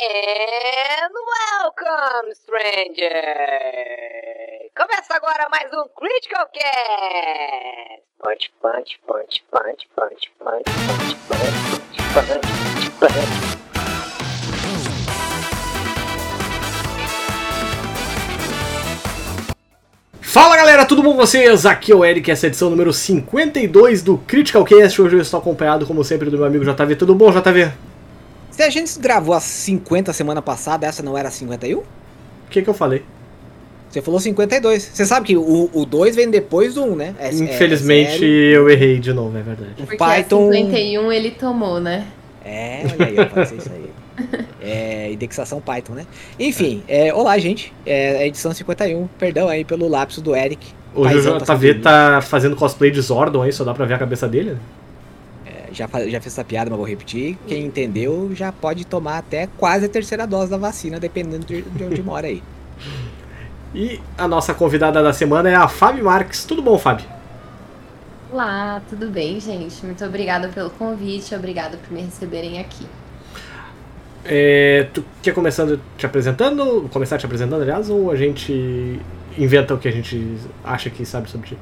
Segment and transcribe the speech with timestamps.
[0.00, 3.10] And welcome, stranger!
[4.76, 8.04] Começa agora mais um Critical Cast!
[8.22, 10.70] Punch, punch, punch, punch, punch, punch,
[11.26, 11.56] punch,
[12.14, 13.58] punch, punch.
[20.20, 21.66] Fala galera, tudo bom com vocês?
[21.66, 25.02] Aqui é o Eric, essa é a edição número 52 do Critical Cast.
[25.02, 26.94] Hoje eu estou acompanhado, como sempre, do meu amigo JV.
[26.94, 27.87] Tudo bom, JV?
[28.58, 31.78] Se a gente gravou as 50 semana passada, essa não era 51?
[31.78, 31.84] O
[32.50, 33.04] que que eu falei?
[33.88, 34.82] Você falou 52.
[34.82, 37.14] Você sabe que o, o 2 vem depois do 1, né?
[37.20, 38.24] É- é Infelizmente zero.
[38.24, 39.70] eu errei de novo, é verdade.
[39.78, 40.48] O Porque Python.
[40.50, 42.08] a 51 ele tomou, né?
[42.44, 43.90] É, olha aí, pode ser isso aí.
[44.60, 46.04] É, indexação Python, né?
[46.38, 47.72] Enfim, é, olá, gente.
[47.86, 49.06] É a edição 51.
[49.16, 50.66] Perdão aí pelo lapso do Eric.
[50.92, 53.98] O tá JV sem tá fazendo cosplay de Zordon aí, só dá pra ver a
[53.98, 54.56] cabeça dele.
[55.78, 57.38] Já, já fiz essa piada, mas vou repetir.
[57.46, 61.84] Quem entendeu já pode tomar até quase a terceira dose da vacina, dependendo de, de
[61.84, 62.42] onde mora aí.
[63.74, 66.42] E a nossa convidada da semana é a Fabi Marques.
[66.46, 67.04] Tudo bom, Fabi?
[68.32, 69.84] Olá, tudo bem, gente?
[69.84, 72.86] Muito obrigada pelo convite, obrigada por me receberem aqui.
[74.24, 76.88] É, tu quer começando te apresentando?
[76.90, 79.00] Começar te apresentando, aliás, ou a gente
[79.36, 81.58] inventa o que a gente acha que sabe sobre ti?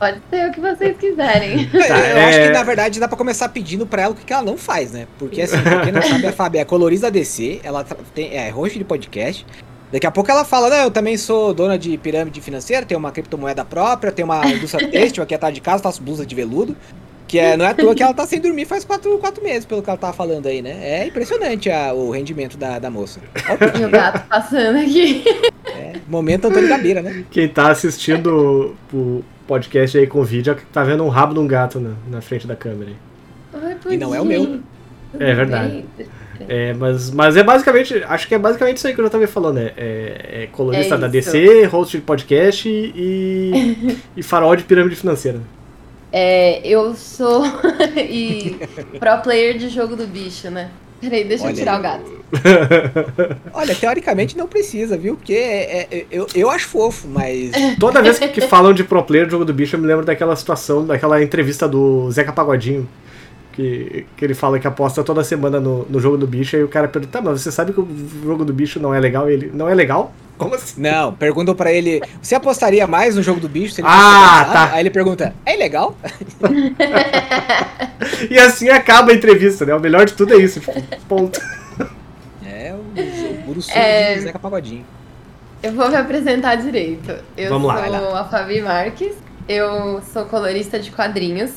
[0.00, 1.68] Pode ser o que vocês quiserem.
[1.74, 4.32] eu é- acho que na verdade dá pra começar pedindo pra ela o que que
[4.32, 5.06] ela não faz, né?
[5.18, 7.84] Porque assim, pra quem não sabe, a Fábio é colorista da DC, ela
[8.14, 9.46] tem, é host de podcast.
[9.92, 13.12] Daqui a pouco ela fala, não, eu também sou dona de pirâmide financeira, tenho uma
[13.12, 16.74] criptomoeda própria, tenho uma indústria têxtil aqui atrás de casa, faço blusa de veludo.
[17.30, 19.64] Que é, não é à toa que ela tá sem dormir faz quatro, quatro meses,
[19.64, 20.76] pelo que ela tava falando aí, né?
[20.82, 23.20] É impressionante a- o rendimento da, da moça.
[23.48, 25.22] Ó, o gato passando aqui.
[25.64, 27.24] é, momento Antônio Gabeira, né?
[27.30, 31.78] Quem tá assistindo o podcast aí com vídeo tá vendo um rabo de um gato
[31.78, 32.90] na, na frente da câmera.
[33.54, 33.76] aí.
[33.86, 34.58] Oi, E não é o meu.
[35.16, 35.84] É verdade.
[36.48, 39.24] É, mas, mas é basicamente, acho que é basicamente isso aí que eu já tava
[39.28, 39.70] falando, né?
[39.76, 41.06] É, é colorista É da.
[41.06, 45.38] DC, host de podcast e, e farol de pirâmide financeira.
[46.12, 47.44] É, eu sou
[47.96, 48.56] e
[48.98, 50.70] pro player de jogo do bicho, né?
[51.00, 51.78] Peraí, deixa Olha eu tirar aí.
[51.78, 52.20] o gato.
[53.54, 55.16] Olha, teoricamente não precisa, viu?
[55.16, 57.52] Porque é- é- eu, eu acho fofo, mas.
[57.80, 60.04] Toda vez que, que falam de pro player de jogo do bicho, eu me lembro
[60.04, 62.88] daquela situação, daquela entrevista do Zeca Pagodinho.
[63.52, 66.68] Que, que ele fala que aposta toda semana no, no jogo do bicho, aí o
[66.68, 67.88] cara pergunta, tá, mas você sabe que o
[68.24, 69.28] jogo do bicho não é legal?
[69.28, 70.14] E ele, não é legal?
[70.40, 70.80] Como assim?
[70.80, 74.48] Não, perguntam pra ele, você apostaria mais no jogo do bicho se ele Ah, fosse
[74.48, 74.74] lançado?" tá.
[74.74, 75.94] Aí ele pergunta, é ilegal?
[78.30, 79.74] E assim acaba a entrevista, né?
[79.74, 80.72] O melhor de tudo é isso, tipo,
[81.08, 81.40] ponto.
[82.46, 84.14] É o, Buruçu É.
[84.14, 84.84] de Zeca Pagodinho.
[85.62, 87.14] Eu vou me apresentar direito.
[87.36, 88.20] Eu Vamos lá, sou lá.
[88.20, 89.14] a Fabi Marques,
[89.48, 91.50] eu sou colorista de quadrinhos.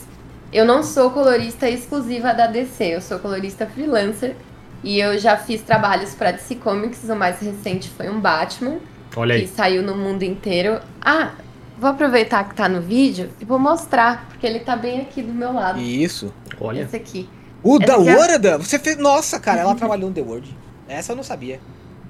[0.52, 4.36] Eu não sou colorista exclusiva da DC, eu sou colorista freelancer.
[4.84, 8.80] E eu já fiz trabalhos para DC Comics, o mais recente foi um Batman,
[9.16, 9.48] Olha que aí.
[9.48, 10.80] saiu no mundo inteiro.
[11.02, 11.32] Ah,
[11.78, 15.34] vou aproveitar que tá no vídeo e vou mostrar, porque ele tá bem aqui do
[15.34, 15.80] meu lado.
[15.80, 16.34] Isso.
[16.60, 16.82] Olha.
[16.82, 17.30] Esse aqui.
[17.64, 18.58] O da Essa aqui é-?
[18.58, 18.98] Você fez.
[18.98, 20.58] Nossa, cara, ela trabalhou no The World.
[20.88, 21.62] Essa eu não sabia.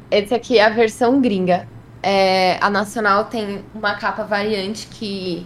[0.10, 1.68] Esse aqui é a versão gringa.
[2.02, 5.46] É, a Nacional tem uma capa variante que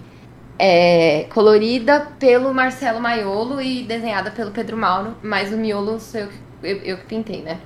[0.58, 6.28] é colorida pelo Marcelo Maiolo e desenhada pelo Pedro Mauro, mas o miolo sou eu
[6.30, 7.60] que, eu, eu que pintei, né?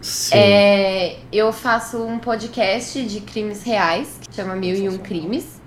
[0.00, 0.36] Sim.
[0.36, 5.60] É, eu faço um podcast de crimes reais, que chama Mil e Um Crimes.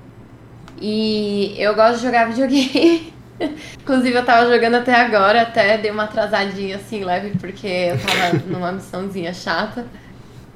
[0.81, 3.13] E eu gosto de jogar videogame.
[3.81, 8.43] Inclusive, eu tava jogando até agora, até dei uma atrasadinha assim, leve, porque eu tava
[8.47, 9.85] numa missãozinha chata.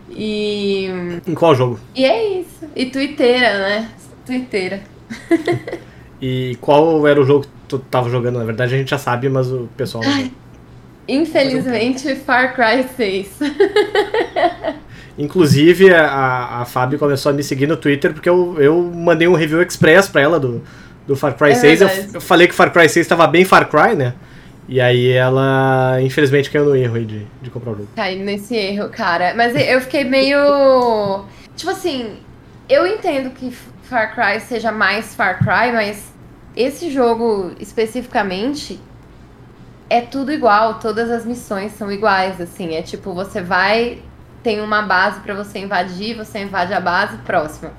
[0.09, 0.87] E,
[1.27, 1.79] Em qual jogo?
[1.95, 2.65] e é isso.
[2.75, 3.89] E twitteira, né?
[4.25, 4.81] Twitteira.
[6.21, 8.39] E qual era o jogo que tu tava jogando?
[8.39, 10.33] Na verdade a gente já sabe, mas o pessoal sabe.
[11.09, 13.39] Infelizmente, Far Cry 6.
[15.17, 19.33] Inclusive, a, a Fábio começou a me seguir no Twitter porque eu, eu mandei um
[19.33, 20.63] review express pra ela do,
[21.05, 21.81] do Far Cry É 6.
[21.81, 24.13] Eu, eu falei que Far Cry 6 tava bem Far Cry, né?
[24.67, 27.87] E aí ela, infelizmente, caiu no erro aí de, de comprar o jogo.
[27.95, 29.33] Caí nesse erro, cara.
[29.35, 31.25] Mas eu fiquei meio.
[31.55, 32.17] Tipo assim,
[32.69, 33.51] eu entendo que
[33.81, 36.13] Far Cry seja mais Far Cry, mas
[36.55, 38.79] esse jogo especificamente
[39.89, 40.75] é tudo igual.
[40.75, 42.75] Todas as missões são iguais, assim.
[42.75, 44.01] É tipo, você vai,
[44.43, 47.71] tem uma base pra você invadir, você invade a base próxima.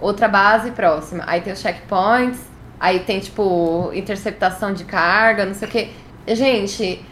[0.00, 1.24] Outra base próxima.
[1.26, 2.40] Aí tem os checkpoints,
[2.80, 5.90] aí tem, tipo, interceptação de carga, não sei o quê.
[6.26, 7.04] Gente,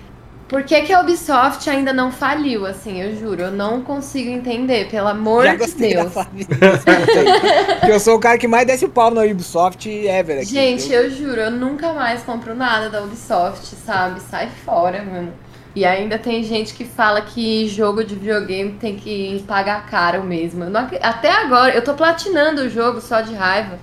[0.50, 3.00] por que, que a Ubisoft ainda não faliu, assim?
[3.00, 6.12] Eu juro, eu não consigo entender, pelo amor Já de da Deus.
[7.78, 10.46] Porque eu sou o cara que mais desce o pau na Ubisoft ever aqui.
[10.46, 14.18] Gente, eu juro, eu nunca mais compro nada da Ubisoft, sabe?
[14.22, 15.32] Sai fora, mano.
[15.72, 20.64] E ainda tem gente que fala que jogo de videogame tem que pagar caro mesmo.
[20.64, 23.78] Eu não até agora, eu tô platinando o jogo só de raiva.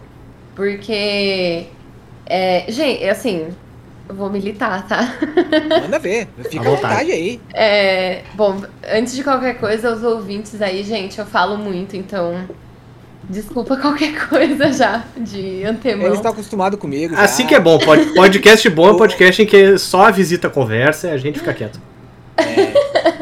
[0.53, 1.67] Porque.
[2.25, 3.55] É, gente, assim.
[4.09, 5.15] Vou militar, tá?
[5.81, 6.27] Manda ver.
[6.49, 6.81] Fica À vontade.
[6.93, 7.41] vontade aí.
[7.53, 12.45] É, bom, antes de qualquer coisa, os ouvintes aí, gente, eu falo muito, então.
[13.29, 16.05] Desculpa qualquer coisa já de antemão.
[16.05, 17.13] Eles estão acostumados comigo.
[17.13, 17.21] já.
[17.23, 17.77] Assim que é bom.
[17.77, 21.39] Pod- Podcast bom é um podcast em que só a visita conversa e a gente
[21.39, 21.81] fica quieto.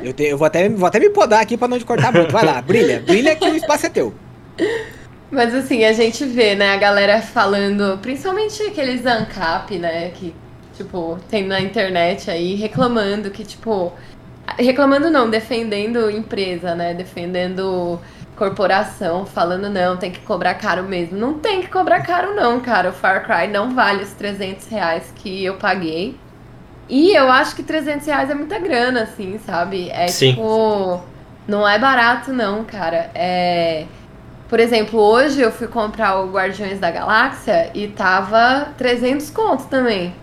[0.03, 2.31] Eu, te- eu vou, até, vou até me podar aqui pra não te cortar muito.
[2.31, 2.99] Vai lá, brilha.
[2.99, 4.13] Brilha que o espaço é teu.
[5.31, 10.33] Mas assim, a gente vê, né, a galera falando, principalmente aqueles ANCAP, né, que,
[10.75, 13.93] tipo, tem na internet aí, reclamando que, tipo.
[14.59, 16.93] Reclamando não, defendendo empresa, né?
[16.93, 17.99] Defendendo
[18.35, 21.17] corporação, falando não, tem que cobrar caro mesmo.
[21.17, 22.89] Não tem que cobrar caro, não, cara.
[22.89, 26.17] O Far Cry não vale os 300 reais que eu paguei.
[26.87, 29.89] E eu acho que 300 reais é muita grana, assim, sabe?
[29.89, 30.31] É Sim.
[30.31, 31.01] tipo.
[31.47, 33.09] Não é barato, não, cara.
[33.15, 33.85] É.
[34.47, 40.13] Por exemplo, hoje eu fui comprar o Guardiões da Galáxia e tava 300 conto também.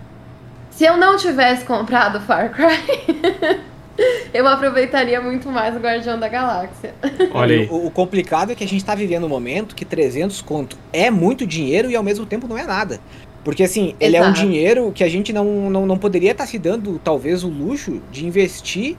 [0.83, 3.57] Se eu não tivesse comprado o Far Cry,
[4.33, 6.93] eu aproveitaria muito mais o Guardião da Galáxia.
[7.33, 7.69] Olha aí.
[7.71, 11.09] O, o complicado é que a gente tá vivendo um momento que 300 conto é
[11.09, 12.99] muito dinheiro e ao mesmo tempo não é nada.
[13.45, 16.59] Porque assim, ele é um dinheiro que a gente não, não, não poderia estar se
[16.59, 18.97] dando, talvez, o luxo de investir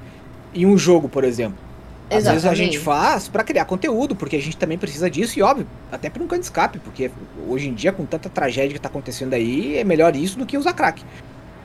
[0.55, 1.59] em um jogo, por exemplo.
[2.09, 2.65] Às vezes a Exatamente.
[2.65, 6.23] gente faz pra criar conteúdo, porque a gente também precisa disso, e óbvio, até por
[6.23, 7.11] um canto de escape, porque
[7.47, 10.57] hoje em dia, com tanta tragédia que tá acontecendo aí, é melhor isso do que
[10.57, 11.03] usar crack.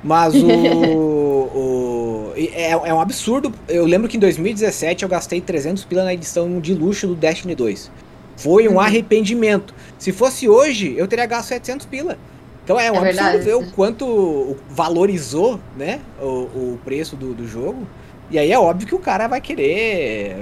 [0.03, 0.47] Mas o.
[1.55, 3.53] o é, é um absurdo.
[3.67, 7.55] Eu lembro que em 2017 eu gastei 300 pila na edição de luxo do Destiny
[7.55, 7.91] 2.
[8.37, 8.79] Foi um Uhum.
[8.79, 9.73] arrependimento.
[9.97, 12.17] Se fosse hoje, eu teria gasto 700 pila.
[12.63, 13.43] Então é um É absurdo verdade.
[13.43, 17.85] ver o quanto valorizou né, o, o preço do, do jogo.
[18.31, 20.35] E aí é óbvio que o cara vai querer.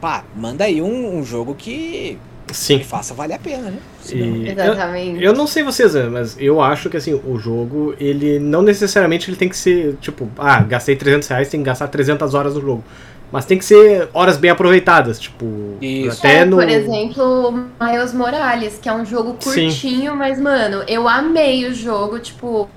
[0.00, 2.18] Pá, manda aí um, um jogo que,
[2.52, 2.78] Sim.
[2.78, 3.78] que faça valer a pena, né?
[4.12, 5.22] E eu, Exatamente.
[5.24, 9.36] eu não sei vocês, mas eu acho que assim, o jogo, ele não necessariamente ele
[9.36, 12.84] tem que ser, tipo, ah, gastei 300 reais, tem que gastar 300 horas no jogo.
[13.32, 16.18] Mas tem que ser horas bem aproveitadas, tipo, Isso.
[16.18, 16.56] até É, no...
[16.56, 19.66] Por exemplo, Miles Morales, que é um jogo Sim.
[19.66, 22.68] curtinho, mas, mano, eu amei o jogo, tipo.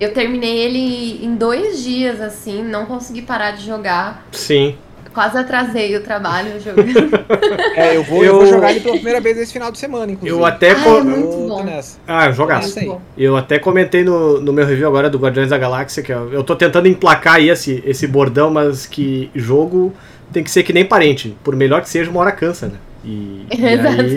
[0.00, 4.26] Eu terminei ele em dois dias, assim, não consegui parar de jogar.
[4.32, 4.78] Sim.
[5.12, 6.88] Quase atrasei o trabalho jogando.
[7.74, 8.32] É, eu vou, eu...
[8.32, 10.38] Eu- vou jogar ele pela primeira vez esse final de semana, inclusive.
[10.38, 10.70] Eu até...
[10.72, 11.64] Ah, co- é muito Eu bom.
[11.64, 11.98] nessa.
[12.06, 12.68] Ah, jogaço.
[12.68, 12.86] Isso aí.
[12.86, 13.00] Bom.
[13.18, 16.44] Eu até comentei no, no meu review agora do Guardiões da Galáxia que eu, eu
[16.44, 19.92] tô tentando emplacar aí esse, esse bordão, mas que jogo
[20.32, 21.36] tem que ser que nem parente.
[21.42, 22.74] Por melhor que seja, uma hora cansa, né?
[23.04, 24.16] E, e aí,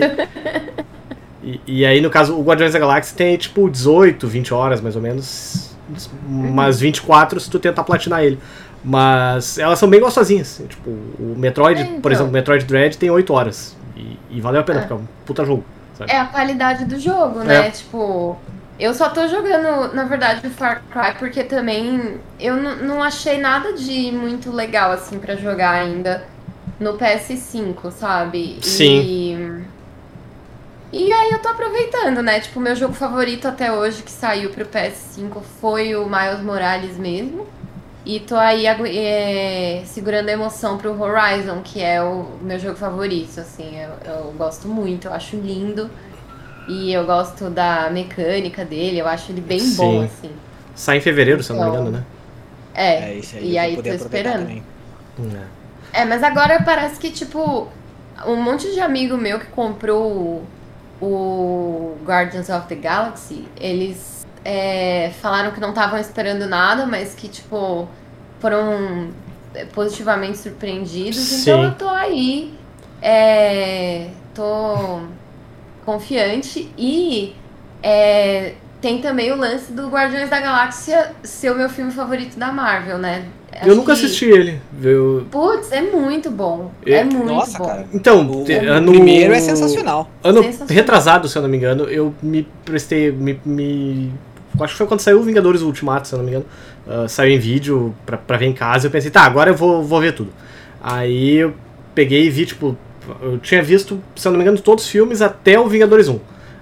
[1.42, 4.96] e, e aí, no caso, o Guardiões da Galáxia tem tipo 18, 20 horas mais
[4.96, 5.74] ou menos.
[6.26, 8.38] Umas 24 se tu tentar platinar ele.
[8.84, 10.60] Mas elas são bem gostosinhas.
[10.68, 12.12] Tipo, o Metroid, É, por então.
[12.12, 13.74] exemplo, o Metroid Dread tem 8 horas.
[13.96, 14.82] E, e valeu a pena, É.
[14.82, 15.64] porque é um puta jogo.
[15.96, 16.10] Sabe?
[16.12, 17.68] É a qualidade do jogo, né?
[17.68, 17.70] É.
[17.70, 18.36] Tipo,
[18.78, 23.72] eu só tô jogando, na verdade, o Far Cry porque também eu não achei nada
[23.72, 26.24] de muito legal, assim, pra jogar ainda
[26.80, 28.58] no PS5, sabe?
[28.60, 29.64] Sim.
[30.92, 32.40] E, e aí eu tô aproveitando, né?
[32.40, 37.46] Tipo, meu jogo favorito até hoje que saiu pro PS5 foi o Miles Morales mesmo.
[38.04, 43.40] E tô aí é, segurando a emoção pro Horizon, que é o meu jogo favorito,
[43.40, 45.90] assim, eu, eu gosto muito, eu acho lindo.
[46.68, 50.04] E eu gosto da mecânica dele, eu acho ele bem bom, Sim.
[50.04, 50.30] assim.
[50.74, 52.04] Sai em fevereiro, se eu não me Então, engano, né?
[52.74, 54.40] É, É, aí e aí tô esperando.
[54.40, 54.62] também.
[55.18, 56.00] É.
[56.02, 57.68] É, mas agora parece que, tipo,
[58.26, 60.42] um monte de amigo meu que comprou
[61.00, 64.13] o Guardians of the Galaxy, eles
[64.44, 67.88] é, falaram que não estavam esperando nada, mas que, tipo,
[68.40, 69.08] foram
[69.54, 71.16] é, positivamente surpreendidos.
[71.20, 71.40] Sim.
[71.42, 72.52] Então eu tô aí,
[73.00, 75.00] é, tô
[75.84, 77.34] confiante e
[77.82, 82.50] é, tem também o lance do Guardiões da Galáxia ser o meu filme favorito da
[82.52, 83.24] Marvel, né?
[83.62, 84.60] Eu Acho nunca que- assisti ele.
[84.82, 85.26] Eu...
[85.30, 86.72] Putz, é muito bom.
[86.84, 87.66] É- É, muito Nossa, bom.
[87.66, 87.86] cara.
[87.94, 88.90] Então, o ano...
[88.90, 90.10] primeiro é sensacional.
[90.24, 90.74] Ano Sensacional.
[90.74, 93.12] retrasado, se eu não me engano, eu me prestei.
[93.12, 94.12] Me, me-
[94.60, 96.46] Acho que foi quando saiu o Vingadores Ultimato, se eu não me engano.
[96.88, 98.86] ah, saiu em vídeo pra, pra ver em casa.
[98.86, 100.30] Eu pensei, tá, agora eu vou, vou ver tudo.
[100.82, 101.54] Aí eu
[101.94, 102.76] peguei e vi, tipo.
[103.20, 106.18] Eu tinha visto, se eu não me engano, todos os filmes até o Vingadores 1.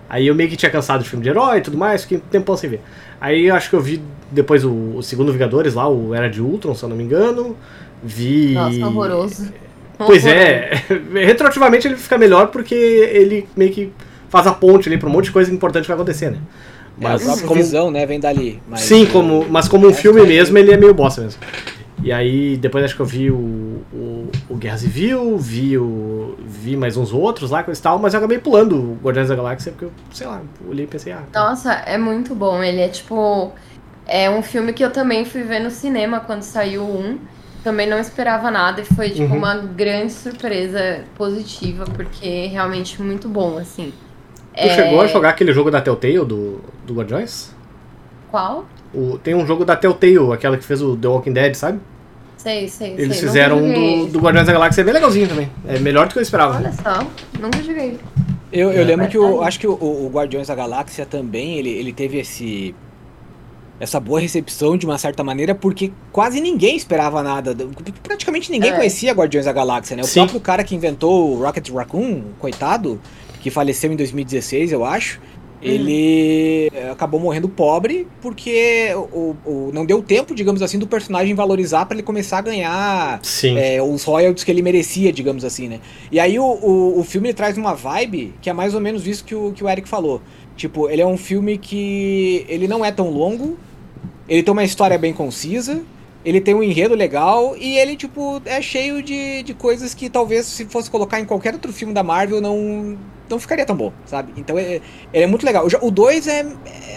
[0.09, 2.21] Aí eu meio que tinha cansado de filme de herói e tudo mais, fiquei um
[2.21, 2.81] tempão sem ver.
[3.21, 6.43] Aí eu acho que eu vi depois o, o segundo Vingadores lá, o Era de
[6.43, 7.57] Ultron, se eu não me engano.
[8.03, 8.53] Vi.
[8.55, 9.53] Nossa, horroroso.
[9.99, 10.83] Pois é,
[11.15, 13.93] retroativamente ele fica melhor porque ele meio que
[14.29, 16.39] faz a ponte ali pra um monte de coisa importante que vai acontecer, né?
[17.01, 18.63] Mas Mas a como, visão, né, vem dali.
[18.69, 21.21] Mas sim, o- como, mas como um o filme é mesmo, ele é meio bosta
[21.23, 21.41] mesmo.
[22.03, 23.37] E aí, depois acho que eu vi o,
[23.93, 28.13] o, o Guerra Civil, vi, o, vi mais uns outros lá, coisa e tal, mas
[28.13, 31.23] eu acabei pulando o Guardiões da Galáxia, porque eu, sei lá, olhei e pensei, ah.
[31.33, 32.63] Nossa, é muito bom.
[32.63, 33.53] Ele é tipo.
[34.07, 37.19] É um filme que eu também fui ver no cinema quando saiu um.
[37.63, 39.39] Também não esperava nada e foi tipo Uhum.
[39.39, 43.93] uma grande surpresa positiva, porque realmente muito bom, assim.
[44.57, 47.51] Tu chegou a jogar aquele jogo da Telltale do, do Guardiões?
[48.31, 48.67] Qual?
[48.95, 51.81] O, tem um jogo da Telltale, aquela que fez o The Walking Dead, sabe?
[52.37, 53.29] Sei, sei, Eles sei.
[53.29, 55.49] fizeram um do, do Guardiões da Galáxia, é bem legalzinho também.
[55.67, 56.57] É melhor do que eu esperava.
[56.57, 57.07] Olha só,
[57.41, 57.99] nunca joguei.
[58.53, 58.85] Eu, eu É.
[58.85, 62.19] lembro que o, Vai acho que o, o Guardiões da Galáxia também, ele, ele teve
[62.19, 62.75] esse
[63.81, 67.57] essa boa recepção de uma certa maneira, porque quase ninguém esperava nada.
[68.03, 68.77] Praticamente ninguém É.
[68.77, 70.03] conhecia Guardiões da Galáxia, né?
[70.03, 70.21] O Sim.
[70.21, 73.01] próprio cara que inventou o Rocket Raccoon, coitado,
[73.43, 75.21] que faleceu em 2016, eu acho.
[75.65, 81.87] Ele acabou morrendo pobre porque o, o- não deu tempo, digamos assim, do personagem valorizar
[81.87, 83.21] para ele começar a ganhar
[83.57, 85.79] é, os royalties que ele merecia, digamos assim, né?
[86.11, 89.25] E aí o, o, o filme traz uma vibe que é mais ou menos isso
[89.25, 90.21] que o, que o Eric falou.
[90.57, 93.57] Tipo, ele é um filme que ele não é tão longo,
[94.29, 95.83] ele tem uma história bem concisa,
[96.25, 100.47] ele tem um enredo legal e ele, tipo, é cheio de, de coisas que talvez
[100.47, 102.97] se fosse colocar em qualquer outro filme da Marvel não,
[103.29, 104.33] não ficaria tão bom, sabe?
[104.37, 104.81] Então é,
[105.13, 105.67] ele é muito legal.
[105.81, 106.47] O 2 é,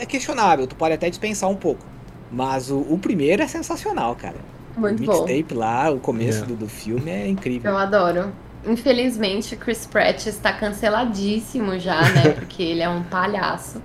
[0.02, 1.84] é questionável, tu pode até dispensar um pouco.
[2.32, 4.38] Mas o, o primeiro é sensacional, cara.
[4.78, 6.48] Muito o mixtape lá, o começo É.
[6.48, 7.72] do, do filme é incrível.
[7.72, 8.32] Eu adoro.
[8.68, 12.30] Infelizmente, Chris Pratt está canceladíssimo já, né?
[12.38, 13.82] Porque ele é um palhaço.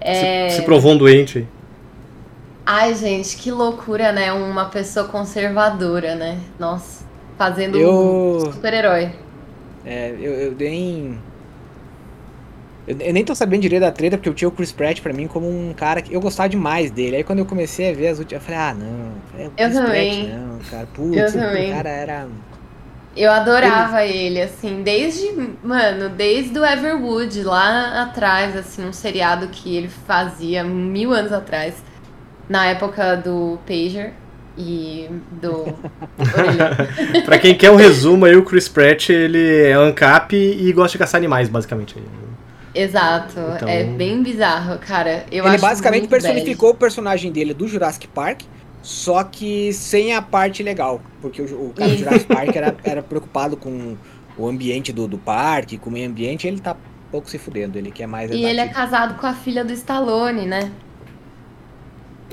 [0.00, 0.48] É...
[0.50, 1.46] Se, se provou um doente aí.
[2.74, 4.32] Ai, gente, que loucura, né?
[4.32, 6.40] Uma pessoa conservadora, né?
[6.58, 7.04] Nossa,
[7.36, 9.12] fazendo Eu- um super-herói.
[9.84, 11.18] É, eu, eu nem.
[12.86, 15.12] Eu, eu nem tô sabendo direito da treta, porque eu tinha o Chris Pratt pra
[15.12, 17.16] mim como um cara que eu gostava demais dele.
[17.16, 19.22] Aí quando eu comecei a ver as últimas, eu falei, ah, não.
[19.40, 20.10] É o Chris também.
[20.18, 20.86] Pratt, não, cara.
[20.86, 21.70] Putz, Eu o também.
[21.70, 22.28] cara era.
[23.14, 25.22] Eu adorava ele, assim, desde,
[25.62, 31.74] mano, desde o Everwood, lá atrás, assim, um seriado que ele fazia mil anos atrás,
[32.48, 34.12] na época do Pager
[34.56, 35.08] e
[35.40, 35.64] do
[37.24, 40.98] pra quem quer um resumo aí, o Chris Pratt, ele é ANCAP e gosta de
[40.98, 41.96] caçar animais, basicamente.
[42.74, 45.26] Exato, Então- é bem bizarro, cara.
[45.30, 48.42] Eu ele acho basicamente personificou o personagem dele do Jurassic Park,
[48.82, 51.00] só que sem a parte legal.
[51.20, 51.96] Porque o, o cara do.
[51.96, 53.96] Jurassic Park era, era preocupado com
[54.36, 56.74] o ambiente do, do parque, com o meio ambiente, ele tá
[57.10, 57.78] pouco se fudendo.
[57.78, 58.30] Ele quer mais.
[58.30, 58.40] bad.
[58.40, 60.72] E ele é casado com a filha do Stallone, né?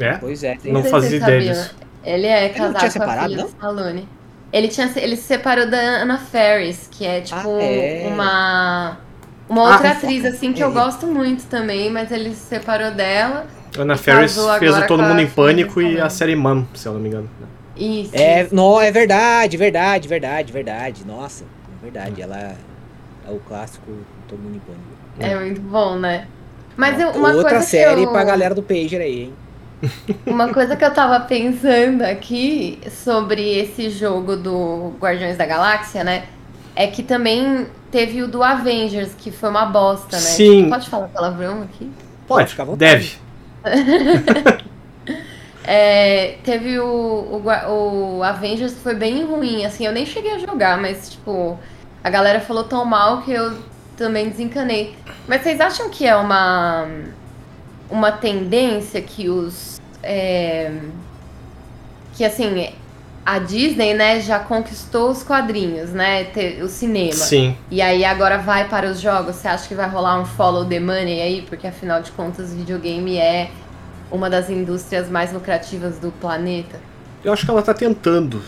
[0.03, 0.18] É?
[0.18, 1.75] Pois é, Não se fazia ideia disso.
[2.03, 3.50] Ele é não casado tinha com a separado, filha não?
[3.50, 4.08] Stallone.
[4.51, 8.08] Ele, tinha, ele se separou da Anna Ferris, que é tipo Ah, é.
[8.12, 8.98] uma
[9.48, 10.65] uma outra Ah, atriz assim que é.
[10.65, 13.46] eu gosto muito também, mas ele se separou dela.
[13.77, 16.94] Ana E Ferris fez o Todo Mundo em Pânico e a série Mom, se eu
[16.94, 17.29] não me engano.
[17.75, 18.12] Isso.
[18.13, 21.06] É, não, é verdade, verdade, verdade, verdade.
[21.06, 22.22] Nossa, é verdade.
[22.22, 22.56] Ela é
[23.32, 23.86] o clássico
[24.27, 24.84] Todo Mundo em Pânico.
[25.20, 26.27] É muito bom, né?
[26.75, 29.34] Mas eu, uma Outra coisa série que eu, pra galera do Pager aí, hein?
[30.25, 36.25] Uma coisa que eu tava pensando aqui sobre esse jogo do Guardiões da Galáxia, né?
[36.75, 40.21] É que também teve o do Avengers, que foi uma bosta, né?
[40.21, 40.69] Sim.
[40.69, 41.89] Pode falar palavrão aqui?
[42.27, 43.19] Pode, fica à vontade.
[43.63, 44.59] deve.
[45.71, 50.39] É, teve o, o, o Avengers que foi bem ruim, assim, eu nem cheguei a
[50.39, 51.59] jogar, mas tipo,
[52.03, 53.55] a galera falou tão mal que eu
[53.95, 54.95] também desencanei.
[55.27, 56.88] Mas vocês acham que é uma,
[57.88, 59.69] uma tendência que os.
[60.03, 60.72] É,
[62.13, 62.70] que assim,
[63.25, 66.27] a Disney, né, já conquistou os quadrinhos, né?
[66.63, 67.13] O cinema.
[67.13, 67.56] Sim.
[67.70, 69.36] E aí agora vai para os jogos.
[69.36, 71.41] Você acha que vai rolar um follow the money aí?
[71.48, 73.51] Porque afinal de contas, videogame é
[74.12, 76.79] uma das indústrias mais lucrativas do planeta.
[77.24, 78.41] Eu acho que ela tá tentando.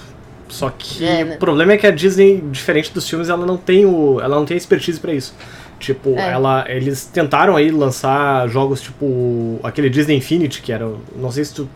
[0.50, 1.36] Só que É, né?
[1.36, 4.46] o problema é que a Disney, diferente dos filmes, ela não tem o, ela não
[4.46, 5.34] tem expertise pra isso.
[5.81, 6.31] Tipo, É.
[6.31, 11.53] ela, eles tentaram aí lançar jogos tipo aquele Disney Infinity, que era, não sei se
[11.55, 11.67] tu,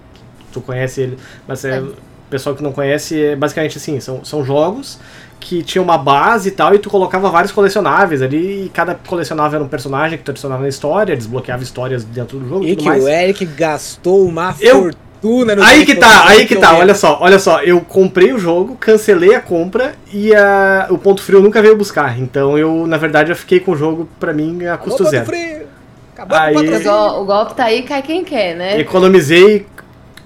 [0.53, 1.81] tu conhece ele, mas é, É.
[1.81, 1.93] o
[2.29, 4.99] pessoal que não conhece é basicamente assim, são, são jogos
[5.39, 9.57] que tinha uma base e tal, e tu colocava vários colecionáveis ali, e cada colecionável
[9.57, 12.75] era um personagem que tu adicionava na história, desbloqueava histórias dentro do jogo e E
[12.75, 13.03] tudo que mais.
[13.03, 15.04] o Eric gastou uma Eu- fortuna
[15.45, 18.37] no Aí que tá, aí que eu tá, olha só, olha só, eu comprei o
[18.37, 22.19] jogo, cancelei a compra e a, o ponto frio nunca veio buscar.
[22.19, 25.09] Então eu, na verdade, eu fiquei com o jogo pra mim a Alô, custo Ponto
[25.09, 25.25] zero.
[25.25, 25.65] Frio.
[26.13, 28.79] Acabou Aí- com o O, golpe tá aí, cai quem quer, né?
[28.79, 29.65] Economizei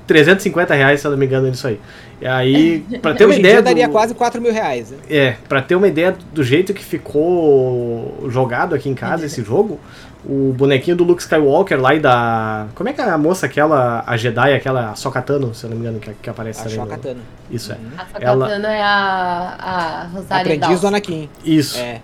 [0.05, 1.79] 350 reais, se eu não me engano, nisso aí.
[2.21, 3.61] E aí, pra ter uma Hoje em dia ideia.
[3.61, 4.91] daria do- quase 4 mil reais.
[4.91, 4.97] Né?
[5.09, 9.79] É, pra ter uma ideia do jeito que ficou jogado aqui em casa esse jogo,
[10.25, 12.67] o bonequinho do Luke Skywalker lá e da.
[12.75, 15.83] Como é que é a moça aquela, a Jedi, aquela Sokatano, se eu não me
[15.83, 17.13] engano, que, que aparece A também.
[17.15, 17.21] no-.
[17.49, 17.77] Isso é.
[17.97, 20.87] A Ela- Sakatano é a, a Rosário Aprendiz do Dawson.
[20.87, 21.29] Anakin.
[21.45, 21.77] Isso.
[21.79, 22.01] É.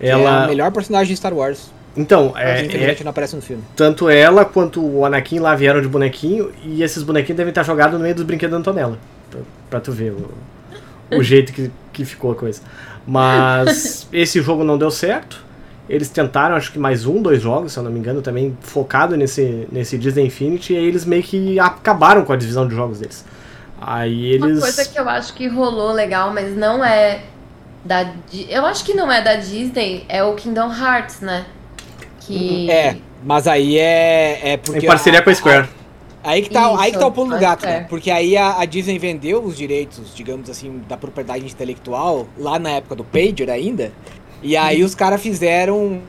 [0.00, 0.44] É Ela.
[0.44, 1.70] a melhor personagem de Star Wars.
[1.96, 3.62] Então, É, é, é, Infelizmente não aparece no filme.
[3.74, 7.94] tanto ela quanto o Anakin lá vieram de bonequinho, e esses bonequinhos devem estar jogados
[7.94, 8.96] no meio dos brinquedos da Antonella.
[9.30, 10.30] Pra, pra tu ver o,
[11.16, 12.60] o jeito que, que ficou a coisa.
[13.04, 15.44] Mas esse jogo não deu certo.
[15.88, 19.16] Eles tentaram, acho que mais um, dois jogos, se eu não me engano, também focado
[19.16, 23.00] nesse, nesse Disney Infinity, e aí eles meio que acabaram com a divisão de jogos
[23.00, 23.24] deles.
[23.80, 24.60] Aí Uma eles.
[24.60, 27.22] coisa que eu acho que rolou legal, mas não é
[27.84, 28.12] da.
[28.48, 31.46] Eu acho que não é da Disney, é o Kingdom Hearts, né?
[32.20, 32.70] Que.
[32.70, 34.84] É, mas aí é, é porque.
[34.84, 35.68] Em parceria com a Square.
[36.22, 37.68] Aí que tá, aí que tá o pulo do Isso, gato, é.
[37.68, 37.86] né?
[37.88, 42.70] Porque aí a, a Disney vendeu os direitos, digamos assim, da propriedade intelectual lá na
[42.70, 43.92] época do Pager ainda.
[44.42, 46.00] E aí os caras fizeram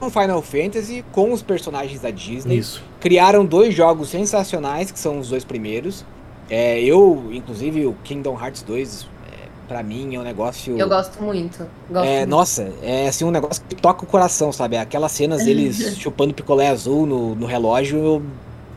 [0.00, 2.58] um Final Fantasy com os personagens da Disney.
[2.58, 2.82] Isso.
[3.00, 6.04] Criaram dois jogos sensacionais, que são os dois primeiros.
[6.50, 10.76] É, eu, inclusive, o Kingdom Hearts 2, é, pra mim, é um negócio.
[10.78, 11.66] Eu gosto muito.
[11.90, 12.30] Gosto É, muito.
[12.30, 14.76] nossa, é assim um negócio que toca o coração, sabe?
[14.76, 18.22] Aquelas cenas deles chupando picolé azul no, no relógio eu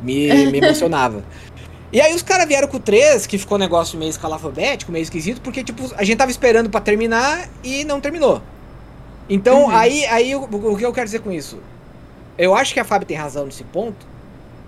[0.02, 1.24] me, me emocionava.
[1.92, 5.04] E aí os caras vieram com o 3, que ficou um negócio meio escalafobético, meio
[5.04, 8.42] esquisito, porque tipo, a gente tava esperando pra terminar e não terminou.
[9.28, 9.70] Então, Uhum.
[9.70, 11.66] aí, aí o, o que eu quero dizer com isso?
[12.38, 14.08] Eu acho que a Fábio tem razão nesse ponto,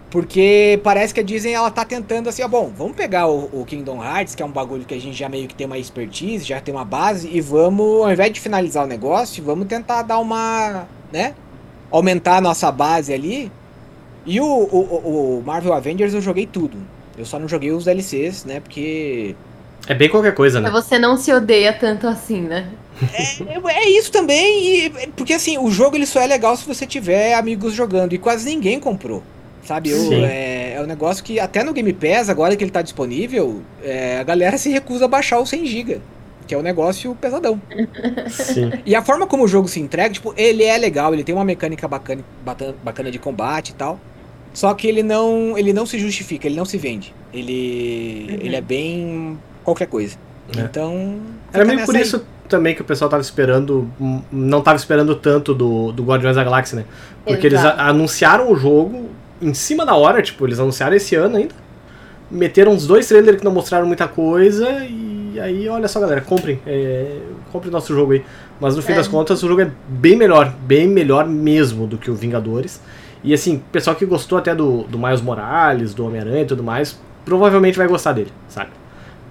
[0.10, 3.66] porque parece que a Disney ela tá tentando assim, ó, bom, vamos pegar o, o
[3.66, 6.46] Kingdom Hearts, que é um bagulho que a gente já meio que tem uma expertise,
[6.46, 10.20] já tem uma base, e vamos, ao invés de finalizar o negócio, vamos tentar dar
[10.20, 11.36] uma, né,
[11.92, 13.52] aumentar a nossa base ali.
[14.26, 16.78] E o, o, o- Marvel Avengers eu joguei tudo.
[17.18, 19.36] Eu só não joguei os DLCs, né, porque
[19.88, 20.70] É bem qualquer coisa, né?
[20.70, 22.70] Mas Você não se odeia tanto assim, né?
[23.13, 26.86] É, é isso também, e, porque assim, o jogo ele só é legal se você
[26.86, 29.24] tiver amigos jogando, e quase ninguém comprou.
[29.63, 32.82] Sabe, eu, é, é um negócio que até no Game Pass, agora que ele tá
[32.82, 36.00] disponível, é, a galera se recusa a baixar o 100GB,
[36.48, 37.62] que é um negócio pesadão.
[38.30, 38.72] Sim.
[38.86, 41.44] E a forma como o jogo se entrega, tipo, ele é legal, ele tem uma
[41.44, 42.24] mecânica bacana,
[42.81, 44.00] bacana de combate e tal.
[44.53, 47.14] Só que ele não, ele não se justifica, ele não se vende.
[47.33, 50.18] Ele, ele é bem qualquer coisa.
[50.57, 50.62] É.
[50.62, 51.20] Então.
[51.51, 52.01] Era meio por aí.
[52.01, 56.36] isso também que o pessoal tava esperando, hum, não tava esperando tanto do, do Guardiões
[56.36, 56.86] da Galáxia, né?
[57.25, 57.79] Porque eles Exato.
[57.81, 59.10] a- anunciaram o jogo
[59.42, 61.53] em cima da hora, tipo, eles anunciaram esse ano ainda.
[62.29, 66.60] Meteram uns dois trailers que não mostraram muita coisa e aí, olha só, galera, comprem,
[66.66, 67.20] é,
[67.51, 68.24] comprem nosso jogo aí.
[68.60, 68.96] Mas no fim É.
[68.96, 72.81] das contas, o jogo é bem melhor, bem melhor mesmo do que o Vingadores.
[73.24, 77.00] E assim, pessoal que gostou até do, do Miles Morales, do Homem-Aranha e tudo mais,
[77.24, 78.70] provavelmente vai gostar dele, sabe?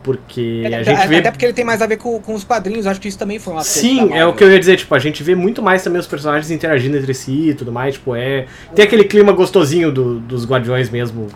[0.07, 2.45] Porque a É, gente até vê porque ele tem mais a ver com, com os
[2.45, 4.95] quadrinhos, acho que isso também foi uma Sim, é o que eu ia dizer, tipo,
[4.95, 8.15] a gente vê muito mais também os personagens interagindo entre si e tudo mais, tipo,
[8.15, 8.47] é.
[8.75, 11.29] Tem aquele clima gostosinho do- dos Guardiões mesmo.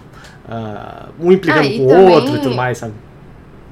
[0.53, 2.95] ah, um implicando Ah, com o outro e tudo mais, sabe?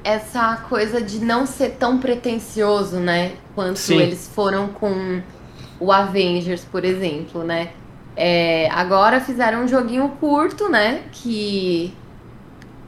[0.03, 3.33] Essa coisa de não ser tão pretencioso, né?
[3.53, 3.99] Quanto Sim.
[3.99, 5.21] eles foram com
[5.79, 7.73] o Avengers, por exemplo, né?
[8.15, 11.03] É, agora fizeram um joguinho curto, né?
[11.11, 11.93] Que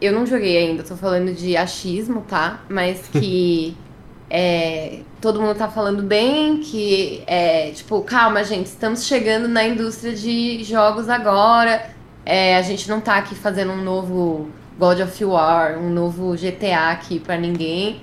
[0.01, 2.61] eu não joguei ainda, tô falando de achismo, tá?
[2.67, 3.77] Mas que
[4.29, 10.13] é, todo mundo tá falando bem, que é tipo, calma, gente, estamos chegando na indústria
[10.13, 11.89] de jogos agora.
[12.25, 16.91] É, a gente não tá aqui fazendo um novo God of War, um novo GTA
[16.91, 18.01] aqui pra ninguém.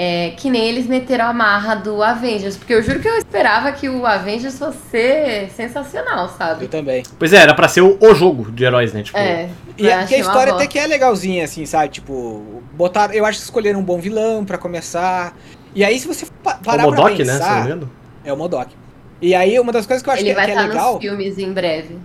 [0.00, 3.72] É, que nem eles meteram a marra do Avengers, porque eu juro que eu esperava
[3.72, 6.68] que o Avengers fosse ser sensacional, Eu sabe?
[6.68, 7.02] também.
[7.18, 9.02] Pois é, era pra ser o, o jogo de heróis, né?
[9.02, 9.48] Tipo, É.
[9.76, 11.88] E eu é a uma história até que é legalzinha, assim, sabe?
[11.88, 13.12] Tipo, botaram.
[13.12, 15.36] Eu acho que escolheram um bom vilão pra começar.
[15.74, 17.32] E aí, se você pa- o parar Modok, pra né?
[17.32, 17.66] Se eu não me pensar.
[17.66, 17.90] engano.
[18.24, 18.76] é o Modok.
[19.20, 20.92] E aí, uma das coisas que eu acho Ele que, vai que é estar legal.
[20.94, 21.98] nos filmes em breve.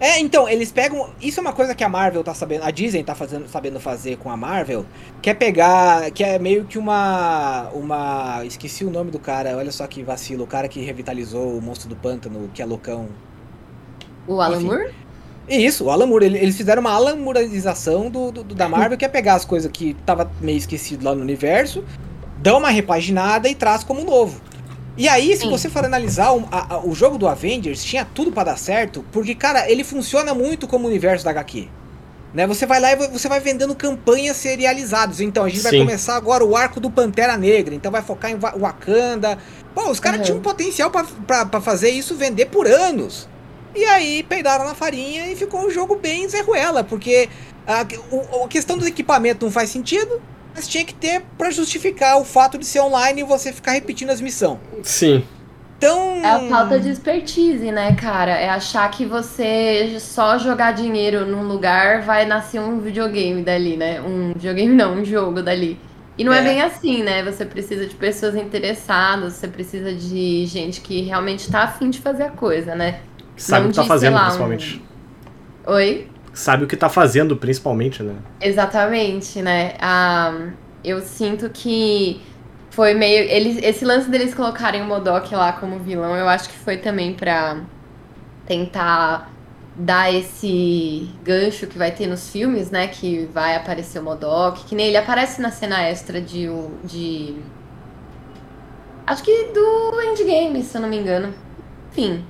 [0.00, 1.10] É, então, eles pegam.
[1.20, 2.64] Isso é uma coisa que a Marvel tá sabendo.
[2.64, 4.86] A Disney tá fazendo, sabendo fazer com a Marvel.
[5.20, 6.10] Que é pegar.
[6.10, 7.68] Que é meio que uma.
[7.74, 8.42] Uma.
[8.46, 9.56] Esqueci o nome do cara.
[9.58, 10.44] Olha só que vacilo.
[10.44, 13.08] O cara que revitalizou o monstro do pântano, que é loucão.
[14.26, 14.66] O Alan Enfim.
[14.66, 14.94] Moore?
[15.48, 18.96] E isso, o Alan Moore, ele- eles fizeram uma alamurização do, do- do- da Marvel,
[18.96, 21.84] que é pegar as coisas que tava meio esquecido lá no universo,
[22.38, 24.40] dá uma repaginada e traz como novo.
[24.96, 25.50] E aí, se Sim.
[25.50, 29.04] você for analisar o, a- a- o jogo do Avengers, tinha tudo pra dar certo,
[29.12, 31.68] porque, cara, ele funciona muito como o universo da HQ.
[32.34, 32.46] Né?
[32.46, 35.20] Você vai lá e você vai vendendo campanhas serializadas.
[35.20, 35.78] Então, a gente vai Sim.
[35.80, 37.74] começar agora o arco do Pantera Negra.
[37.74, 39.38] Então, vai focar em Wa- Wakanda.
[39.74, 40.24] Pô, os caras Uhum.
[40.24, 43.28] tinham um potencial pra fazer isso vender por anos.
[43.74, 47.28] E aí peidaram na farinha e ficou um jogo bem zerruela, porque
[47.66, 50.20] a, o- a questão do equipamento não faz sentido,
[50.60, 54.10] mas tinha que ter pra justificar o fato de ser online e você ficar repetindo
[54.10, 54.58] as missões.
[54.82, 55.24] Sim.
[55.78, 56.16] Então.
[56.22, 58.32] É a falta de expertise, né, cara?
[58.32, 64.02] É achar que você só jogar dinheiro num lugar vai nascer um videogame dali, né?
[64.02, 65.80] Um videogame não, um jogo dali.
[66.18, 66.42] E não é, É.
[66.42, 67.22] bem assim, né?
[67.22, 72.24] Você precisa de pessoas interessadas, você precisa de gente que realmente tá afim de fazer
[72.24, 73.00] a coisa, né?
[73.34, 74.82] Sabe Não o que tá de, fazendo, lá, um- principalmente.
[75.66, 76.09] Oi?
[76.32, 78.14] Sabe o que tá fazendo, principalmente, né?
[78.40, 79.74] Exatamente, né?
[79.80, 80.48] Ah,
[80.84, 82.20] eu sinto que
[82.70, 83.28] foi meio.
[83.28, 87.14] Eles, esse lance deles colocarem o Modok lá como vilão, eu acho que foi também
[87.14, 87.60] pra
[88.46, 89.30] tentar
[89.76, 92.86] dar esse gancho que vai ter nos filmes, né?
[92.86, 96.48] Que vai aparecer o Modok, que nem ele aparece na cena extra de.
[96.84, 97.36] de
[99.06, 101.34] acho que do Endgame, se eu não me engano.
[101.90, 102.24] Enfim.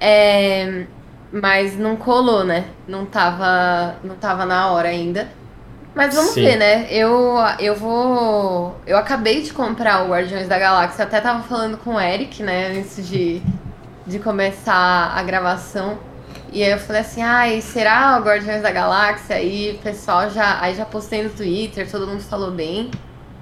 [0.00, 0.86] É,
[1.32, 2.66] mas não colou, né?
[2.86, 5.28] Não tava, não tava na hora ainda.
[5.94, 6.44] Mas vamos Sim.
[6.44, 6.86] ver, né?
[6.90, 8.76] Eu, eu vou.
[8.86, 11.04] Eu acabei de comprar o Guardiões da Galáxia.
[11.04, 12.78] Até tava falando com o Eric, né?
[12.78, 13.42] Antes de,
[14.06, 15.98] de começar a gravação.
[16.52, 19.36] E aí eu falei assim, ai, será o Guardiões da Galáxia?
[19.36, 20.60] Aí o pessoal já.
[20.60, 22.90] Aí já postei no Twitter, todo mundo falou bem.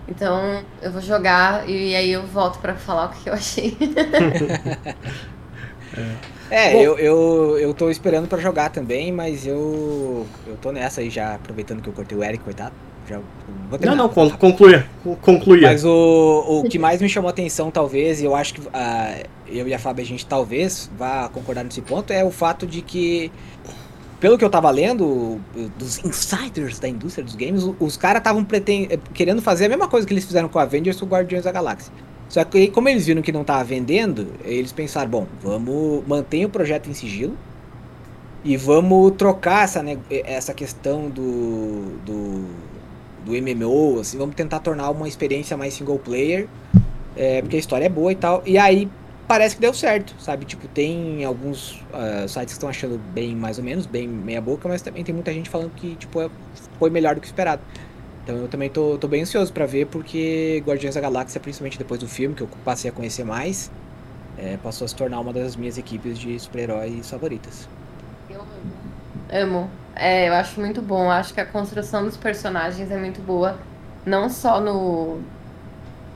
[0.09, 3.77] Então eu vou jogar e aí eu volto pra falar o que eu achei.
[5.93, 6.17] É,
[6.73, 6.81] Bom.
[6.81, 10.27] eu, eu, eu tô esperando pra jogar também, mas eu.
[10.47, 12.73] Eu tô nessa aí já, aproveitando que eu cortei o Eric, coitado.
[13.09, 13.25] Já vou
[13.73, 13.97] Não, terminar.
[13.97, 14.87] não, con- concluia.
[15.23, 15.69] Concluía.
[15.69, 19.17] Mas o, o que mais me chamou a atenção, talvez, e eu acho que ah,
[19.49, 22.83] eu e a Fábio, a gente talvez vá concordar nesse ponto, é o fato de
[22.83, 23.33] que,
[24.21, 25.41] pelo que eu tava lendo,
[25.77, 28.47] dos insiders da indústria dos games, os caras estavam
[29.15, 31.51] querendo fazer a mesma coisa que eles fizeram com a Avengers com o Guardiões da
[31.53, 31.93] Galáxia.
[32.31, 36.47] Só que aí, como eles viram que não tava vendendo, eles pensaram, bom, vamos manter
[36.47, 37.37] o projeto em sigilo
[38.45, 42.45] e vamos trocar essa, ne- essa questão do, do,
[43.27, 46.49] do MMO, assim, vamos tentar tornar uma experiência mais single player,
[47.17, 48.43] é, porque a história é boa e tal.
[48.47, 48.89] E aí
[49.29, 50.45] parece que deu certo, sabe?
[50.47, 54.69] Tipo, tem alguns ah, sites que estão achando bem mais ou menos, bem meia boca,
[54.69, 56.31] mas também tem muita gente falando que tipo, é-
[56.79, 57.63] foi melhor do que esperado.
[58.23, 62.01] Então eu também tô, tô bem ansioso pra ver, porque Guardiões da Galáxia, principalmente depois
[62.01, 63.71] do filme, que eu passei a conhecer mais,
[64.39, 67.69] é, passou a se tornar uma das minhas equipes de super-heróis favoritas.
[68.29, 68.49] Eu amo.
[69.33, 69.71] Amo.
[69.97, 71.11] É, eu acho muito bom.
[71.11, 73.59] Acho que a construção dos personagens é muito boa.
[74.07, 75.19] Não só no,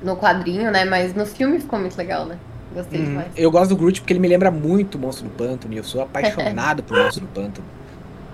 [0.03, 0.85] no quadrinho, né?
[0.85, 2.39] Mas no filme ficou muito legal, né?
[2.75, 3.07] Gostei Uhum.
[3.07, 3.33] demais.
[3.37, 5.85] Eu gosto do Groot porque ele me lembra muito o Monstro do Pântano, e eu
[5.85, 7.67] sou apaixonado por Monstro do Pântano.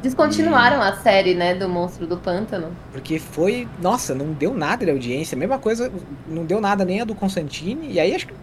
[0.03, 1.55] Descontinuaram a série, né?
[1.55, 2.69] Do Monstro do Pântano.
[2.93, 3.69] Porque foi.
[3.83, 5.37] Nossa, não deu nada de audiência.
[5.37, 5.93] Mesma coisa,
[6.27, 7.91] não deu nada nem a do Constantine.
[7.93, 8.35] E aí acho que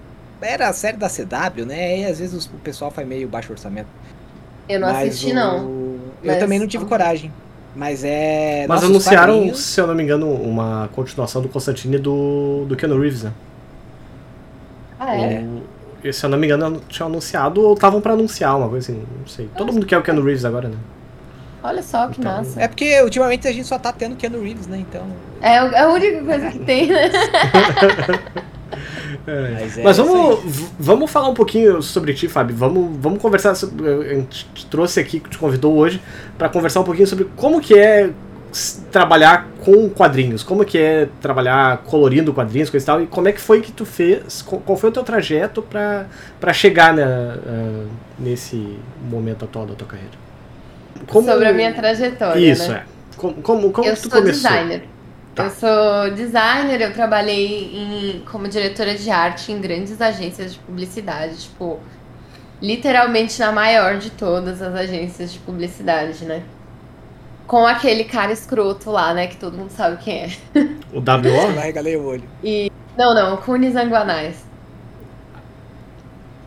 [0.41, 1.99] era a série da CW, né?
[2.01, 3.87] E às vezes o pessoal faz meio baixo orçamento.
[4.69, 5.57] Eu não Mas assisti, o- não.
[6.23, 7.31] Eu Mas- também não tive coragem.
[7.75, 8.65] Mas é.
[8.67, 12.65] Mas nossa, os anunciaram, quadrinhos- se eu não me engano, uma continuação do Constantine do,
[12.67, 13.31] do Keanu Reeves, né?
[14.99, 15.39] Ah, é?
[15.41, 15.63] O-
[16.07, 19.03] e, se eu não me engano, tinham anunciado ou estavam pra anunciar uma coisa assim,
[19.19, 19.49] não sei.
[19.55, 20.77] Todo mundo quer o Keanu Reeves agora, né?
[21.67, 22.61] Olha só que Então- massa.
[22.61, 24.77] É porque ultimamente a gente só tá tendo Keanu Reeves, né?
[24.79, 25.05] Então.
[25.41, 27.11] É a a única coisa que tem, né?
[29.27, 30.39] Mas, é Mas vamos,
[30.79, 32.55] vamos falar um pouquinho sobre ti, Fábio.
[32.55, 33.53] Vamos, vamos conversar.
[33.55, 36.01] Sobre, a gente te trouxe aqui, te convidou hoje,
[36.37, 38.11] para conversar um pouquinho sobre como que é
[38.89, 43.33] trabalhar com quadrinhos, como que é trabalhar colorindo quadrinhos, coisa e tal, e como é
[43.33, 47.85] que foi que tu fez, qual foi o teu trajeto para chegar né, ah,
[48.17, 48.77] nesse
[49.11, 50.26] momento atual da tua carreira?
[51.07, 52.83] Como- Sobre a minha trajetória, Isso, né?
[52.85, 52.97] é.
[53.17, 54.31] Como, como, como eu tu sou começou?
[54.51, 54.83] designer.
[55.33, 55.43] Tá.
[55.45, 61.37] Eu sou designer, eu trabalhei em- como diretora de arte em grandes agências de publicidade,
[61.37, 61.79] tipo,
[62.61, 66.41] literalmente na maior de todas as agências de publicidade, né?
[67.45, 70.29] Com aquele cara escroto lá, né, que todo mundo sabe quem é.
[70.91, 71.51] O WO?
[71.53, 72.23] Eu arregalei o olho.
[72.97, 74.43] Não, não, Cune Zanguanais.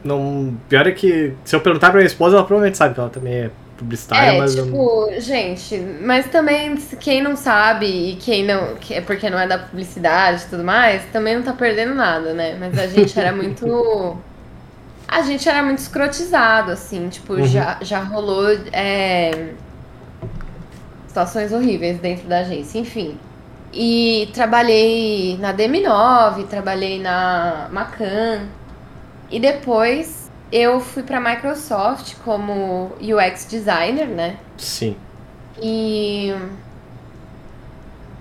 [0.03, 3.11] Não, pior é que se eu perguntar pra minha esposa, ela provavelmente sabe que ela
[3.11, 8.45] também é publicitária, É, mas não- tipo, gente, mas também quem não sabe e quem
[8.45, 11.95] não, que é porque não é da publicidade e tudo mais, também não tá perdendo
[11.95, 12.57] nada, né?
[12.59, 13.65] Mas a gente era muito
[15.09, 17.45] a gente era muito escrotizado, assim, tipo, Uhum.
[17.45, 19.55] já, já rolou é,
[21.07, 23.19] situações horríveis dentro da agência, enfim.
[23.73, 28.49] E trabalhei na DM9, trabalhei na Macan.
[29.31, 30.20] E depois
[30.53, 34.37] eu fui pra Microsoft como UX designer, né?
[34.57, 34.97] Sim.
[35.61, 36.35] E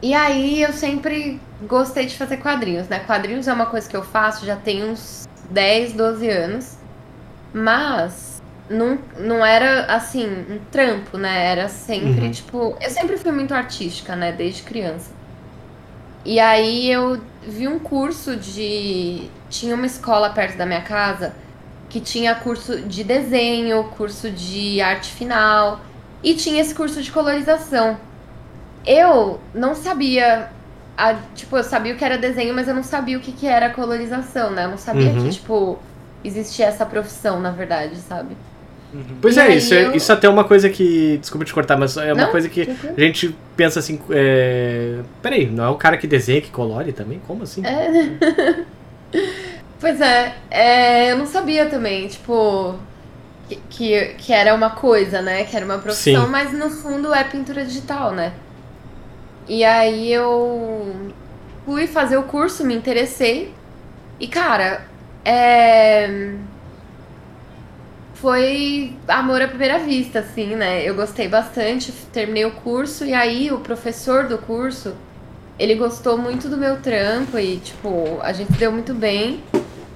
[0.02, 3.00] e aí eu sempre gostei de fazer quadrinhos, né?
[3.00, 6.78] Quadrinhos é uma coisa que eu faço já tem uns 10, 12 anos.
[7.54, 11.48] Mas não, não era assim, um trampo, né?
[11.48, 12.32] Era sempre, Uhum.
[12.32, 12.78] tipo.
[12.80, 14.32] Eu sempre fui muito artística, né?
[14.32, 15.12] Desde criança.
[16.24, 19.30] E aí eu vi um curso de.
[19.50, 21.34] Tinha uma escola perto da minha casa
[21.90, 25.80] que tinha curso de desenho, curso de arte final
[26.24, 27.98] e tinha esse curso de colorização.
[28.86, 30.50] Eu não sabia.
[31.02, 33.48] a- tipo, eu sabia o que era desenho, mas eu não sabia o que, que
[33.48, 34.66] era colorização, né?
[34.66, 35.24] Eu não sabia Uhum.
[35.24, 35.80] que, tipo,
[36.26, 38.36] existia essa profissão, na verdade, sabe?
[39.22, 41.18] Pois E é, isso, é- eu- isso até é uma coisa que.
[41.20, 42.94] Desculpa te cortar, mas é uma Não, coisa que tranquilo.
[42.98, 43.98] a gente pensa assim.
[44.10, 45.00] É...
[45.22, 47.22] Peraí, não é o cara que desenha, que colore também?
[47.26, 47.64] Como assim?
[47.66, 48.66] É.
[49.80, 52.76] pois é, é, eu não sabia também, tipo,
[53.70, 55.44] que, que, era uma coisa, né?
[55.46, 56.32] Que era uma profissão, Sim.
[56.32, 58.34] mas no fundo é pintura digital, né?
[59.48, 61.12] E aí eu
[61.66, 63.54] fui fazer o curso, me interessei.
[64.20, 64.86] E, cara,
[65.26, 66.36] é.
[68.16, 70.84] Foi amor à primeira vista, assim, né?
[70.84, 74.94] Eu gostei bastante, terminei o curso, e aí o professor do curso
[75.58, 79.44] ele gostou muito do meu trampo e, tipo, a gente deu muito bem.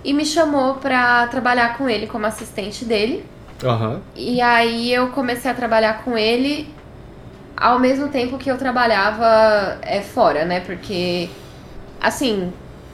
[0.04, 3.26] E me chamou pra trabalhar com ele como assistente dele.
[3.64, 4.02] Aham.
[4.16, 6.74] E aí eu comecei a trabalhar com ele
[7.56, 10.60] ao mesmo tempo que eu trabalhava é, fora, né?
[10.60, 11.30] Porque,
[12.02, 12.52] assim,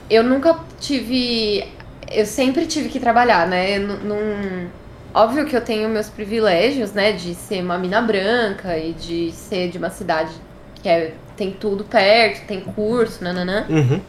[0.10, 1.66] eu nunca tive.
[2.12, 3.80] Eu sempre tive que trabalhar, né?
[3.80, 4.68] Num...
[5.14, 7.12] Óbvio que eu tenho meus privilégios, né?
[7.12, 10.32] De ser uma mina branca e de ser de uma cidade
[10.82, 13.66] que é, tem tudo perto, tem curso, nananã.
[13.70, 14.00] Uhum.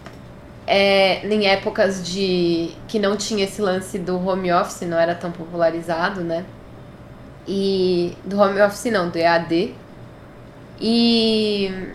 [0.72, 5.32] É, em épocas de que não tinha esse lance do home office, não era tão
[5.32, 6.44] popularizado, né?
[7.46, 9.74] E do home office não, do EAD.
[10.80, 11.92] E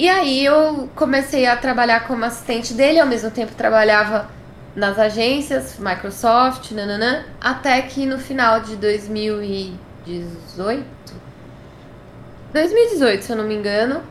[0.00, 4.30] e aí eu comecei a trabalhar como assistente dele, ao mesmo tempo trabalhava
[4.74, 10.86] nas agências, Microsoft, nananã, até que no final de 2018,
[12.50, 14.02] 2018, se eu não me engano,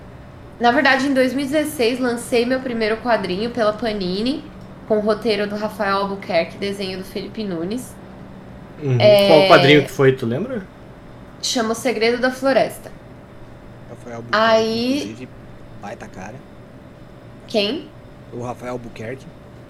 [0.60, 4.44] na verdade, em 2016, lancei meu primeiro quadrinho pela Panini,
[4.88, 7.96] com o roteiro do Rafael Albuquerque, desenho do Felipe Nunes.
[8.82, 8.98] Uhum.
[9.00, 9.28] É.
[9.28, 10.64] Qual quadrinho que foi, tu lembra?
[11.42, 12.92] Chama O Segredo da Floresta.
[13.90, 15.30] Rafael Albuquerque, Aí- inclusive,
[15.82, 16.36] baita cara.
[17.48, 17.88] Quem?
[18.34, 19.26] O Rafael Albuquerque.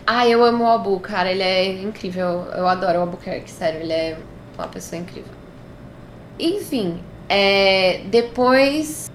[0.05, 1.31] Ah, eu amo o Albu, cara.
[1.31, 2.45] Ele é incrível.
[2.55, 3.79] Eu adoro o Albuquerque, sério.
[3.81, 4.17] Ele é
[4.57, 5.31] uma pessoa incrível.
[6.39, 9.11] Enfim, é, depois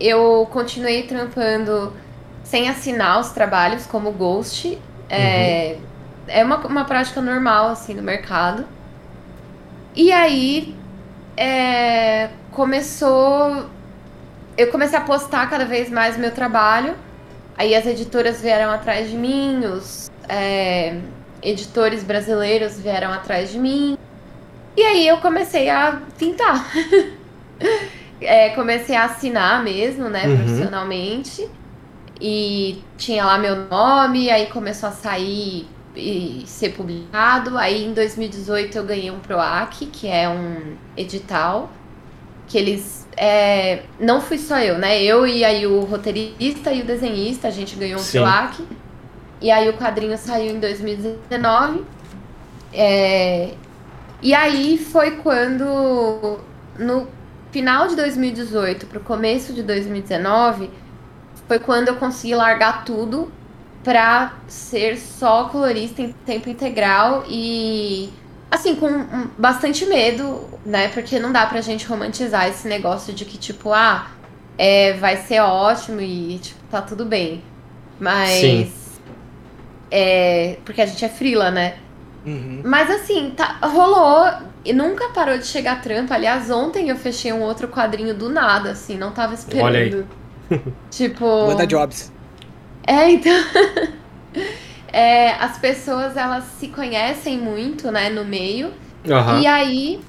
[0.00, 1.92] eu continuei trampando
[2.44, 4.78] sem assinar os trabalhos como Ghost.
[5.08, 5.78] É,
[6.26, 8.66] é uma, uma prática normal, assim, no mercado.
[9.94, 10.74] E aí
[11.36, 13.66] é, começou.
[14.56, 16.94] Eu comecei a postar cada vez mais meu trabalho.
[17.56, 20.98] Aí as editoras vieram atrás de mim, os é,
[21.42, 23.98] editores brasileiros vieram atrás de mim.
[24.76, 26.66] E aí eu comecei a pintar.
[28.24, 30.36] É, comecei a assinar mesmo, né, Uhum.
[30.36, 31.48] profissionalmente.
[32.20, 37.58] E tinha lá meu nome, aí começou a sair e ser publicado.
[37.58, 41.70] Aí em 2018 eu ganhei um PROAC, que é um edital
[42.46, 43.06] que eles.
[43.16, 45.02] é, não fui só eu, né?
[45.02, 48.18] Eu e aí o roteirista e o desenhista, a gente ganhou um Sim.
[48.20, 48.66] PROAC.
[49.40, 51.84] E aí o quadrinho saiu em 2019.
[52.72, 53.50] É,
[54.22, 56.38] e aí foi quando,
[56.78, 57.08] no
[57.52, 60.70] final de 2018 pro começo de 2019,
[61.46, 63.30] foi quando eu consegui largar tudo
[63.84, 68.08] pra ser só colorista em tempo integral e
[68.50, 70.88] assim com bastante medo, né?
[70.88, 74.10] Porque não dá pra gente romantizar esse negócio de que tipo, ah,
[74.56, 77.42] é, vai ser ótimo e tipo, tá tudo bem.
[78.00, 78.72] Mas Sim.
[79.90, 81.76] é, porque a gente é frila, né?
[82.24, 82.62] Uhum.
[82.64, 86.12] Mas assim, tá, rolou e nunca parou de chegar trampo.
[86.12, 89.64] Aliás, ontem eu fechei um outro quadrinho do nada, assim, não tava esperando.
[89.64, 90.04] Olha aí.
[90.90, 91.24] tipo.
[91.46, 92.12] Manda Jobs.
[92.86, 93.32] É, então.
[94.94, 98.74] É, as pessoas elas se conhecem muito, né, no meio.
[99.08, 99.40] Aham.
[99.40, 100.00] E aí,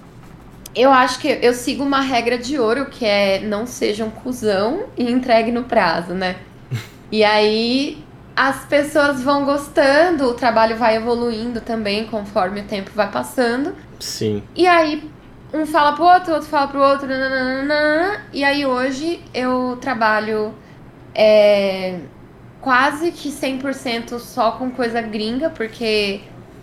[0.75, 4.87] eu acho que eu sigo uma regra de ouro, que é não seja um cuzão
[4.97, 6.35] e entregue no prazo, né?
[7.09, 8.03] E aí,
[8.35, 13.75] as pessoas vão gostando, o trabalho vai evoluindo também conforme o tempo vai passando.
[14.03, 14.43] Sim.
[14.55, 15.09] E aí,
[15.53, 20.53] um fala pro outro, outro fala pro outro, nananana, e aí hoje eu trabalho
[21.15, 21.99] é,
[22.59, 26.21] quase que 100% só com coisa gringa, porque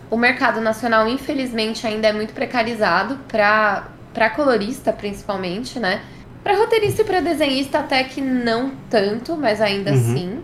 [0.09, 6.01] o mercado nacional, infelizmente, ainda é muito precarizado pra, pra colorista, principalmente, né?
[6.43, 9.97] Pra roteirista e pra desenhista até que não tanto, mas ainda Uhum.
[9.97, 10.43] assim.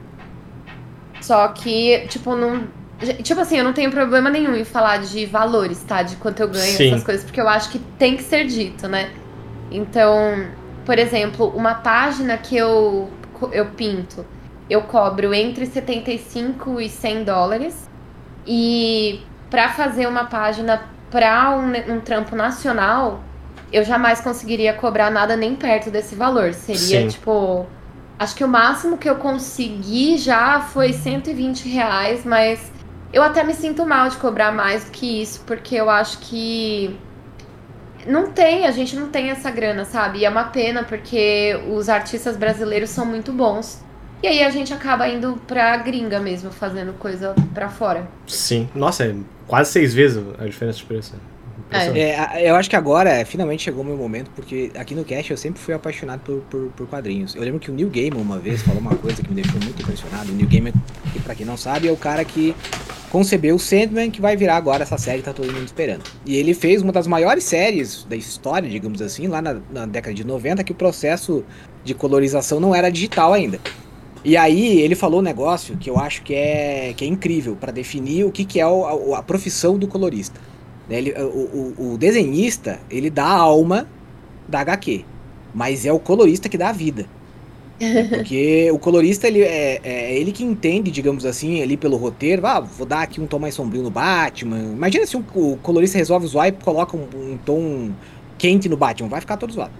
[1.21, 2.67] Só que, tipo, não,
[3.21, 6.01] Tipo assim, eu não tenho problema nenhum em falar de valores, tá?
[6.01, 6.87] De quanto eu ganho, Sim.
[6.87, 9.11] essas coisas, porque eu acho que tem que ser dito, né?
[9.69, 10.47] Então,
[10.83, 13.09] por exemplo, uma página que eu,
[13.51, 14.25] eu pinto,
[14.69, 17.87] eu cobro entre 75 e 100 dólares.
[18.45, 20.81] E pra fazer uma página
[21.11, 23.21] pra um, um trampo nacional,
[23.71, 26.53] eu jamais conseguiria cobrar nada nem perto desse valor.
[26.53, 27.07] Seria, Sim.
[27.07, 27.67] tipo.
[28.19, 32.71] Acho que o máximo que eu consegui já foi 120 reais, mas
[33.13, 36.95] eu até me sinto mal de cobrar mais do que isso, porque eu acho que.
[38.05, 40.19] Não tem, a gente não tem essa grana, sabe?
[40.19, 43.83] E é uma pena, porque os artistas brasileiros são muito bons.
[44.23, 48.07] E aí a gente acaba indo pra gringa mesmo, fazendo coisa pra fora.
[48.25, 48.69] Sim.
[48.73, 49.15] Nossa, é
[49.45, 51.15] quase seis vezes a diferença de preço.
[51.69, 55.03] É, a- eu acho que agora é, finalmente chegou o meu momento, porque aqui no
[55.03, 57.35] cast eu sempre fui apaixonado por, por, por quadrinhos.
[57.35, 59.81] Eu lembro que o Neil Gaiman uma vez falou uma coisa que me deixou muito
[59.81, 60.31] impressionado.
[60.31, 60.71] O Neil Gaiman,
[61.11, 62.55] que pra quem não sabe, é o cara que
[63.11, 66.03] concebeu o Sandman, que vai virar agora essa série que tá todo mundo esperando.
[66.25, 70.13] E ele fez uma das maiores séries da história, digamos assim, lá na, na década
[70.13, 71.43] de 90, que o processo
[71.83, 73.59] de colorização não era digital ainda.
[74.25, 77.71] E aí ele falou um negócio que eu acho que é, que é incrível para
[77.71, 80.39] definir o que, que é o- a, a profissão do colorista.
[80.89, 80.97] né?
[80.97, 83.87] Ele- o, o- o desenhista, ele dá a alma
[84.47, 85.05] da HQ,
[85.53, 87.05] mas é o colorista que dá a vida.
[88.09, 92.59] Porque o colorista, ele é, é ele que entende, digamos assim, ali pelo roteiro, ah,
[92.59, 94.57] vou dar aqui um tom mais sombrio no Batman.
[94.73, 97.91] Imagina se um- o colorista resolve usar e coloca um, um tom
[98.37, 99.71] quente no Batman, vai ficar todo zoado.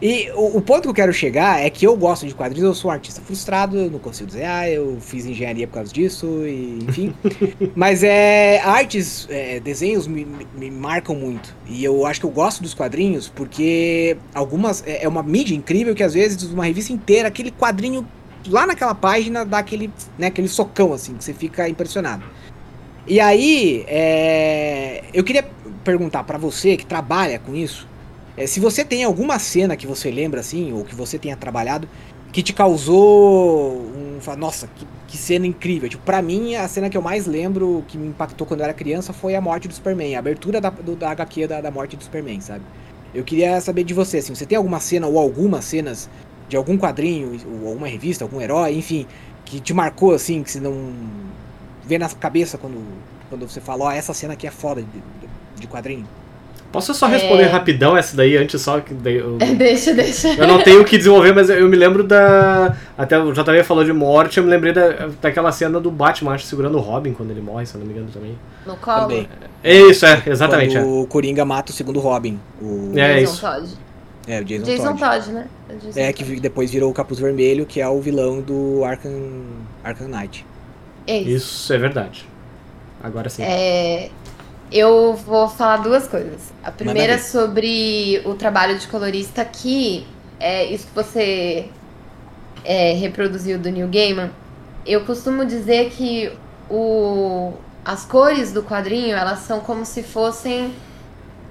[0.00, 2.74] E o, o ponto que eu quero chegar é que eu gosto de quadrinhos, eu
[2.74, 6.80] sou um artista frustrado, eu não consigo desenhar, eu fiz engenharia por causa disso, e,
[6.86, 7.14] enfim.
[7.74, 11.54] Mas é, artes, é, desenhos me, me- marcam muito.
[11.66, 14.82] E eu acho que eu gosto dos quadrinhos porque algumas.
[14.86, 18.06] É, é uma mídia incrível que às vezes uma revista inteira, aquele quadrinho
[18.48, 22.22] lá naquela página dá aquele, né, aquele socão assim, que você fica impressionado.
[23.06, 25.44] E aí, é, eu queria
[25.84, 27.88] perguntar pra você que trabalha com isso,
[28.36, 31.88] é, se você tem alguma cena que você lembra assim, ou que você tenha trabalhado,
[32.32, 34.18] que te causou um.
[34.36, 35.88] Nossa, que, que cena incrível.
[35.88, 38.74] Tipo, pra mim, a cena que eu mais lembro, que me impactou quando eu era
[38.74, 41.96] criança, foi a morte do Superman, a abertura da, do, da HQ da, da morte
[41.96, 42.64] do Superman, sabe?
[43.14, 46.10] Eu queria saber de você, assim, você tem alguma cena ou algumas cenas
[46.48, 49.06] de algum quadrinho, ou alguma revista, algum herói, enfim,
[49.44, 50.92] que te marcou assim, que você não
[51.84, 52.84] vê na cabeça quando,
[53.30, 56.06] quando você fala, ó, essa cena aqui é foda de- de quadrinho?
[56.72, 57.46] Posso só responder É.
[57.46, 60.28] rapidão essa daí antes só que daí eu, deixa, deixa.
[60.34, 63.82] eu não tenho o que desenvolver, mas eu me lembro da até o JV falou
[63.84, 67.30] de morte, eu me lembrei da, daquela cena do Batman acho, segurando o Robin quando
[67.30, 68.36] ele morre, se eu não me engano também.
[68.66, 69.02] No colo.
[69.02, 69.28] Também.
[69.64, 70.74] É isso, é, exatamente.
[70.76, 71.02] Quando É.
[71.02, 72.38] o Coringa mata o segundo Robin.
[72.60, 73.40] O, É Jason isso.
[73.40, 73.68] Todd.
[74.28, 75.00] é, o Jason, Jason Todd.
[75.24, 75.46] Todd, né?
[75.82, 79.12] Jason É, que depois virou o Capuz Vermelho, que é o vilão do Arkham,
[79.82, 80.44] Arkham Knight.
[81.06, 81.30] É isso.
[81.36, 82.28] Isso é verdade.
[83.02, 83.42] Agora sim.
[83.44, 84.08] É,
[84.70, 86.52] eu vou falar duas coisas.
[86.62, 90.06] A primeira é sobre o trabalho de colorista que
[90.40, 91.68] é isso que você
[92.64, 94.30] é, reproduziu do Neil Gaiman.
[94.84, 96.32] Eu costumo dizer que
[96.70, 97.52] o,
[97.84, 100.74] as cores do quadrinho elas são como se fossem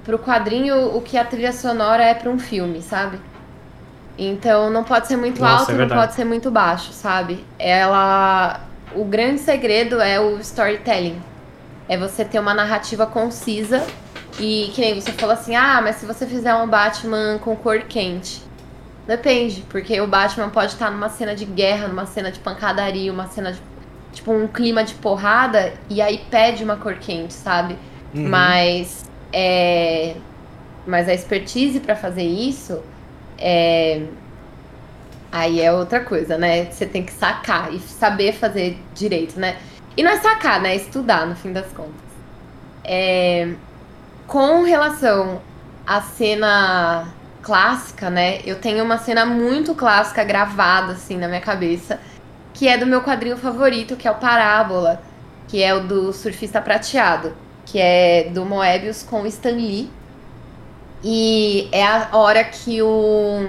[0.04, 3.18] pro quadrinho o que a trilha sonora é para um filme, sabe?
[4.18, 7.44] Então não pode ser muito Nossa, alto, é não pode ser muito baixo, sabe?
[7.58, 8.60] Ela,
[8.94, 11.20] o grande segredo é o storytelling.
[11.88, 13.86] É você ter uma narrativa concisa
[14.38, 17.80] e que nem você falou assim: "Ah, mas se você fizer um Batman com cor
[17.82, 18.42] quente".
[19.06, 23.28] Depende, porque o Batman pode estar numa cena de guerra, numa cena de pancadaria, uma
[23.28, 23.60] cena de
[24.12, 27.78] tipo um clima de porrada e aí pede uma cor quente, sabe?
[28.14, 28.28] Uhum.
[28.28, 30.16] Mas é,
[30.86, 32.82] mas a expertise pra fazer isso
[33.38, 34.02] é
[35.30, 36.64] aí é outra coisa, né?
[36.70, 39.56] Você tem que sacar e saber fazer direito, né?
[39.96, 40.72] E não é sacar, né?
[40.72, 41.94] É estudar no fim das contas.
[42.84, 43.54] É,
[44.26, 45.40] com relação
[45.86, 47.08] à cena
[47.42, 48.40] clássica, né?
[48.44, 52.00] Eu tenho uma cena muito clássica gravada assim na minha cabeça,
[52.52, 55.00] que é do meu quadrinho favorito, que é o Parábola,
[55.48, 59.90] que é o do surfista prateado, que é do Moebius com o Stan Lee.
[61.04, 63.48] E é a hora que o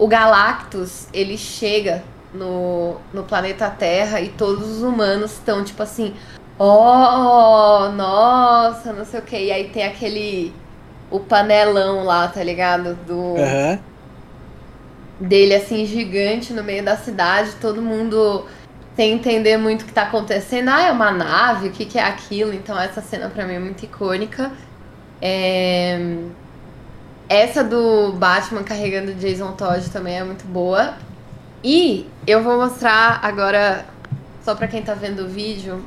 [0.00, 6.14] o Galactus, ele chega no, no planeta Terra e todos os humanos estão tipo assim,
[6.58, 9.36] oh, nossa, não sei o que.
[9.36, 10.52] E aí tem aquele
[11.10, 12.94] o panelão lá, tá ligado?
[13.06, 13.78] Do Aham.
[15.18, 18.46] dele assim gigante no meio da cidade, todo mundo
[18.96, 20.68] sem entender muito o que tá acontecendo.
[20.68, 22.52] Ah, é uma nave, o que, que é aquilo?
[22.52, 24.52] Então essa cena pra mim é muito icônica.
[25.22, 26.16] É,
[27.28, 30.94] Essa do Batman carregando Jason Todd também é muito boa.
[31.62, 33.86] E eu vou mostrar agora,
[34.42, 35.84] só pra quem tá vendo o vídeo,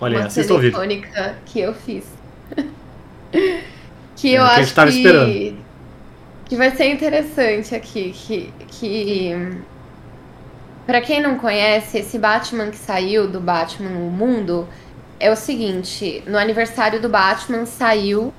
[0.00, 2.04] Olha, uma icônica que eu fiz.
[3.32, 3.60] É,
[4.16, 5.56] que eu que a gente acho que, esperando.
[6.44, 8.12] que vai ser interessante aqui.
[8.12, 9.60] Que, que
[10.86, 14.66] para quem não conhece, esse Batman que saiu do Batman O Mundo
[15.20, 18.32] é o seguinte: no aniversário do Batman saiu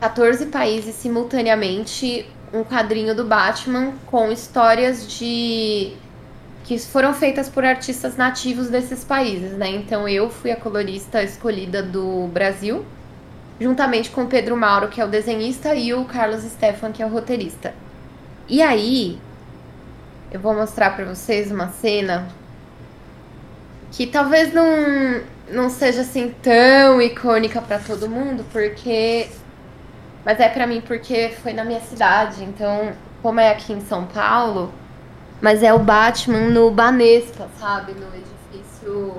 [0.00, 5.92] 14 países simultaneamente um quadrinho do Batman com histórias de
[6.68, 9.70] que foram feitas por artistas nativos desses países, né?
[9.70, 12.84] Então eu fui a colorista escolhida do Brasil,
[13.58, 17.06] juntamente com o Pedro Mauro, que é o desenhista, e o Carlos Stefan, que é
[17.06, 17.72] o roteirista.
[18.46, 19.18] E aí,
[20.30, 22.28] eu vou mostrar pra vocês uma cena
[23.90, 29.26] que talvez não, não seja assim tão icônica pra todo mundo, porque
[30.22, 32.92] mas é pra mim porque foi na minha cidade, então
[33.22, 34.70] como é aqui em São Paulo,
[35.40, 39.14] mas é o Batman no Banespa, sabe, no edifício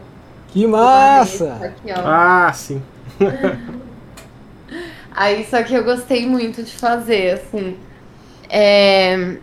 [0.49, 1.45] Que massa!
[1.45, 2.01] Banespa, aqui, ó.
[2.07, 2.81] Ah, sim.
[5.11, 7.77] Aí, só que eu gostei muito de fazer, assim.
[8.49, 9.37] É...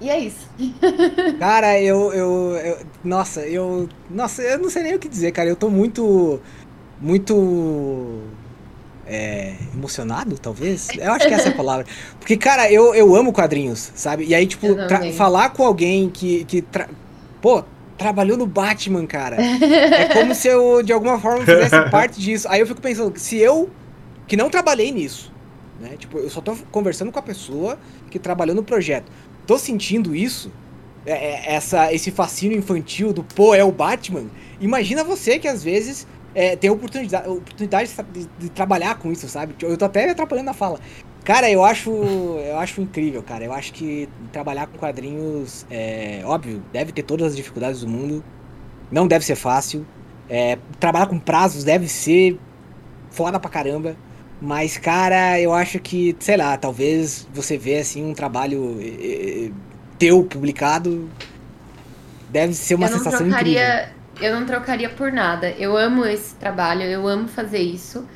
[0.00, 0.46] E é isso.
[1.38, 3.88] Cara, eu, eu, eu- Nossa, eu.
[4.10, 5.48] Nossa, eu não sei nem o que dizer, cara.
[5.48, 6.38] Eu tô muito.
[7.00, 8.20] Muito.
[9.08, 10.88] É, emocionado, talvez?
[10.98, 11.86] Eu acho que essa é a palavra.
[12.18, 14.24] Porque, cara, eu, eu amo quadrinhos, sabe?
[14.24, 14.66] E aí, tipo,
[15.12, 16.44] falar com alguém que.
[16.44, 16.64] que
[17.40, 17.62] Pô,
[17.96, 19.36] trabalhou no Batman, cara.
[19.40, 22.48] É como se eu, de alguma forma, fizesse parte disso.
[22.50, 23.70] Aí eu fico pensando, se eu,
[24.26, 25.32] que não trabalhei nisso,
[25.80, 25.90] né?
[25.98, 27.78] Tipo, eu só tô conversando com a pessoa
[28.10, 29.10] que trabalhou no projeto.
[29.46, 30.50] Tô sentindo isso,
[31.06, 34.24] é- é- essa, esse fascínio infantil do pô, é o Batman.
[34.60, 39.26] Imagina você que às vezes é, tem a oportunidade, oportunidade de, de- trabalhar com isso,
[39.26, 39.54] sabe?
[39.62, 40.78] Eu tô até me atrapalhando na fala.
[41.24, 43.42] Cara, eu acho, eu acho incrível, cara.
[43.42, 48.22] Eu acho que trabalhar com quadrinhos, é óbvio, deve ter todas as dificuldades do mundo.
[48.92, 49.86] Não deve ser fácil.
[50.28, 52.38] É, trabalhar com prazos deve ser
[53.10, 53.96] foda pra caramba.
[54.40, 59.50] Mas, cara, eu acho que, sei lá, talvez você vê assim um trabalho eh, eh,
[59.98, 61.08] teu publicado.
[62.28, 63.95] Deve ser uma eu não sensação incrível.
[64.20, 65.50] Eu não trocaria por nada.
[65.50, 68.06] Eu amo esse trabalho, eu amo fazer isso.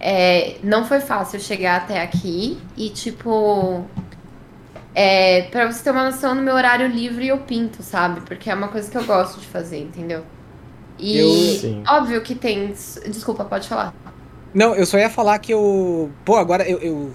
[0.00, 3.84] É, não foi fácil chegar até aqui e tipo,
[4.94, 8.20] é, para você ter uma noção no meu horário livre eu pinto, sabe?
[8.22, 10.24] Porque é uma coisa que eu gosto de fazer, entendeu?
[10.98, 11.82] E Eu- Sim.
[11.88, 12.68] óbvio que tem,
[13.06, 13.92] desculpa, pode falar.
[14.54, 16.10] Não, eu só ia falar que eu.
[16.24, 16.78] Pô, agora eu.
[16.80, 17.12] Eu,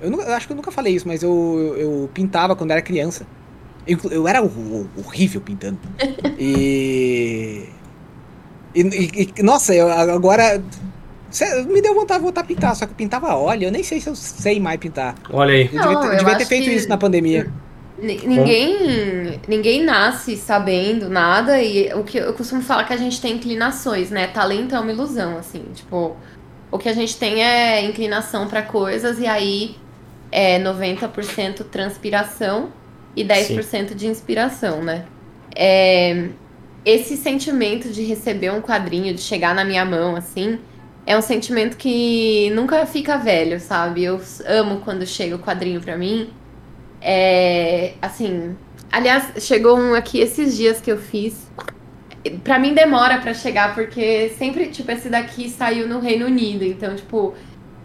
[0.00, 1.30] eu, eu acho que eu nunca falei isso, mas eu,
[1.76, 3.26] eu, eu pintava quando era criança.
[3.86, 5.78] Eu, eu era ho- horrível pintando.
[6.38, 7.75] E.
[8.76, 10.62] E, e- e- nossa, eu agora.
[11.30, 13.82] cê- Me deu vontade de voltar a pintar, só que eu pintava óleo, eu nem
[13.82, 15.14] sei se eu sei mais pintar.
[15.32, 15.70] Olha aí.
[15.72, 17.50] Eu Não, devia, ter- eu devia ter feito que- isso na pandemia.
[17.98, 23.18] Ni- Ninguém, ninguém nasce sabendo nada e o que eu costumo falar que a gente
[23.22, 24.26] tem inclinações, né?
[24.26, 26.14] Talento é uma ilusão, assim, tipo,
[26.70, 29.76] o que a gente tem é inclinação pra coisas e aí
[30.30, 32.68] é 90% transpiração
[33.16, 35.06] e 10% de inspiração, né?
[35.54, 36.28] É,
[36.86, 40.60] esse sentimento de receber um quadrinho, de chegar na minha mão, assim,
[41.04, 44.04] é um sentimento que nunca fica velho, sabe?
[44.04, 46.30] Eu amo quando chega o quadrinho pra mim.
[47.02, 48.56] É, assim,
[48.90, 51.50] aliás, chegou um aqui esses dias que eu fiz.
[52.44, 56.94] Pra mim demora pra chegar, porque sempre, tipo, esse daqui saiu no Reino Unido, então,
[56.94, 57.34] tipo,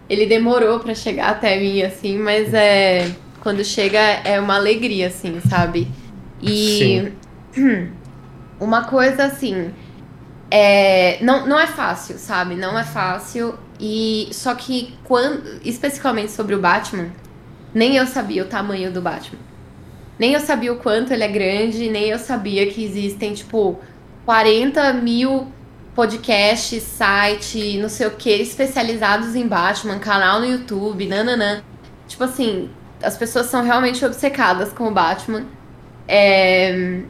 [0.08, 3.12] ele demorou pra chegar até mim, assim, mas é.
[3.39, 5.88] Quando chega é uma alegria, assim, sabe?
[6.43, 7.12] E
[8.62, 9.74] uma coisa assim.
[10.49, 12.55] É, não, não é fácil, sabe?
[12.55, 13.57] Não é fácil.
[13.80, 15.59] E só que quando.
[15.66, 17.09] Especificamente sobre o Batman,
[17.74, 19.39] nem eu sabia o tamanho do Batman.
[20.20, 23.80] Nem eu sabia o quanto ele é grande, nem eu sabia que existem, tipo,
[24.24, 25.51] 40 mil
[25.95, 31.64] podcasts, site, não sei o que, especializados em Batman, canal no YouTube, nananã.
[32.07, 32.70] Tipo assim,
[33.01, 35.45] as pessoas são realmente obcecadas com o Batman.
[36.07, 37.01] É,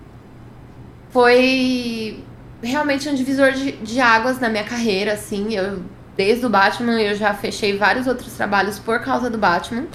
[1.12, 2.24] Foi
[2.62, 5.54] realmente um divisor de, de águas na minha carreira, assim.
[5.54, 5.84] Eu,
[6.16, 9.86] desde o Batman, eu já fechei vários outros trabalhos por causa do Batman.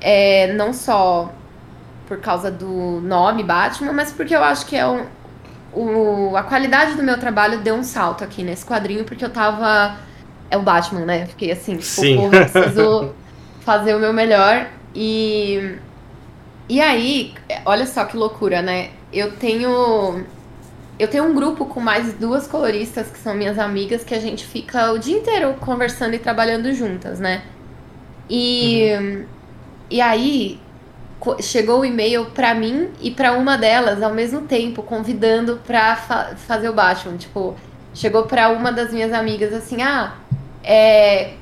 [0.00, 1.32] É, não só
[2.06, 5.06] por causa do nome Batman, mas porque eu acho que é um,
[5.74, 9.96] o, a qualidade do meu trabalho deu um salto aqui nesse quadrinho, porque eu tava.
[10.50, 11.26] É o Batman, né?
[11.26, 12.16] Fiquei assim, tipo, Sim.
[12.16, 13.14] porra, eu preciso
[13.60, 14.68] fazer o meu melhor.
[14.94, 15.76] E.
[16.66, 17.34] E aí,
[17.66, 18.90] olha só que loucura, né?
[19.14, 20.24] Eu tenho.
[20.98, 24.44] Eu tenho um grupo com mais duas coloristas que são minhas amigas que a gente
[24.44, 27.42] fica o dia inteiro conversando e trabalhando juntas, né?
[28.28, 29.24] E.
[29.90, 30.58] E aí,
[31.40, 36.34] chegou o e-mail pra mim e pra uma delas ao mesmo tempo, convidando pra fa-
[36.36, 37.16] fazer o Batman.
[37.16, 37.54] Tipo,
[37.92, 40.14] chegou pra uma das minhas amigas assim: ah,
[40.62, 41.34] é,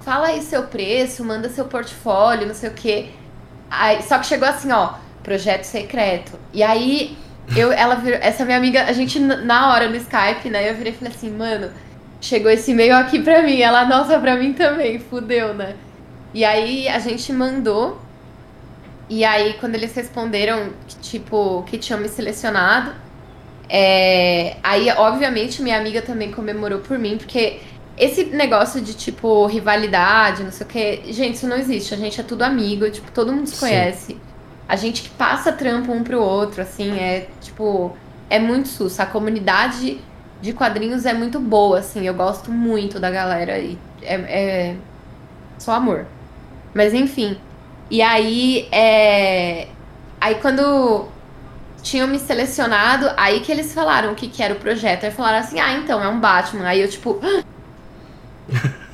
[0.00, 3.08] fala aí seu preço, manda seu portfólio, não sei o quê.
[3.70, 4.94] Aí, só que chegou assim, ó,
[5.26, 6.38] projeto secreto.
[6.54, 7.18] E aí,
[7.56, 10.92] eu, ela virou, essa minha amiga, a gente na hora no Skype, né, eu virei
[10.92, 11.70] e falei assim, mano,
[12.20, 13.60] chegou esse e-mail aqui pra mim.
[13.60, 15.74] Ela, nossa, pra mim também, fudeu, né?
[16.32, 18.00] E aí a gente mandou.
[19.08, 22.92] E aí, quando eles responderam, que, tipo, que tinham me selecionado,
[23.68, 27.60] é, aí, obviamente, minha amiga também comemorou por mim, porque
[27.96, 31.94] esse negócio de, tipo, rivalidade, não sei o quê, gente, isso não existe.
[31.94, 34.20] A gente é tudo amigo, tipo, todo mundo se Sim.
[34.68, 37.96] A gente que passa trampo um pro outro, assim, é, tipo,
[38.28, 38.98] é muito sus.
[38.98, 40.00] A comunidade
[40.40, 44.76] de quadrinhos é muito boa, assim, eu gosto muito da galera e é, é
[45.58, 46.06] só amor.
[46.74, 47.38] Mas enfim.
[47.90, 49.68] E aí, é...
[50.20, 51.08] Aí quando
[51.82, 55.04] tinham me selecionado, aí que eles falaram o que, que era o projeto.
[55.04, 56.66] Aí falaram assim, ah, então, é um Batman.
[56.66, 57.20] Aí eu, tipo,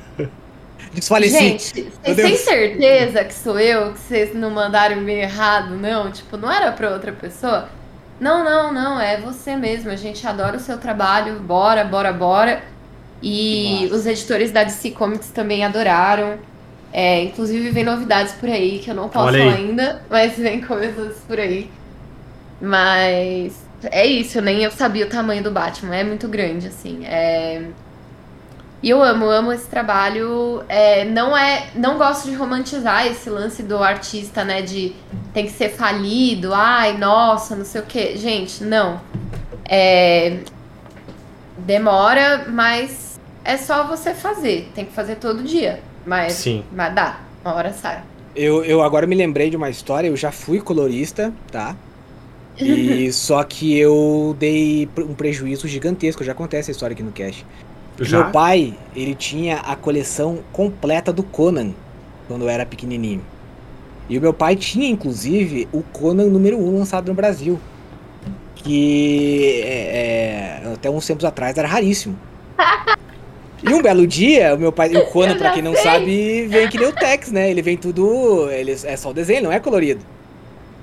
[0.93, 1.37] Desfaleci.
[1.37, 3.93] gente, vocês têm certeza que sou eu?
[3.93, 6.11] Que vocês não mandaram e-mail errado, não?
[6.11, 7.69] Tipo, não era pra outra pessoa?
[8.19, 9.89] Não, não, não, é você mesmo.
[9.89, 11.39] A gente adora o seu trabalho.
[11.39, 12.63] Bora, bora, bora.
[13.21, 13.95] E massa.
[13.95, 16.37] os editores da DC Comics também adoraram.
[16.91, 21.17] É, inclusive vem novidades por aí que eu não posso falar ainda, mas vem coisas
[21.27, 21.69] por aí.
[22.61, 23.55] Mas
[23.91, 27.03] é isso, nem eu sabia o tamanho do Batman, é muito grande, assim.
[27.05, 27.63] É...
[28.83, 30.61] E eu amo, amo esse trabalho.
[30.67, 34.61] É, não é, não gosto de romantizar esse lance do artista, né?
[34.61, 34.93] De
[35.33, 38.17] tem que ser falido, ai, nossa, não sei o quê.
[38.17, 38.99] Gente, não.
[39.63, 40.39] É,
[41.57, 44.69] demora, mas é só você fazer.
[44.75, 45.79] Tem que fazer todo dia.
[46.05, 46.65] Mas, Sim.
[46.69, 48.03] mas dá, uma hora sai.
[48.35, 51.73] Eu, eu agora me lembrei de uma história, eu já fui colorista, tá?
[52.59, 57.45] E só que eu dei um prejuízo gigantesco, já acontece a história aqui no cast.
[57.99, 58.23] Já?
[58.23, 61.71] Meu pai, ele tinha a coleção completa do Conan
[62.27, 63.21] quando eu era pequenininho.
[64.09, 67.59] E o meu pai tinha, inclusive, o Conan número 1 lançado no Brasil.
[68.55, 72.17] Que é, é, até uns tempos atrás era raríssimo.
[73.65, 75.83] E um belo dia, o meu pai, o Conan, pra quem não sei.
[75.83, 77.49] sabe, vem que nem o Tex, né?
[77.49, 78.51] Ele vem tudo.
[78.51, 80.03] Ele, é só o desenho, não é colorido.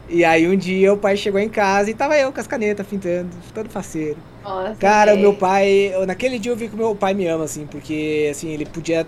[0.08, 2.86] E aí um dia o pai chegou em casa e tava eu com as canetas
[2.86, 4.16] pintando, todo faceiro.
[4.42, 5.92] Nossa, Cara, o meu pai.
[5.94, 8.64] eu- naquele dia eu vi que o meu pai me ama, assim, porque assim, ele
[8.64, 9.06] podia.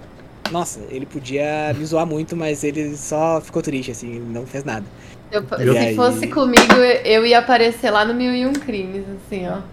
[0.50, 4.64] Nossa, ele podia me zoar muito, mas ele só ficou triste, assim, ele não fez
[4.64, 4.84] nada.
[5.30, 5.96] Eu- se aí?
[5.96, 6.74] fosse comigo,
[7.04, 9.60] eu ia aparecer lá no Mil e Um Crimes, assim, ó.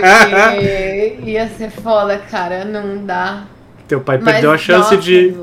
[0.00, 2.64] Porque ia ser foda, cara.
[2.64, 3.44] Não dá.
[3.86, 5.34] Teu pai Mas, perdeu a chance nossa, de,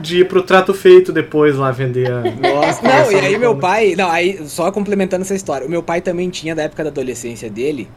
[0.00, 2.20] de ir pro trato feito depois lá vender a.
[2.40, 3.94] Nossa, não, e aí meu pai.
[3.96, 7.50] Não, aí, só complementando essa história, o meu pai também tinha, da época da adolescência
[7.50, 7.88] dele,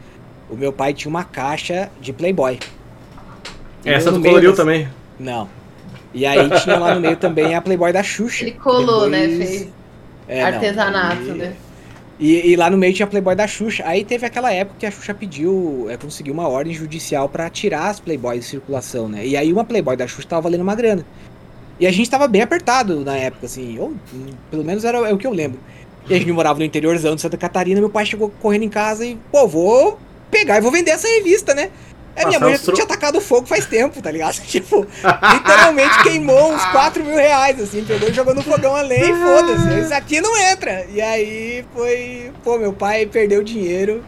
[0.50, 2.58] o meu pai tinha uma caixa de Playboy.
[3.84, 4.88] Essa no tu meio coloriu dessa- também.
[5.18, 5.48] Não.
[6.12, 8.44] E aí tinha lá no meio também a Playboy da Xuxa.
[8.44, 9.26] Ele colou, né?
[9.26, 9.68] Depois- Fez
[10.28, 11.52] É, não, artesanato, aí- né?
[12.18, 13.82] E, e lá no meio tinha a Playboy da Xuxa.
[13.86, 17.88] Aí teve aquela época que a Xuxa pediu, é, conseguiu uma ordem judicial pra tirar
[17.88, 19.26] as Playboys de circulação, né?
[19.26, 21.04] E aí uma Playboy da Xuxa tava valendo uma grana.
[21.78, 23.94] E a gente tava bem apertado na época, assim, ou
[24.50, 25.58] pelo menos era é o que eu lembro.
[26.08, 29.06] E a gente morava no interiorzão de Santa Catarina, meu pai chegou correndo em casa
[29.06, 29.98] e, pô, vou
[30.30, 31.70] pegar e vou vender essa revista, né?
[32.16, 34.40] Aí minha mãe já tinha tacado fogo faz tempo, tá ligado?
[34.46, 34.86] Tipo,
[35.32, 39.14] literalmente queimou uns 4 mil reais, assim, pegou e jogou no fogão a lenha e
[39.14, 39.80] foda-se.
[39.80, 40.86] Isso aqui não entra.
[40.92, 42.30] E aí foi.
[42.42, 44.02] Pô, meu pai perdeu dinheiro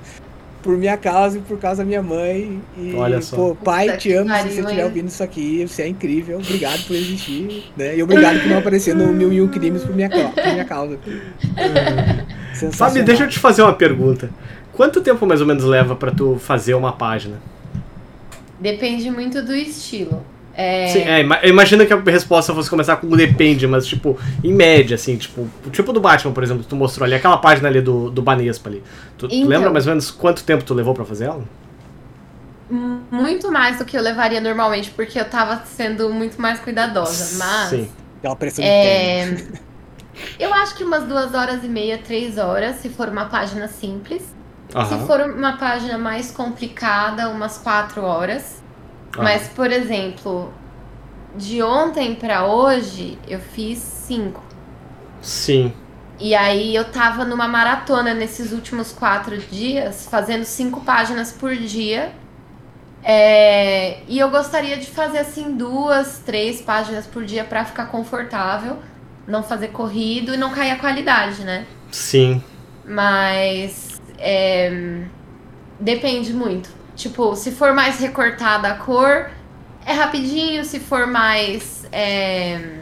[0.63, 2.63] por minha causa e por causa da minha mãe.
[2.79, 3.37] E, Olha só.
[3.37, 5.67] pô, pai, Puta te amo se você estiver ouvindo isso aqui.
[5.67, 6.39] Você é incrível.
[6.39, 7.73] Obrigado por existir.
[7.77, 7.97] Né?
[7.97, 10.99] E obrigado por não aparecer no Mil e Um Crimes por minha, por minha causa.
[12.55, 12.73] Sensacional.
[12.73, 14.31] Fábio, deixa eu te fazer uma pergunta.
[14.83, 17.41] Quanto tempo mais ou menos leva pra tu fazer uma página?
[18.59, 20.27] Depende muito do estilo.
[20.57, 25.17] É, Sim, é, que a resposta fosse começar com depende, mas tipo, em média, assim,
[25.17, 28.11] tipo, o tipo do Batman, por exemplo, que tu mostrou ali, aquela página ali do,
[28.11, 28.83] do Banespa ali.
[29.17, 29.49] Tu, tu Então.
[29.49, 31.45] lembra mais ou menos quanto tempo tu levou pra fazer ela?
[32.69, 37.39] muito mais do que eu levaria normalmente, porque eu tava sendo muito mais cuidadosa.
[37.39, 37.89] Mas Sim.
[38.19, 39.37] Aquela pressão é,
[40.41, 44.42] eu acho que umas duas horas e meia, três horas, se for uma página simples.
[44.73, 48.63] Se for uma página mais complicada, umas quatro horas.
[49.15, 49.25] aham.
[49.25, 50.53] Mas, por exemplo,
[51.37, 54.43] de ontem pra hoje, eu fiz cinco.
[55.21, 55.73] Sim.
[56.19, 62.13] E aí eu tava numa maratona nesses últimos quatro dias, fazendo cinco páginas por dia.
[63.03, 68.79] É, E eu gostaria de fazer assim duas, três páginas por dia pra ficar confortável,
[69.27, 71.67] não fazer corrido e não cair a qualidade, né?
[71.91, 72.43] Sim.
[72.85, 73.92] Mas
[74.23, 75.03] é,
[75.81, 76.71] depende muito.
[76.95, 79.31] Tipo, se for mais recortada a cor,
[79.85, 80.65] é rapidinho.
[80.65, 81.87] Se for mais.
[81.91, 82.79] É,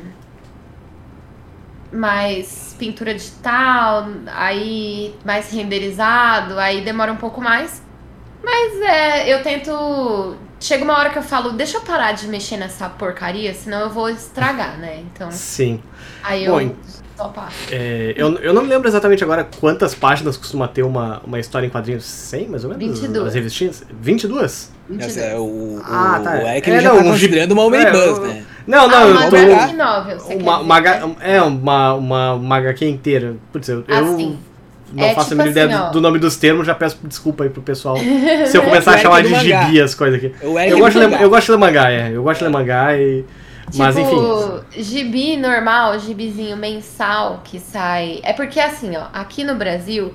[1.93, 7.83] mais pintura digital, aí mais renderizado, aí demora um pouco mais.
[8.43, 10.37] Mas é, eu tento.
[10.61, 13.91] Chega uma hora que eu falo, deixa eu parar de mexer nessa porcaria, senão eu
[13.91, 15.01] vou estragar, né?
[15.01, 15.31] Então.
[15.31, 15.83] Sim.
[16.23, 16.77] Aí Bom, eu
[17.29, 17.57] passo.
[17.71, 21.67] É, eu, eu não me lembro exatamente agora quantas páginas costuma ter uma, uma história
[21.67, 22.05] em quadrinhos.
[22.05, 22.99] 100, mais ou menos?
[23.01, 23.27] 22.
[23.29, 23.85] As revistinhas?
[24.01, 24.71] 22?
[24.99, 26.31] Essa é, o, o, Ah, tá.
[26.33, 28.45] o Eric É, ele já não, tá um considerando uma é, Omnibus, o- né?
[28.67, 29.31] Não, não, ah, eu uma tô.
[29.31, 33.35] graphic novel, você Uma, quer uma, H- é, uma, uma, uma HQ inteira.
[33.53, 34.39] Putz, eu, eu Assim,
[34.93, 35.91] não é faço a tipo mínima ideia assim, do, ó.
[35.91, 37.97] do nome dos termos, já peço desculpa aí pro pessoal.
[38.47, 40.27] Se eu começar a Eric chamar de gibi as coisas aqui.
[40.27, 42.11] Eric Eu gosto, de, eu gosto de ler mangá, é.
[42.13, 43.25] Eu gosto de ler mangá e.
[43.75, 44.11] Mas enfim.
[44.11, 48.21] Tipo, gibi normal, gibizinho mensal que sai.
[48.23, 50.15] É porque assim, ó, aqui no Brasil,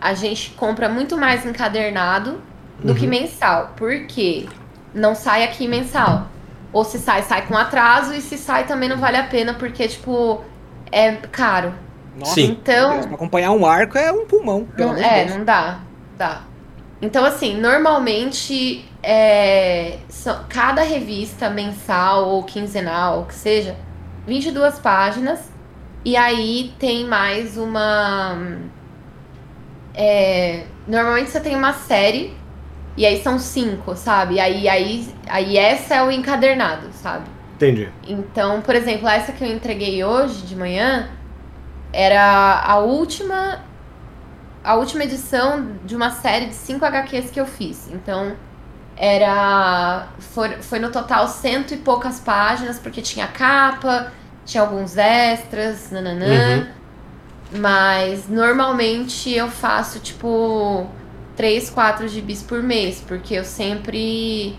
[0.00, 2.40] a gente compra muito mais encadernado
[2.82, 2.98] do Uhum.
[2.98, 3.72] que mensal.
[3.76, 4.46] Por quê?
[4.94, 6.28] Não sai aqui mensal.
[6.72, 9.88] Ou se sai, sai com atraso, e se sai também não vale a pena, porque,
[9.88, 10.44] tipo,
[10.92, 11.72] é caro.
[12.14, 12.58] Nossa, Sim.
[12.60, 15.36] Então, Deus, acompanhar um arco é um pulmão, pelo não, amor de é, Deus.
[15.36, 15.80] não dá.
[16.16, 16.42] Dá.
[17.00, 23.76] Então, assim, normalmente é, são- cada revista mensal ou quinzenal, o que seja,
[24.26, 25.50] 22 páginas.
[26.04, 28.36] E aí tem mais uma.
[29.94, 32.34] é, normalmente você tem uma série.
[32.96, 34.40] E aí são cinco, sabe?
[34.40, 37.26] Aí, aí, aí essa é o encadernado, sabe?
[37.56, 37.90] Entendi.
[38.08, 41.10] Então, por exemplo, essa que eu entreguei hoje de manhã
[41.92, 43.60] era a última
[44.66, 47.88] a última edição de uma série de 5 HQs que eu fiz.
[47.92, 48.36] Então,
[48.96, 54.12] era foi, foi no total cento e poucas páginas, porque tinha capa,
[54.44, 56.68] tinha alguns extras, nananã.
[57.52, 60.86] Mas normalmente eu faço tipo
[61.36, 64.58] 3, 4 gibis por mês, porque eu sempre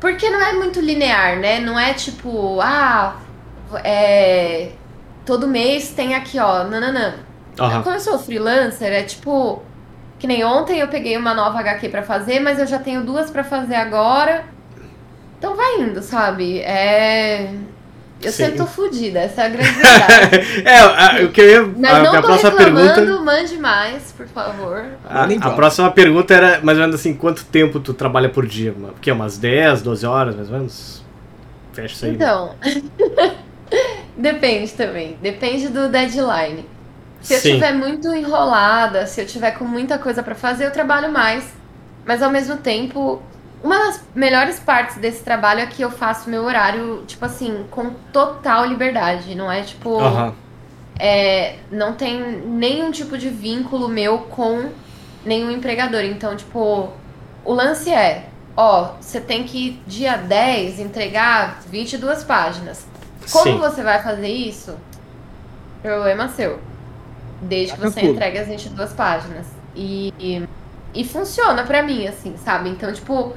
[0.00, 1.60] porque não é muito linear, né?
[1.60, 3.20] Não é tipo, ah,
[3.84, 4.72] é,
[5.26, 7.14] todo mês tem aqui, ó, nananã.
[7.58, 7.82] Aham.
[7.82, 9.62] Como eu sou freelancer, é tipo,
[10.18, 13.30] que nem ontem eu peguei uma nova HQ pra fazer, mas eu já tenho duas
[13.30, 14.44] pra fazer agora.
[15.38, 16.60] Então vai indo, sabe?
[16.60, 17.50] É.
[18.22, 18.44] Eu Sim.
[18.44, 20.62] sempre tô fodida, essa é a grande verdade.
[20.64, 21.72] é, a- o que eu ia.
[21.76, 23.20] Mas a, não a tô próxima reclamando, pergunta.
[23.24, 24.84] mande mais, por favor.
[25.10, 28.70] A, a próxima pergunta era mais ou menos assim: quanto tempo tu trabalha por dia?
[28.78, 29.10] O que?
[29.10, 31.02] Umas 10, 12 horas, mais ou menos?
[31.72, 32.12] Fecha isso aí.
[32.12, 32.16] né?
[32.16, 32.54] Então,
[34.16, 35.16] depende também.
[35.20, 36.64] Depende do deadline.
[37.22, 37.48] Se eu Sim.
[37.50, 41.44] estiver muito enrolada, se eu tiver com muita coisa pra fazer, eu trabalho mais.
[42.04, 43.22] Mas ao mesmo tempo,
[43.62, 47.90] uma das melhores partes desse trabalho é que eu faço meu horário, tipo assim, com
[48.12, 49.34] total liberdade.
[49.34, 49.98] Não é tipo.
[50.98, 54.70] É, não tem nenhum tipo de vínculo meu com
[55.24, 56.02] nenhum empregador.
[56.02, 56.92] Então, tipo,
[57.44, 62.86] o lance é, ó, você tem que dia 10 entregar 22 páginas.
[63.30, 63.58] Como Sim.
[63.58, 64.76] você vai fazer isso?
[65.80, 66.58] Problema seu.
[67.42, 69.46] Desde Tá que você entregue as 22 páginas.
[69.74, 70.42] E, e,
[70.94, 72.70] e funciona pra mim, assim, sabe?
[72.70, 73.32] Então, tipo,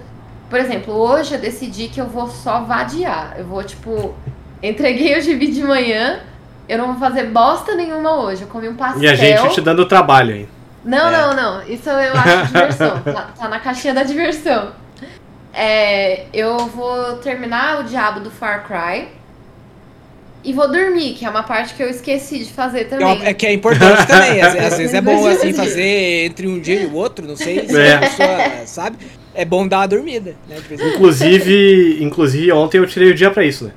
[0.49, 3.35] por exemplo, hoje eu decidi que eu vou só vadiar.
[3.37, 4.13] Eu vou, tipo,
[4.61, 6.19] entreguei o gibi de manhã,
[6.69, 8.43] eu não vou fazer bosta nenhuma hoje.
[8.43, 9.03] Eu comi um pastel.
[9.03, 10.49] E a gente te dando trabalho aí.
[10.83, 11.11] Não, É.
[11.11, 11.67] não, não.
[11.67, 13.01] Isso eu acho diversão.
[13.03, 14.71] Tá, tá na caixinha da diversão.
[15.51, 19.07] É, eu vou terminar o diabo do Far Cry.
[20.45, 23.25] E vou dormir, que é uma parte que eu esqueci de fazer É, também.
[23.25, 24.41] é que é importante também.
[24.41, 27.67] Às, às vezes é bom assim fazer entre um dia e o outro, não sei
[27.67, 27.95] se É.
[27.95, 28.27] a pessoa
[28.65, 28.97] sabe.
[29.33, 30.55] É bom dar uma dormida, né?
[30.57, 30.95] De vez em quando.
[30.95, 33.71] Inclusive, inclusive, ontem eu tirei o dia pra isso, né?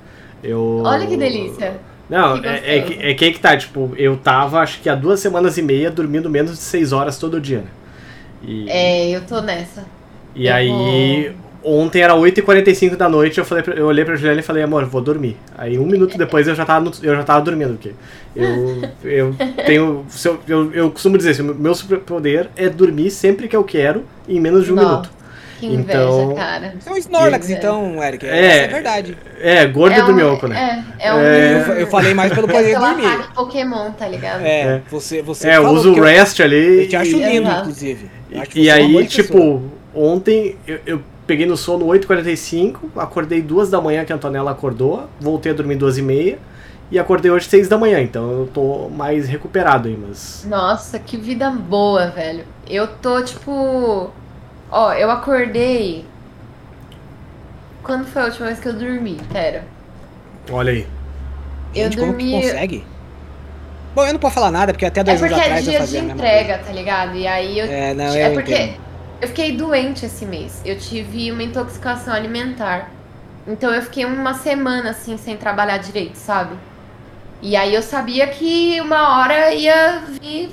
[0.45, 0.83] Eu...
[0.85, 1.81] Olha que delícia.
[2.09, 4.89] Não, Que é, é, que- é que aí que tá, tipo, eu tava acho que
[4.89, 7.67] há duas semanas e meia dormindo menos de seis horas todo dia, né?
[8.43, 9.85] E, É, eu tô nessa.
[10.35, 11.33] e eu aí,
[11.63, 14.85] ontem era 8h45 da noite, eu, falei pra- eu olhei pra Juliana e falei, amor,
[14.87, 15.37] vou dormir.
[15.57, 17.93] Aí um minuto depois eu já tava, no- eu já tava dormindo, porque
[18.37, 19.35] eu, eu
[19.67, 20.07] tenho.
[20.25, 24.05] eu, eu, eu costumo dizer, assim, o meu superpoder é dormir sempre que eu quero,
[24.29, 25.19] em menos de um Nossa, minuto.
[25.59, 26.75] Que inveja, Então- cara.
[26.79, 28.25] Isso é um Snorlax, Que- então, Eric.
[28.25, 28.59] É.
[28.65, 29.17] É verdade.
[29.41, 30.85] É, gordo é do um, mioco, né?
[31.01, 31.19] É, é um.
[31.19, 31.65] É.
[31.69, 33.25] Eu, eu falei mais pelo É poder pelo dormir.
[33.35, 34.43] Pokémon, tá ligado?
[34.45, 34.83] É, É.
[34.89, 36.83] você, você É, eu falou uso o que eu- rest ali.
[36.85, 38.09] Eu te acho lindo, inclusive.
[38.37, 39.63] Acho E, você uma aí, tipo, pessoa.
[39.97, 45.07] ontem eu, eu peguei no sono 8h45, acordei duas da manhã que a Antonella acordou,
[45.21, 46.39] voltei a dormir duas e meia
[46.91, 50.47] e acordei hoje seis da manhã, então eu tô mais recuperado aí, mas.
[50.49, 52.45] Nossa, que vida boa, velho.
[52.67, 54.11] Eu tô tipo.
[54.71, 56.07] Ó, eu acordei.
[57.83, 59.19] Quando foi a última vez que eu dormi?
[59.31, 59.65] Pera.
[60.51, 60.87] Olha aí.
[61.75, 62.85] Eu Gente, como que dormi- consegue?
[63.95, 65.71] Bom, eu não posso falar nada, porque até É dois porque anos é atrás eu
[65.71, 67.17] dia de fazia a mesma entrega, tá ligado?
[67.17, 67.67] E aí eu.
[67.67, 68.88] É, não, é eu porque entendo.
[69.21, 70.61] Eu fiquei doente esse mês.
[70.65, 72.91] Eu tive uma intoxicação alimentar.
[73.47, 76.55] Então eu fiquei uma semana assim sem trabalhar direito, sabe?
[77.41, 80.51] E aí eu sabia que uma hora ia vir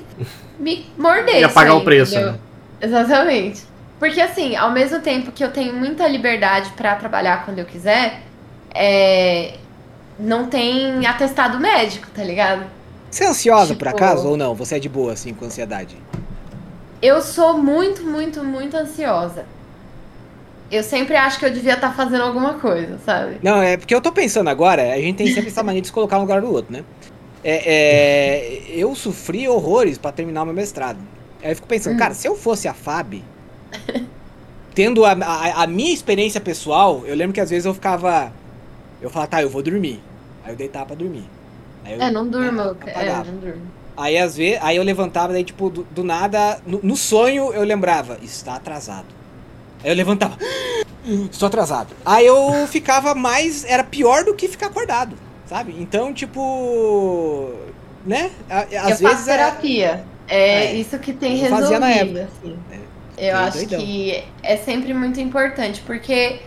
[0.60, 1.40] me morder.
[1.40, 2.34] Ia pagar aí, o preço, entendeu?
[2.34, 2.40] né?
[2.82, 3.64] Exatamente.
[4.00, 8.22] Porque assim, ao mesmo tempo que eu tenho muita liberdade pra trabalhar quando eu quiser,
[8.74, 9.56] é,
[10.20, 12.64] não tem atestado médico, tá ligado?
[13.10, 14.54] Você é ansiosa por Tipo- acaso ou não?
[14.56, 15.98] Você é de boa, assim, com ansiedade?
[17.06, 19.46] Eu sou muito, muito, muito ansiosa.
[20.72, 23.38] Eu sempre acho que eu devia estar fazendo alguma coisa, sabe?
[23.44, 25.94] Não, é porque eu tô pensando agora, a gente tem sempre essa mania de se
[25.94, 26.84] colocar no lugar do outro, né?
[27.44, 30.98] É, é, eu sofri horrores pra terminar o meu mestrado.
[31.44, 32.00] Aí eu fico pensando, Hum.
[32.00, 33.22] cara, se eu fosse a Fab,
[34.74, 38.34] tendo a, a, a minha experiência pessoal, eu lembro que às vezes eu ficava.
[39.00, 40.02] Eu falava, tá, eu vou dormir.
[40.44, 41.30] Aí eu deitava pra dormir.
[41.88, 42.62] Eu, É, não durmo.
[42.62, 43.32] É, É, apagava.
[43.32, 43.62] não durmo.
[43.98, 47.64] Aí às vezes, aí eu levantava, daí tipo, do, do nada, no, no sonho eu
[47.64, 49.06] lembrava, está atrasado.
[49.84, 50.38] Aí eu levantava,
[51.32, 51.96] estou atrasado.
[52.06, 55.16] Aí eu ficava mais, era pior do que ficar acordado,
[55.46, 55.76] sabe?
[55.80, 57.54] Então, tipo,
[58.06, 58.32] né?
[58.50, 60.06] Às eu vezes faço é, terapia.
[60.28, 60.74] É, É.
[60.74, 62.60] isso que tem Eu fazia resolvido, na assim.
[63.18, 63.80] É, Eu acho doidão.
[63.80, 66.42] que é sempre muito importante, porque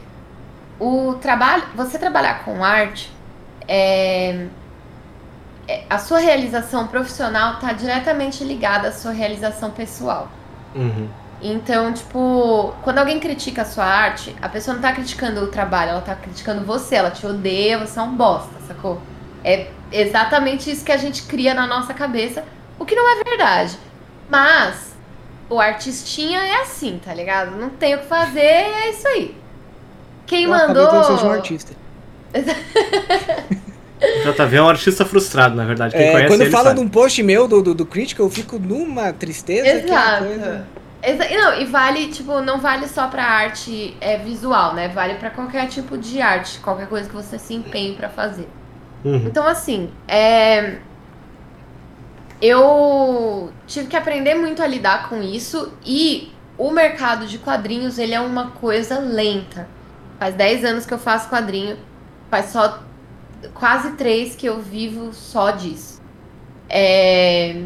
[0.79, 3.11] o trabalho, você trabalhar com arte,
[3.67, 4.47] é-
[5.89, 10.29] a sua realização profissional está diretamente ligada à sua realização pessoal.
[10.75, 11.09] Uhum.
[11.41, 15.91] Então, tipo, quando alguém critica a sua arte, a pessoa não tá criticando o trabalho,
[15.91, 19.01] ela tá criticando você, ela te odeia, você é um bosta, sacou?
[19.45, 22.45] É exatamente isso que a gente cria na nossa cabeça,
[22.79, 23.79] o que não é verdade.
[24.29, 24.97] Mas
[25.49, 27.57] o artistinha é assim, tá ligado?
[27.57, 29.37] Não tem o que fazer, é isso aí.
[30.27, 31.01] Quem eu acabei mandou.
[31.01, 31.73] que ser um artista.
[34.01, 35.95] JV é um artista frustrado, na verdade.
[35.97, 36.75] Quem É, conhece quando ele sabe.
[36.75, 39.67] de um post meu do, do, do Critical, eu fico numa tristeza.
[39.67, 40.25] é Exato.
[40.25, 40.67] coisa-
[41.01, 44.89] Exa- e não, e vale, tipo, não vale só pra arte é, visual, né?
[44.89, 48.49] Vale pra qualquer tipo de arte, qualquer coisa que você se empenhe pra fazer.
[49.05, 49.15] Uhum.
[49.27, 50.79] Então, assim, é...
[52.41, 58.15] eu tive que aprender muito a lidar com isso e o mercado de quadrinhos, ele
[58.15, 59.69] é uma coisa lenta.
[60.19, 61.77] Faz 10 anos que eu faço quadrinho,
[62.29, 62.81] faz só
[63.55, 66.01] quase 3 que eu vivo só disso.
[66.69, 67.65] É...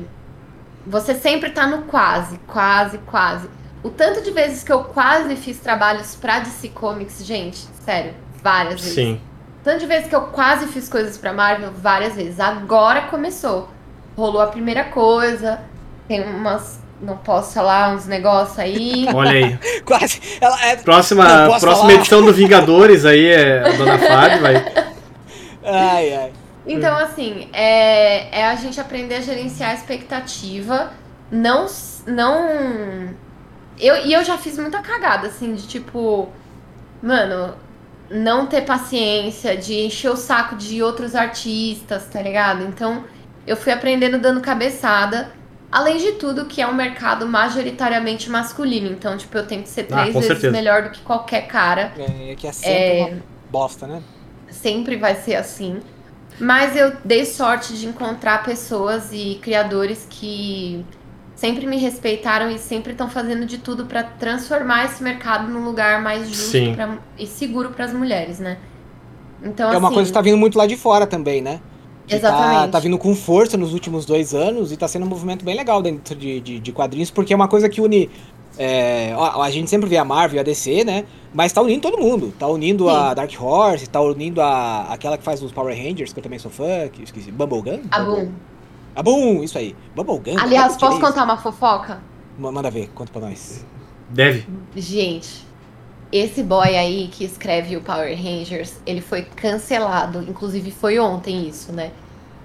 [0.87, 3.49] Você sempre tá no quase, quase, quase.
[3.83, 8.81] O tanto de vezes que eu quase fiz trabalhos pra DC Comics, gente, sério, várias
[8.81, 8.95] vezes.
[8.95, 9.20] Sim.
[9.62, 12.41] Tanto de vezes que eu quase fiz coisas pra Marvel, várias vezes.
[12.41, 13.68] Agora começou.
[14.16, 15.61] Rolou a primeira coisa.
[16.09, 16.81] Tem umas.
[17.01, 19.07] Não posso falar uns negócios aí.
[19.14, 19.59] Olha aí.
[19.85, 20.20] Quase.
[20.41, 20.77] Ela é.
[20.77, 21.93] Próxima, próxima falar.
[21.95, 24.64] edição do Vingadores aí é a Dona Fábio, vai.
[25.65, 26.33] Ai, ai.
[26.67, 30.93] Então, assim, é, é a gente aprender a gerenciar a expectativa.
[31.31, 31.67] Não.
[32.07, 33.15] não
[33.79, 36.29] eu, e eu já fiz muita cagada, assim, de tipo.
[37.03, 37.57] Mano,
[38.11, 42.63] não ter paciência, de encher o saco de outros artistas, tá ligado?
[42.65, 43.05] Então,
[43.47, 45.33] eu fui aprendendo dando cabeçada.
[45.71, 48.91] Além de tudo, que é um mercado majoritariamente masculino.
[48.91, 50.51] Então, tipo, eu tenho que ser Ah, três com vezes certeza.
[50.51, 51.93] melhor do que qualquer cara.
[51.97, 54.03] É, que é sempre É, uma bosta, né?
[54.53, 55.80] Sempre vai ser assim.
[56.40, 60.84] Mas eu dei sorte de encontrar pessoas e criadores que
[61.34, 66.00] sempre me respeitaram e sempre estão fazendo de tudo para transformar esse mercado num lugar
[66.03, 68.59] mais justo pra- e seguro para as mulheres, né?
[69.42, 71.61] Então, é uma assim, coisa que tá vindo muito lá de fora também, né?
[72.07, 72.70] Que Tá, Exatamente.
[72.72, 75.80] tá vindo com força nos últimos dois anos e tá sendo um movimento bem legal
[75.82, 78.11] dentro de, de, de quadrinhos, porque é uma coisa que une.
[78.59, 81.05] É, ó, a gente sempre vê a Marvel e a DC, né?
[81.34, 82.32] Mas tá unindo todo mundo.
[82.38, 83.14] Tá unindo a Sim.
[83.14, 86.50] Dark Horse, tá unindo a, aquela que faz os Power Rangers, que eu também sou
[86.50, 87.30] fã, que eu esqueci.
[87.30, 87.80] Bubblegum?
[87.90, 88.32] A Boom.
[88.94, 89.74] A Boom, isso aí.
[89.96, 90.38] Bubblegum.
[90.38, 91.07] Aliás, que posso é isso?
[91.07, 92.00] contar uma fofoca?
[92.38, 93.64] Ma- Manda ver, conta pra nós.
[94.11, 94.46] Deve.
[94.76, 95.46] Gente,
[96.12, 100.22] esse boy aí que escreve o Power Rangers, ele foi cancelado.
[100.28, 101.90] Inclusive foi ontem isso, né?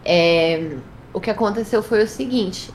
[0.06, 0.78] É,
[1.14, 2.72] o que aconteceu foi o seguinte.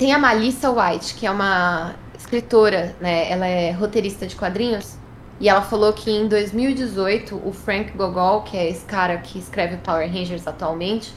[0.00, 3.30] Tem a Melissa White, que é uma escritora, né?
[3.30, 4.96] Ela é roteirista de quadrinhos.
[5.38, 9.76] E ela falou que em 2018, o Frank Gogol, que é esse cara que escreve
[9.76, 11.12] Power Rangers atualmente,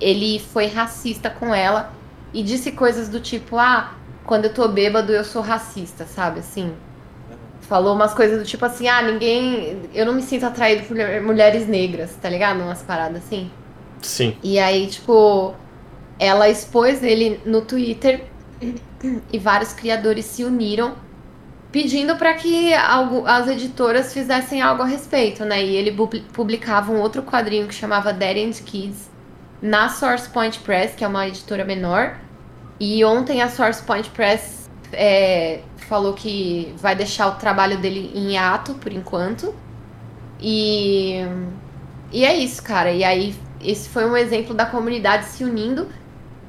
[0.00, 1.92] ele foi racista com ela
[2.32, 6.40] e disse coisas do tipo, ah, quando eu tô bêbado eu sou racista, sabe?
[6.40, 6.74] Assim.
[7.60, 9.82] Falou umas coisas do tipo assim, ah, ninguém.
[9.94, 12.62] Eu não me sinto atraído por mulher- mulheres negras, tá ligado?
[12.62, 13.48] Umas paradas assim.
[14.02, 14.36] Sim.
[14.42, 15.54] E aí, tipo,
[16.18, 18.24] ela expôs ele no Twitter
[19.32, 20.94] e vários criadores se uniram
[21.70, 25.62] pedindo para que algu- as editoras fizessem algo a respeito, né?
[25.62, 25.92] E ele
[26.32, 29.10] publicava um outro quadrinho que chamava Dead End Kids
[29.60, 32.16] na Source Point Press, que é uma editora menor.
[32.78, 38.34] E ontem a Source Point Press é, falou que vai deixar o trabalho dele em
[38.34, 39.52] hiato por enquanto.
[40.40, 41.16] E.
[42.12, 42.92] E é isso, cara.
[42.92, 45.88] E aí, esse foi um exemplo da comunidade se unindo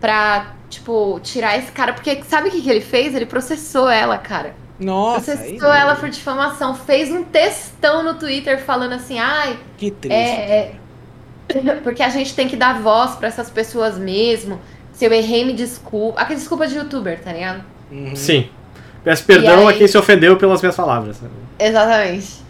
[0.06, 1.94] pra, tipo, tirar esse cara.
[1.94, 3.16] Porque sabe o que, que ele fez?
[3.16, 4.54] Ele processou ela, cara.
[4.80, 6.76] Nossa, aí, Processou ela por difamação.
[6.76, 10.16] Fez um textão no Twitter falando assim, ai, que triste.
[10.16, 10.76] é,
[11.50, 14.60] é, porque a gente tem que dar voz pra essas pessoas mesmo.
[14.94, 16.22] Se eu errei, me desculpa.
[16.22, 17.64] Aquela desculpa de youtuber, tá ligado?
[17.92, 18.16] Uhum.
[18.16, 18.48] Sim.
[19.04, 21.18] Peço perdão E a aí- quem se ofendeu pelas minhas palavras.
[21.58, 22.46] Exatamente.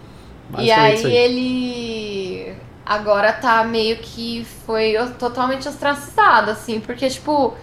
[0.59, 1.15] E aí, aí.
[1.15, 2.14] ele
[2.85, 7.53] agora tá meio que foi totalmente ostracizado, assim, porque, tipo,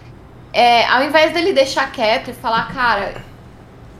[0.52, 3.14] é, ao invés dele deixar quieto e falar, cara,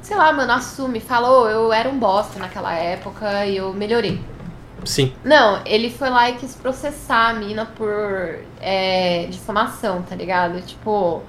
[0.02, 4.20] sei lá, mano, assume, falou, eu era um bosta naquela época e eu melhorei.
[4.84, 5.14] Sim.
[5.24, 10.60] Não, ele foi lá e quis processar a mina por é, difamação, tá ligado?
[10.60, 11.22] Tipo,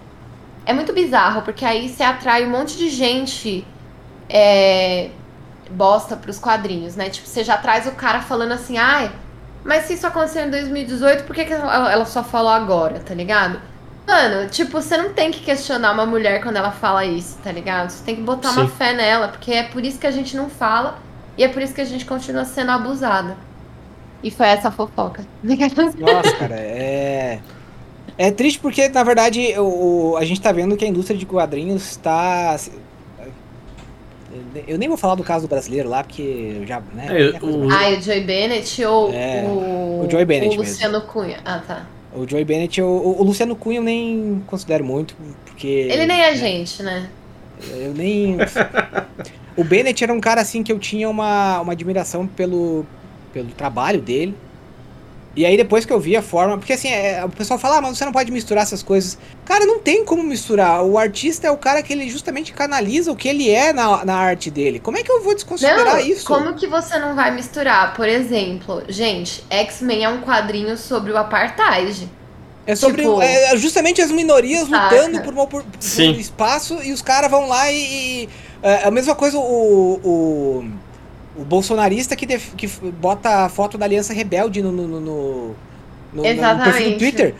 [0.66, 3.66] é muito bizarro, porque aí você atrai um monte de gente
[4.28, 5.12] é,
[5.70, 7.12] bosta pros quadrinhos, né?
[7.12, 9.12] Tipo, você já traz o cara falando assim, ai,
[9.64, 13.61] mas se isso aconteceu em 2018, por que, que ela só falou agora, tá ligado?
[14.07, 17.89] Mano, tipo, você não tem que questionar uma mulher quando ela fala isso, tá ligado?
[17.91, 18.68] Você tem que botar uma Sim.
[18.68, 21.01] fé nela, porque é por isso que a gente não fala
[21.38, 23.47] e é por isso que a gente continua sendo abusada.
[24.24, 25.28] E foi essa a fofoca.
[25.93, 27.45] Nossa, cara, é.
[28.18, 31.26] É triste porque, na verdade, o, o- a gente tá vendo que a indústria de
[31.26, 32.57] quadrinhos tá.
[34.68, 36.22] Eu nem vou falar do caso do brasileiro lá, porque
[36.62, 36.82] eu já.
[36.93, 41.01] Né, É, o- Ah, o Joey Bennett ou É, o, o Joey Bennett o Luciano
[41.01, 41.38] Cunha?
[41.43, 41.86] Ah, tá.
[42.16, 45.68] O Joey Bennett, eu- o, Luciano Cunha eu nem considero muito, porque.
[45.68, 47.08] Ele nem é gente, né?
[47.72, 48.38] Eu nem.
[49.58, 52.86] o Bennett era um cara assim que eu tinha uma, uma admiração pelo,
[53.32, 54.36] pelo trabalho dele.
[55.36, 56.58] E aí depois que eu vi a forma.
[56.58, 59.18] Porque assim, é, o pessoal fala, ah, mas você não pode misturar essas coisas.
[59.46, 60.84] Cara, não tem como misturar.
[60.84, 64.16] O artista é o cara que ele justamente canaliza o que ele é na, na
[64.16, 64.80] arte dele.
[64.80, 66.26] Como é que eu vou desconsiderar Não, isso?
[66.26, 67.96] como que você não vai misturar?
[67.96, 72.08] Por exemplo, gente, X-Men é um quadrinho sobre o apartheid.
[72.66, 74.96] É sobre tipo, é, justamente as minorias saca.
[74.96, 77.76] lutando por, uma, por, por um espaço e os caras vão lá e.
[78.24, 78.30] e-
[78.62, 80.00] é a mesma coisa o.
[80.02, 80.66] o
[81.36, 85.48] o bolsonarista que, def- que bota a foto da Aliança Rebelde no, no, no, no,
[86.14, 86.98] no- no perfil do.
[86.98, 87.36] Twitter.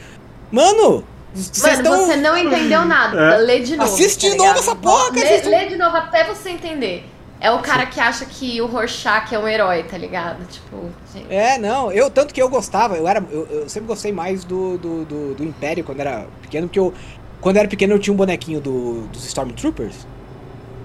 [0.52, 1.04] Mano, Mano,
[1.36, 2.06] estão.
[2.06, 3.36] você não entendeu nada.
[3.36, 3.38] É.
[3.38, 3.92] Lê de novo.
[3.92, 7.06] Assiste tá de novo essa porra, cara, Lê, lê de novo até você entender.
[7.40, 10.48] É o cara que acha que o Rorschach é um herói, tá ligado?
[10.48, 11.26] Tipo, gente.
[11.30, 13.22] É, não, eu tanto que eu gostava, eu era.
[13.30, 16.94] Eu, eu sempre gostei mais do, do, do, do Império quando era pequeno, porque eu.
[17.42, 20.08] Quando eu era pequeno eu tinha um bonequinho do, dos Stormtroopers.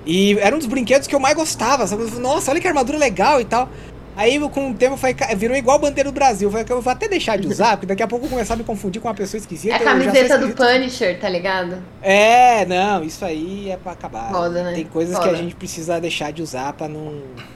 [0.07, 2.05] E era um dos brinquedos que eu mais gostava, sabe?
[2.19, 3.69] Nossa, olha que armadura legal e tal.
[4.17, 6.51] Aí com o tempo foi, virou igual a bandeira do Brasil.
[6.67, 8.57] Que eu vou até deixar de usar, porque daqui a pouco eu vou começar a
[8.57, 9.75] me confundir com uma pessoa esquisita.
[9.77, 10.49] É a camiseta do.
[10.57, 11.81] Punisher, tá ligado?
[12.03, 14.33] É, não, isso aí é pra acabar.
[14.33, 14.73] Foda, né?
[14.73, 15.37] Tem coisas que Foda.
[15.37, 17.13] a gente precisa deixar de usar pra não.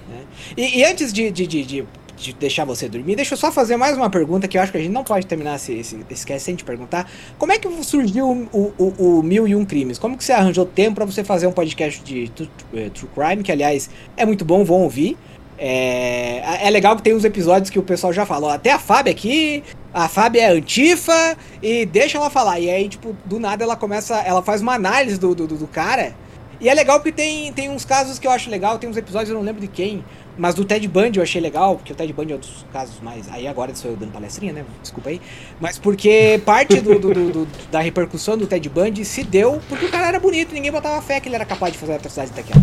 [0.08, 0.22] né?
[0.56, 1.84] E, e antes de, de, de, de-
[2.22, 4.78] de deixar você dormir, deixa eu só fazer mais uma pergunta que eu acho que
[4.78, 5.72] a gente não pode terminar esse,
[6.10, 7.10] esse cast sem te perguntar.
[7.38, 9.98] Como é que surgiu o, o, o Mil e Um Crimes?
[9.98, 13.42] Como que você arranjou tempo pra você fazer um podcast de True, eh, True Crime,
[13.42, 15.16] que aliás é muito bom, vão ouvir.
[15.58, 19.12] É, é legal que tem uns episódios que o pessoal já falou, até a Fábia
[19.12, 19.62] aqui,
[19.94, 22.58] a Fábia é antifa e deixa ela falar.
[22.58, 26.14] E aí, tipo, do nada ela começa, ela faz uma análise do, do- do cara.
[26.60, 29.30] E é legal porque tem, tem uns casos que eu acho legal, tem uns episódios,
[29.30, 30.04] eu não lembro de quem,
[30.42, 32.96] mas do Ted Bundy eu achei legal, porque o Ted Bundy é um dos casos
[33.00, 33.30] mais.
[33.30, 34.64] Aí agora sou eu dando palestrinha, né?
[34.82, 35.20] Desculpa aí.
[35.60, 39.90] Mas porque parte do, do- do- da repercussão do Ted Bundy se deu porque o
[39.90, 42.60] cara era bonito, ninguém botava fé que ele era capaz de fazer atrocidades daquela.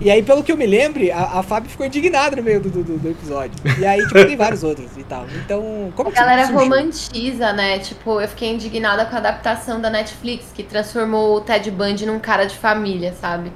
[0.00, 2.68] E aí, pelo que eu me lembre, a, a Fábio ficou indignada no meio do,
[2.68, 3.54] do, do episódio.
[3.78, 5.24] E aí, tipo, tem vários outros e tal.
[5.42, 7.78] Então, como A galera romantiza, né?
[7.78, 12.18] Tipo, eu fiquei indignada com a adaptação da Netflix, que transformou o Ted Bundy num
[12.18, 13.50] cara de família, sabe?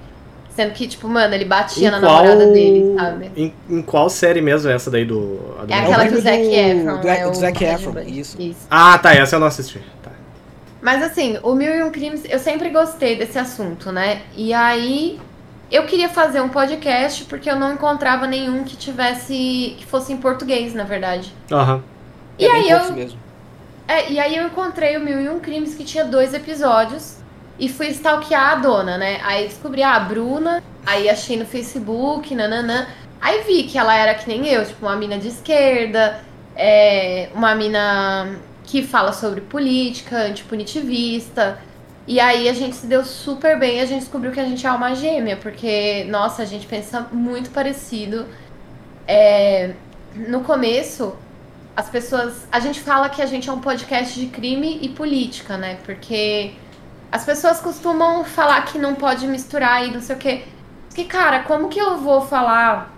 [0.58, 3.30] Sendo que, tipo, mano, ele batia na namorada dele, sabe?
[3.36, 5.38] Em, em qual série mesmo é essa daí do.
[5.60, 7.00] a do É aquela o que o filme Zac do- Efron.
[7.00, 8.20] do- é do o Zac Efron, Bundy.
[8.20, 8.36] isso.
[8.68, 9.80] Ah, tá, essa eu não assisti.
[10.02, 10.10] Tá.
[10.82, 14.22] Mas assim, o Mil e Um Crimes, eu sempre gostei desse assunto, né?
[14.36, 15.20] E aí,
[15.70, 19.76] eu queria fazer um podcast porque eu não encontrava nenhum que tivesse.
[19.78, 21.32] que fosse em português, na verdade.
[21.52, 21.84] Aham.
[22.36, 23.16] E É aí eu- mesmo.
[23.86, 27.17] É, e aí eu encontrei o Mil e Um Crimes que tinha dois episódios
[27.58, 29.20] e fui stalkear a dona, né?
[29.24, 32.86] Aí descobri ah, a Bruna, aí achei no Facebook, nananã.
[33.20, 36.20] Aí vi que ela era que nem eu, tipo, uma mina de esquerda,
[36.54, 41.58] é, uma mina que fala sobre política, antipunitivista.
[42.06, 44.68] E aí a gente se deu super bem, a gente descobriu que a gente é
[44.68, 48.26] alma gêmea, porque, nossa, a gente pensa muito parecido.
[49.06, 49.72] É,
[50.14, 51.16] no começo,
[51.76, 52.46] as pessoas.
[52.50, 55.78] A gente fala que a gente é um podcast de crime e política, né?
[55.84, 56.52] Porque
[57.10, 60.44] as pessoas costumam falar que não pode misturar e não sei o quê.
[60.94, 62.92] que, cara, como que eu vou falar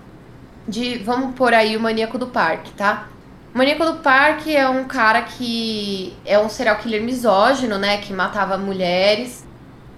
[0.66, 0.98] de.
[0.98, 3.08] Vamos por aí o maníaco do parque, tá?
[3.54, 7.98] O maníaco do parque é um cara que é um serial killer misógino, né?
[7.98, 9.46] Que matava mulheres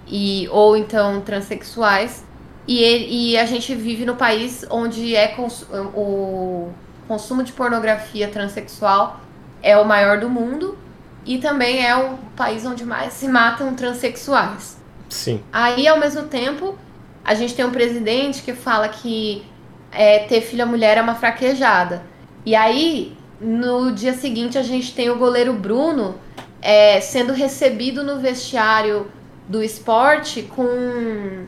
[0.07, 2.25] e ou então transexuais.
[2.67, 6.71] E, ele, e a gente vive no país onde é cons, o
[7.07, 9.19] consumo de pornografia transexual
[9.61, 10.77] é o maior do mundo
[11.25, 14.77] e também é o país onde mais se matam transexuais.
[15.09, 15.41] Sim.
[15.51, 16.77] Aí, ao mesmo tempo,
[17.23, 19.45] a gente tem um presidente que fala que
[19.91, 22.03] é, ter filha mulher é uma fraquejada.
[22.45, 26.15] E aí, no dia seguinte, a gente tem o goleiro Bruno
[26.61, 29.07] é, sendo recebido no vestiário
[29.47, 31.45] do esporte com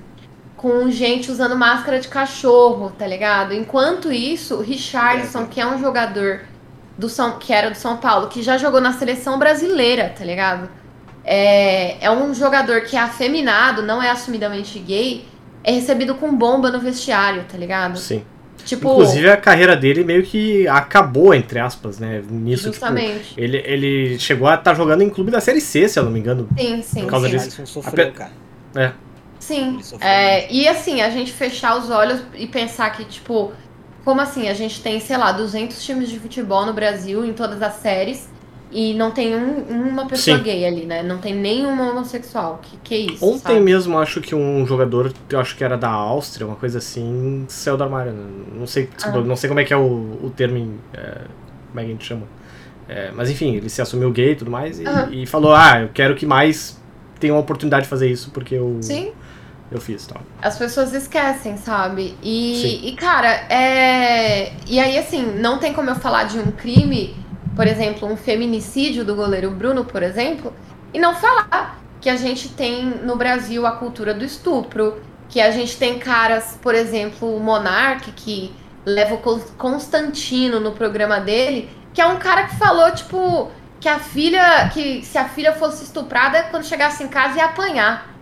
[0.57, 3.53] com gente usando máscara de cachorro, tá ligado?
[3.53, 6.41] Enquanto isso, o Richardson, que é um jogador
[6.97, 10.69] do São, que era do São Paulo, que já jogou na seleção brasileira, tá ligado?
[11.23, 15.25] É, é um jogador que é afeminado, não é assumidamente gay,
[15.63, 17.97] é recebido com bomba no vestiário, tá ligado?
[17.97, 18.23] Sim.
[18.63, 22.23] Tipo, Inclusive a carreira dele meio que acabou, entre aspas, né?
[22.27, 23.29] Nisso, Justamente.
[23.29, 23.39] tipo.
[23.39, 26.19] Ele, ele chegou a estar jogando em clube da Série C, se eu não me
[26.19, 26.47] engano.
[26.57, 27.01] sim, sim.
[27.01, 27.33] Por causa sim.
[27.33, 27.45] disso.
[27.45, 28.31] Alisson sofreu, cara.
[28.75, 28.91] É.
[29.39, 29.79] Sim.
[29.99, 33.51] É, e assim, a gente fechar os olhos e pensar que, tipo,
[34.05, 34.47] como assim?
[34.47, 38.29] A gente tem, sei lá, 200 times de futebol no Brasil, em todas as séries,
[38.71, 40.43] e não tem um- uma pessoa Sim.
[40.43, 41.01] gay ali, né?
[41.03, 42.59] Não tem nenhuma homossexual.
[42.61, 43.25] Que, que é isso?
[43.25, 43.59] Ontem sabe?
[43.61, 47.75] mesmo, acho que um jogador, eu acho que era da Áustria, uma coisa assim, saiu
[47.77, 48.11] do armário.
[48.13, 48.23] né?
[48.57, 49.23] Não sei, desculpa, Ah.
[49.23, 51.21] não sei como é que é o, o termo, em, é,
[51.69, 52.23] como é que a gente chama.
[52.87, 55.89] É, mas enfim, ele se assumiu gay e tudo mais e, e falou, ah, eu
[55.93, 56.79] quero que mais
[57.19, 59.11] tenham a oportunidade de fazer isso porque eu, Sim.
[59.71, 60.21] Eu fiz tal.
[60.41, 62.17] As pessoas esquecem, sabe?
[62.21, 64.53] E, e, cara, é.
[64.67, 67.15] E aí, assim, não tem como eu falar de um crime,
[67.55, 70.53] por exemplo, um feminicídio do goleiro Bruno, por exemplo,
[70.93, 75.49] e não falar que a gente tem no Brasil a cultura do estupro, que a
[75.51, 78.53] gente tem caras, por exemplo, o Monark, que
[78.85, 83.49] leva o Cons- Constantino no programa dele, que é um cara que falou, tipo,
[83.79, 88.14] que a filha, que se a filha fosse estuprada, quando chegasse em casa ia apanhar.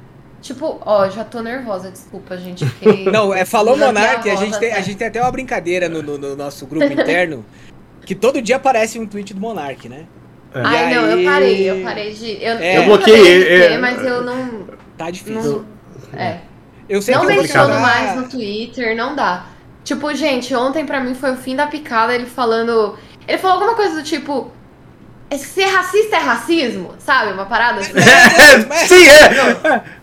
[0.44, 2.66] Tipo, ó, já tô nervosa, desculpa, gente.
[2.66, 3.06] Fiquei...
[3.10, 4.82] Não, é, falou Já Monark, a gente, tem, a tá?
[4.82, 7.46] gente tem até uma brincadeira no, no- no nosso grupo interno,
[8.06, 10.04] que todo dia aparece um tweet do Monark, né?
[10.54, 10.62] É.
[10.62, 12.32] Ai, E não, aí- eu parei, eu parei de.
[12.44, 12.78] Eu, É.
[12.78, 14.68] eu Eu bloqueei, é, é, mas eu não.
[14.98, 15.66] Tá difícil.
[16.14, 16.42] não é.
[16.90, 19.46] Eu sei Não vou menciono mais no Twitter, não dá.
[19.86, 22.98] Tipo, gente, ontem pra mim foi o fim da picada ele falando.
[23.26, 24.52] Ele falou alguma coisa do tipo.
[25.38, 26.94] Ser racista é racismo?
[27.00, 27.32] Sabe?
[27.32, 27.94] Uma parada assim.
[28.68, 30.03] Mas- Sim, é.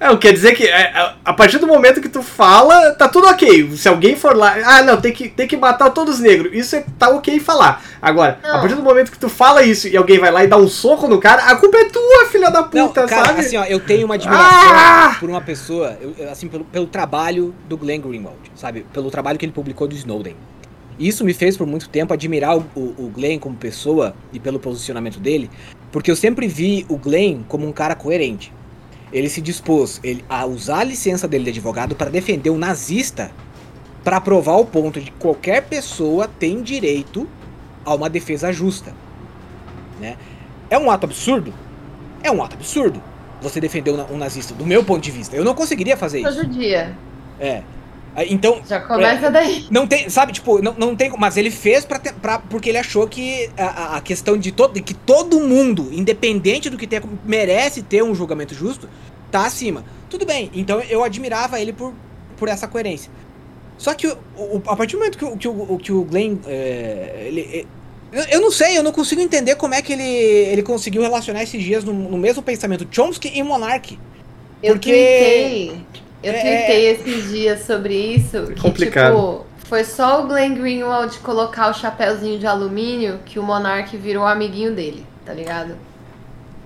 [0.00, 3.26] É, quer dizer que é, a- a partir do momento que tu fala, tá tudo
[3.26, 3.76] ok.
[3.76, 6.52] Se alguém for lá, ah, não, tem que, tem que matar todos os negros.
[6.54, 7.82] Isso é, tá ok falar.
[8.00, 8.60] Agora, a Não.
[8.60, 11.08] partir do momento que tu fala isso e alguém vai lá e dá um soco
[11.08, 13.40] no cara, a culpa é tua, filha da Não, puta, cara, sabe?
[13.40, 15.16] assim, ó, eu tenho uma admiração Ah!
[15.18, 18.86] por uma pessoa, eu, assim, pelo, pelo trabalho do Glenn Greenwald, sabe?
[18.92, 20.36] Pelo trabalho que ele publicou do Snowden.
[20.96, 24.58] Isso me fez por muito tempo admirar o, o, o Glenn como pessoa e pelo
[24.60, 25.50] posicionamento dele,
[25.90, 28.52] porque eu sempre vi o Glenn como um cara coerente.
[29.12, 33.30] Ele se dispôs ele, a usar a licença dele de advogado para defender um nazista
[34.04, 37.26] para provar o ponto de que qualquer pessoa tem direito
[37.84, 38.92] a uma defesa justa.
[40.00, 40.16] Né?
[40.70, 41.52] É um ato absurdo?
[42.22, 43.02] É um ato absurdo.
[43.40, 45.34] Você defender um, na- nazista, do meu ponto de vista.
[45.36, 46.32] Eu não conseguiria fazer isso.
[46.42, 46.96] judia.
[47.40, 47.62] É.
[48.16, 49.66] Ah, Então, Já começa daí.
[49.70, 52.78] não tem, sabe, tipo, não, não tem, mas ele fez pra, ter- pra, porque ele
[52.78, 57.02] achou que a- a, questão de todo, de que todo mundo, independente do que tenha,
[57.24, 58.88] merece ter um julgamento justo,
[59.30, 59.84] tá acima.
[60.10, 61.92] Tudo bem, então eu admirava ele por,
[62.36, 63.10] por essa coerência.
[63.76, 66.38] Só que o- o- a partir do momento que, o- que, o, que o Glenn,
[66.46, 67.66] é, ele,
[68.12, 71.42] é, eu, não sei, eu não consigo entender como é que ele, ele conseguiu relacionar
[71.44, 73.96] esses dias no, no mesmo pensamento Chomsky e Monark.
[74.60, 75.86] Eu Porque- tuitei.
[76.22, 78.46] Eu É- tuitei esses dias sobre isso.
[78.48, 79.14] Que, Complicado.
[79.14, 84.24] tipo, foi só o Glenn Greenwald colocar o chapéuzinho de alumínio que o Monark virou
[84.26, 85.74] amiguinho dele, tá ligado?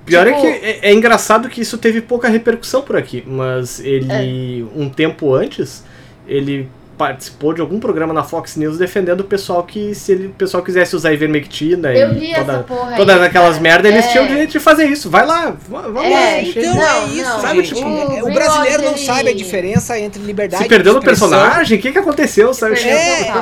[0.06, 3.78] Pior é tipo- que é, é engraçado que isso teve pouca repercussão por aqui, mas
[3.80, 4.78] ele, É.
[4.80, 5.84] um tempo antes,
[6.26, 6.68] ele
[6.98, 10.62] participou de algum programa na Fox News defendendo o pessoal que, se ele, o pessoal
[10.62, 12.96] quisesse usar ivermectina Eu e vi toda, essa porra aí.
[12.96, 13.60] todas aquelas cara.
[13.62, 14.08] merda, eles É.
[14.08, 15.10] tinham o direito de fazer isso.
[15.10, 16.40] Vai lá, vamos É, lá.
[16.40, 16.74] então chega.
[16.74, 17.62] Não, é isso, não, sabe?
[17.62, 21.02] tipo, Tipo, o o brasileiro não sabe a diferença entre liberdade Se perdeu de no
[21.12, 22.54] expressão- personagem, o que, que aconteceu?
[22.54, 22.78] Sabe?
[22.78, 23.32] É.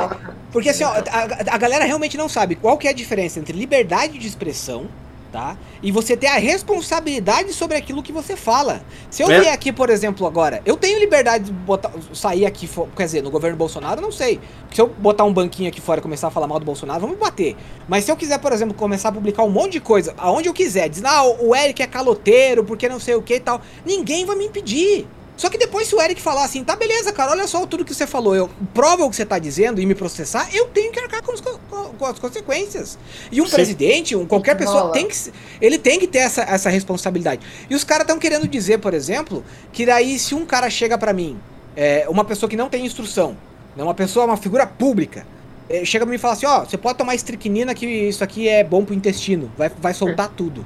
[0.51, 3.57] Porque assim, ó, a, a galera realmente não sabe qual que é a diferença entre
[3.57, 4.85] liberdade de expressão,
[5.31, 5.57] tá?
[5.81, 8.81] E você ter a responsabilidade sobre aquilo que você fala.
[9.09, 9.39] Se eu É.
[9.39, 13.31] vier aqui, por exemplo, agora, eu tenho liberdade de botar, sair aqui, quer dizer, no
[13.31, 14.39] governo Bolsonaro, não sei.
[14.73, 17.17] Se eu botar um banquinho aqui fora e começar a falar mal do Bolsonaro, vamos
[17.17, 17.55] bater.
[17.87, 20.53] Mas se eu quiser, por exemplo, começar a publicar um monte de coisa, aonde eu
[20.53, 24.25] quiser, dizer, ah, o Eric é caloteiro, porque não sei o que e tal, ninguém
[24.25, 25.07] vai me impedir.
[25.41, 27.95] Só que depois se o Eric falar assim, tá beleza, cara, olha só tudo que
[27.95, 30.99] você falou, eu prova o que você tá dizendo e me processar, eu tenho que
[30.99, 32.95] arcar com, os, com, as consequências.
[33.31, 33.55] E um Sim.
[33.55, 34.93] presidente, um, qualquer pessoa, Bola.
[34.93, 35.15] tem que,
[35.59, 37.41] ele tem que ter essa, essa responsabilidade.
[37.67, 41.11] E os caras estão querendo dizer, por exemplo, que daí se um cara chega pra
[41.11, 41.39] mim,
[41.75, 43.35] é, uma pessoa que não tem instrução,
[43.75, 45.25] né, uma pessoa, uma figura pública,
[45.67, 48.47] é, chega pra mim e fala assim, ó, você pode tomar estricnina que isso aqui
[48.47, 50.63] é bom pro intestino, vai, vai soltar tudo.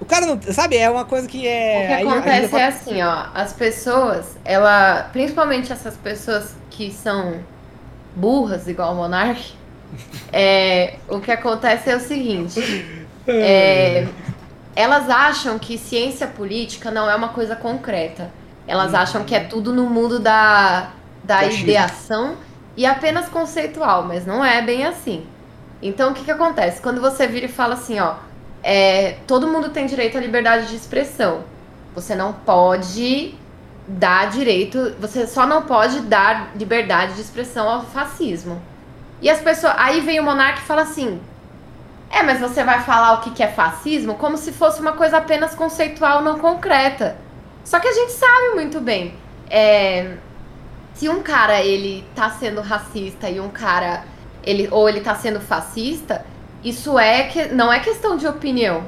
[0.00, 1.82] O cara não, sabe, é uma coisa que é...
[1.82, 7.40] O que aí acontece é assim, ó, as pessoas, ela, principalmente essas pessoas que são
[8.14, 9.52] burras, igual o Monark,
[10.32, 12.60] é, o que acontece é o seguinte,
[13.26, 14.06] é,
[14.76, 18.30] elas acham que ciência política não é uma coisa concreta.
[18.66, 20.90] Elas acham que é tudo no mundo da,
[21.24, 22.36] da ideação
[22.76, 25.26] e apenas conceitual, mas não é bem assim.
[25.82, 26.80] Então, o que, que acontece?
[26.80, 28.14] Quando você vira e fala assim, ó,
[28.70, 31.42] é, todo mundo tem direito à liberdade de expressão.
[31.94, 33.34] Você não pode
[33.86, 38.60] dar direito, você só não pode dar liberdade de expressão ao fascismo.
[39.22, 41.18] E as pessoas, aí vem o monarca e fala assim:
[42.10, 45.16] "É, mas você vai falar o que que é fascismo como se fosse uma coisa
[45.16, 47.16] apenas conceitual, não concreta".
[47.64, 49.14] Só que a gente sabe muito bem,
[49.48, 50.18] é,
[50.92, 54.04] se um cara ele tá sendo racista e um cara
[54.44, 56.22] ele ou ele tá sendo fascista,
[56.62, 58.82] isso é que não é questão de opinião.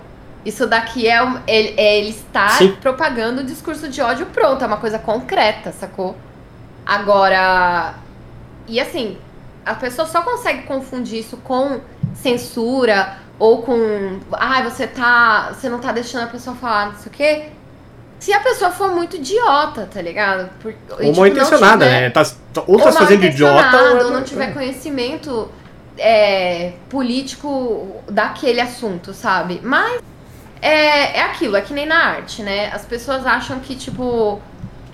[0.45, 2.73] Isso daqui é, ele, é ele está Sim.
[2.81, 6.17] propagando o discurso de ódio pronto, é uma coisa concreta, sacou?
[6.87, 7.95] Agora,
[8.67, 9.19] e assim,
[9.65, 11.81] a pessoa só consegue confundir isso com
[12.15, 17.07] censura ou com, ai, você tá, você não tá deixando a pessoa falar, não sei
[17.13, 17.45] o quê.
[18.19, 20.51] Se a pessoa for muito idiota, tá ligado?
[20.61, 22.11] Por, e, Ou tipo, mal intencionada, tiver- né?
[22.11, 22.23] Tá,
[22.67, 24.05] ou tá ou fazendo idiota ou.
[24.05, 25.49] ou não tiver conhecimento
[26.01, 29.61] é, político daquele assunto, sabe?
[29.63, 30.03] Mas
[30.63, 32.71] é, é aquilo, é que nem na arte, né?
[32.73, 34.41] As pessoas acham que, tipo,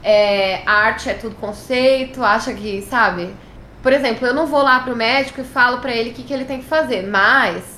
[0.02, 3.32] é, a arte é tudo conceito, acha que, sabe?
[3.82, 6.34] Por exemplo, eu não vou lá pro médico e falo pra ele o que, que
[6.34, 7.76] ele tem que fazer, mas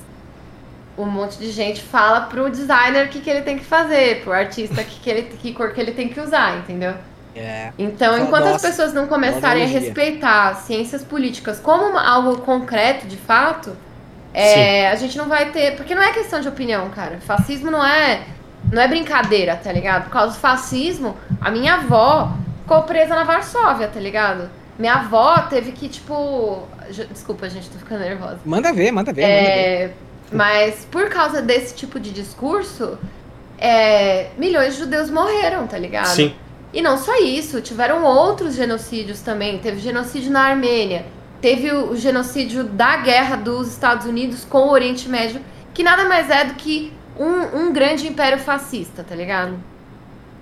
[0.97, 4.33] um monte de gente fala pro designer o que, que ele tem que fazer, pro
[4.33, 6.95] artista que, que, ele, que cor que ele tem que usar, entendeu?
[7.35, 7.71] É.
[7.77, 13.07] Então, Nossa, enquanto as pessoas não começarem a respeitar ciências políticas como uma- algo concreto,
[13.07, 13.75] de fato,
[14.33, 15.75] é, a gente não vai ter.
[15.75, 17.19] Porque não é questão de opinião, cara.
[17.21, 18.21] Fascismo não é,
[18.71, 20.05] não é brincadeira, tá ligado?
[20.05, 24.49] Por causa do fascismo, a minha avó ficou presa na Varsóvia, tá ligado?
[24.77, 26.67] Minha avó teve que, tipo.
[27.11, 28.39] Desculpa, gente, tô ficando nervosa.
[28.45, 29.49] Manda ver, manda ver, manda ver.
[29.51, 29.91] É,
[30.31, 32.97] mas por causa desse tipo de discurso,
[33.57, 36.07] é, milhões de judeus morreram, tá ligado?
[36.07, 36.33] Sim.
[36.73, 39.57] E não só isso, tiveram outros genocídios também.
[39.59, 41.05] Teve genocídio na Armênia,
[41.41, 45.41] teve o, genocídio da guerra dos Estados Unidos com o Oriente Médio,
[45.73, 49.57] que nada mais é do que um, um grande império fascista, tá ligado?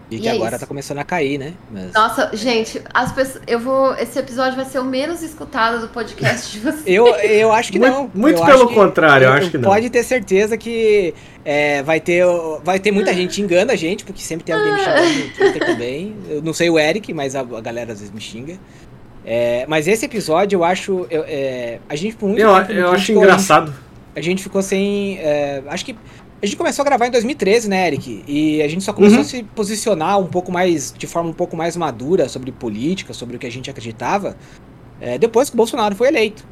[0.09, 0.59] E e que é agora isso.
[0.61, 1.53] tá começando a cair, né?
[1.69, 1.91] Mas...
[1.93, 6.49] Nossa, gente, as pessoas, eu vou, esse episódio vai ser o menos escutado do podcast
[6.51, 6.83] de vocês.
[6.85, 8.11] Eu, eu acho que Muito- não.
[8.13, 9.69] muito Eu pelo que- contrário, eu acho que não.
[9.69, 12.23] Pode ter certeza que é, vai, ter,
[12.63, 15.29] vai ter muita gente que engana a gente, porque sempre tem alguém me chamando no
[15.35, 16.15] Twitter também.
[16.29, 18.57] Eu não sei o Eric, mas a, a galera às vezes me xinga.
[19.25, 21.05] É, mas esse episódio eu acho.
[21.09, 23.73] eu- é, a gente por muito Eu, tempo, eu acho engraçado.
[24.15, 25.17] A gente ficou sem.
[25.19, 25.97] é, acho que.
[26.41, 28.23] A gente começou a gravar em 2013, né, Eric?
[28.27, 29.21] E a gente só começou Uhum.
[29.23, 33.35] a se posicionar um pouco mais, de forma um pouco mais madura sobre política, sobre
[33.35, 34.37] o que a gente acreditava,
[35.01, 36.45] é, depois que o Bolsonaro foi eleito.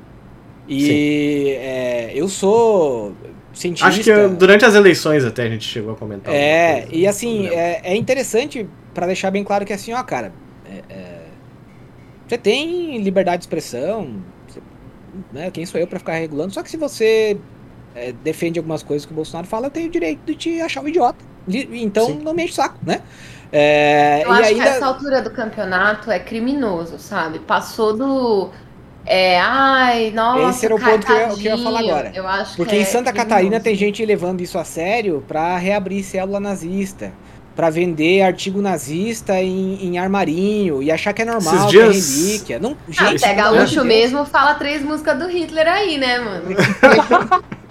[0.68, 3.14] E é, eu sou
[3.54, 3.88] cientista.
[3.88, 6.34] Acho que uh, durante as eleições até a gente chegou a comentar.
[6.34, 10.34] É, coisa, e assim, é, é interessante pra deixar bem claro que assim, ó, cara,
[10.68, 11.22] é, é,
[12.28, 14.16] você tem liberdade de expressão,
[15.32, 17.38] né, quem sou eu pra ficar regulando, só que se você
[17.96, 20.82] é, defende algumas coisas que o Bolsonaro fala, eu tenho o direito de te achar
[20.82, 21.18] um idiota.
[21.48, 22.20] Então Sim.
[22.24, 23.02] não me enche o saco, né?
[23.52, 24.64] É, Eu e acho ainda...
[24.64, 27.40] que essa altura do campeonato é criminoso, sabe?
[27.40, 28.50] Passou do.
[29.06, 30.50] É, ai, nossa.
[30.50, 32.12] Esse era o ponto que eu ia- que eu ia falar agora.
[32.16, 33.30] Eu acho Porque que em é Santa criminoso.
[33.30, 37.14] Catarina tem gente levando isso a sério pra reabrir célula nazista,
[37.56, 41.84] pra vender artigo nazista em, em armarinho e achar que é normal, Esses que é
[41.84, 42.60] dias- relíquia.
[42.60, 46.00] Não, Ah, gente, até pelo amor de gaúcho mesmo fala três músicas do Hitler aí,
[46.00, 46.46] né, mano?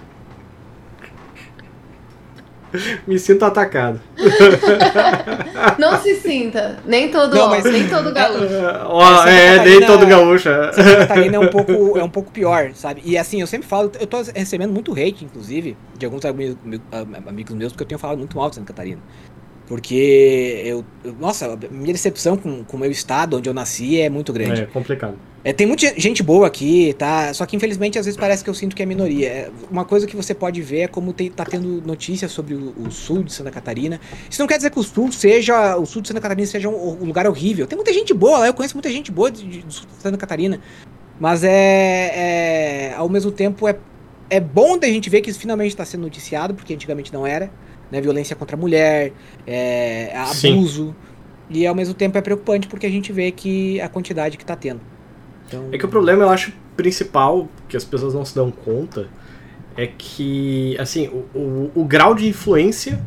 [3.07, 3.99] Me sinto atacado.
[5.79, 6.77] Não se sinta.
[6.85, 8.53] Nem todo, Não, ó, mas- nem todo gaúcho.
[8.85, 10.49] Ó, Santa é, nem Catarina- todo gaúcho.
[10.73, 13.01] Santa Catarina é um pouco, é um pouco pior, sabe?
[13.05, 16.81] E assim, eu sempre falo, eu tô recebendo muito hate, inclusive, de alguns ami- ami-
[17.27, 19.01] amigos meus, porque eu tenho falado muito mal de Santa Catarina.
[19.67, 20.85] Porque eu,
[21.19, 24.61] nossa, a minha decepção com com o meu estado, onde eu nasci, é muito grande.
[24.61, 25.15] É complicado.
[25.45, 27.31] É, tem muita gente boa aqui, tá?
[27.31, 29.27] Só que infelizmente às vezes parece que eu sinto que é minoria.
[29.29, 32.73] É, uma coisa que você pode ver é como tem, tá tendo notícias sobre o,
[32.75, 34.01] o, sul de Santa Catarina.
[34.27, 35.77] Isso não quer dizer que o sul seja.
[35.77, 37.67] O sul de Santa Catarina seja um, um lugar horrível.
[37.67, 40.59] Tem muita gente boa lá, eu conheço muita gente boa de, de, de Santa Catarina.
[41.19, 42.93] Mas é, é.
[42.97, 43.77] Ao mesmo tempo é,
[44.31, 47.51] é bom da gente ver que isso finalmente está sendo noticiado, porque antigamente não era.
[47.91, 48.01] Né?
[48.01, 49.13] Violência contra a mulher,
[49.45, 50.87] é, abuso.
[50.87, 50.95] Sim.
[51.51, 54.55] E ao mesmo tempo é preocupante porque a gente vê que a quantidade que está
[54.55, 54.94] tendo.
[55.47, 55.69] Então...
[55.71, 59.07] É que o problema, eu acho, principal, que as pessoas não se dão conta,
[59.77, 63.01] é que, assim, o, o, o grau de influência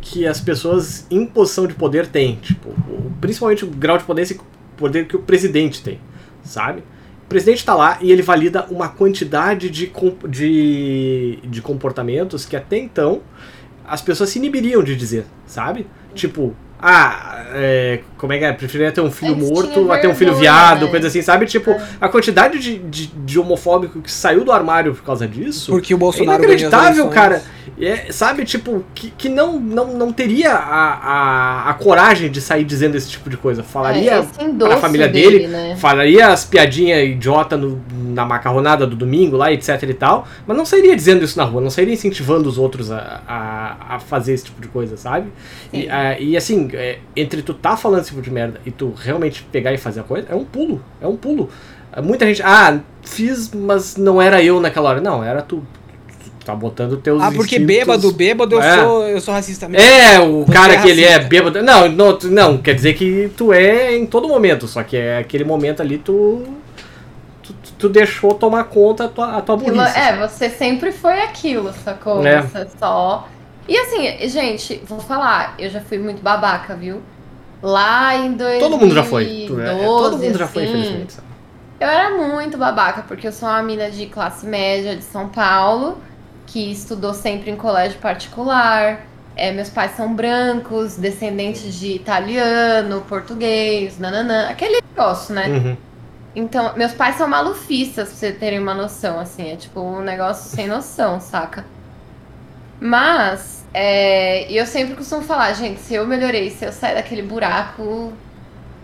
[0.00, 2.36] que as pessoas em posição de poder têm.
[2.36, 4.38] Tipo, o, principalmente o grau de poder,
[4.76, 6.00] poder que o presidente tem,
[6.42, 6.82] sabe?
[7.24, 9.92] O presidente está lá e ele valida uma quantidade de,
[10.28, 13.20] de, de comportamentos que até então
[13.84, 15.86] as pessoas se inibiriam de dizer, sabe?
[16.14, 18.52] Tipo, ah, é, como é que é?
[18.52, 20.90] Preferia ter um filho Antes morto a ter um filho viado, né?
[20.90, 21.46] coisa assim, sabe?
[21.46, 21.82] Tipo, é.
[22.00, 25.70] a quantidade de, de, de, homofóbico que saiu do armário por causa disso.
[25.72, 26.42] Porque o Bolsonaro.
[26.42, 27.42] É inacreditável, cara.
[27.80, 32.64] É, sabe, tipo, que, que não, não, não teria a, a, a coragem de sair
[32.64, 33.62] dizendo esse tipo de coisa.
[33.62, 35.76] Falaria é, pra família dele, dele né?
[35.76, 37.82] falaria as piadinhas idiota no,
[38.16, 41.60] na macarronada do domingo lá, etc e tal, mas não sairia dizendo isso na rua,
[41.60, 45.28] não sairia incentivando os outros a, a, a fazer esse tipo de coisa, sabe?
[45.72, 48.92] E, a, e assim, é, entre tu tá falando esse tipo de merda e tu
[48.96, 51.50] realmente pegar e fazer a coisa, é um pulo, é um pulo.
[52.02, 55.00] Muita gente, ah, fiz, mas não era eu naquela hora.
[55.00, 55.62] Não, era tu
[56.46, 57.66] tá botando teus Ah, porque instintos...
[57.66, 58.76] bêbado, bêbado eu, é.
[58.76, 59.84] sou, eu sou racista mesmo.
[59.84, 61.60] É, o Você cara é que ele é bêbado.
[61.62, 65.44] Não, não, não, quer dizer que tu é em todo momento, só que é aquele
[65.44, 66.42] momento ali tu.
[67.78, 69.98] Tu, deixou tomar conta a tua, a tua burrice.
[69.98, 72.26] É, você sempre foi aquilo, sacou?
[72.26, 72.42] É.
[72.42, 73.28] Você só.
[73.68, 77.02] E assim, gente, vou falar, eu já fui muito babaca, viu?
[77.62, 79.44] Lá em 2012, Todo mundo já foi.
[79.44, 81.16] É, todo mundo já foi, assim, infelizmente.
[81.78, 85.98] Eu era muito babaca, porque eu sou uma mina de classe média de São Paulo
[86.46, 89.04] que estudou sempre em colégio particular.
[89.34, 95.48] É, meus pais são brancos, descendentes de italiano, português, nananã, aquele negócio, né?
[95.48, 95.76] Uhum.
[96.36, 100.54] Então, meus pais são malufistas, pra vocês terem uma noção, assim, é tipo um negócio
[100.54, 101.64] sem noção, saca?
[102.78, 108.12] Mas, é, eu sempre costumo falar, gente, se eu melhorei, se eu sair daquele buraco,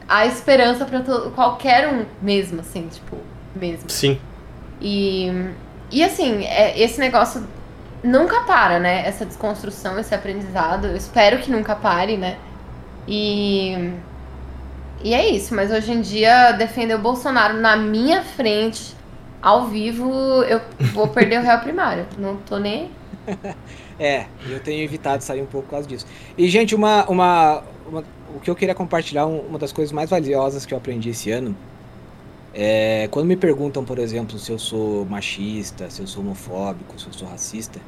[0.09, 1.03] há esperança para
[1.35, 3.19] qualquer um mesmo, assim, tipo,
[3.55, 3.91] mesmo.
[3.91, 4.19] Sim.
[4.81, 5.31] E
[5.93, 7.47] e assim, é, esse negócio
[8.03, 9.07] nunca para, né?
[9.07, 10.87] Essa desconstrução, esse aprendizado.
[10.87, 12.39] Eu espero que nunca pare, né?
[13.07, 13.93] E.
[15.03, 18.95] E é isso, mas hoje em dia defender o Bolsonaro na minha frente,
[19.41, 20.11] ao vivo,
[20.45, 20.61] eu
[20.93, 22.07] vou perder o réu primário.
[22.19, 22.91] Não tô nem.
[24.01, 26.07] É, eu tenho evitado sair um pouco por causa disso.
[26.37, 28.03] E, gente, uma, uma, uma
[28.35, 31.55] o que eu queria compartilhar, uma das coisas mais valiosas que eu aprendi esse ano
[32.55, 37.07] é, quando me perguntam, por exemplo, se eu sou machista, se eu sou homofóbico, se
[37.07, 37.81] eu sou racista,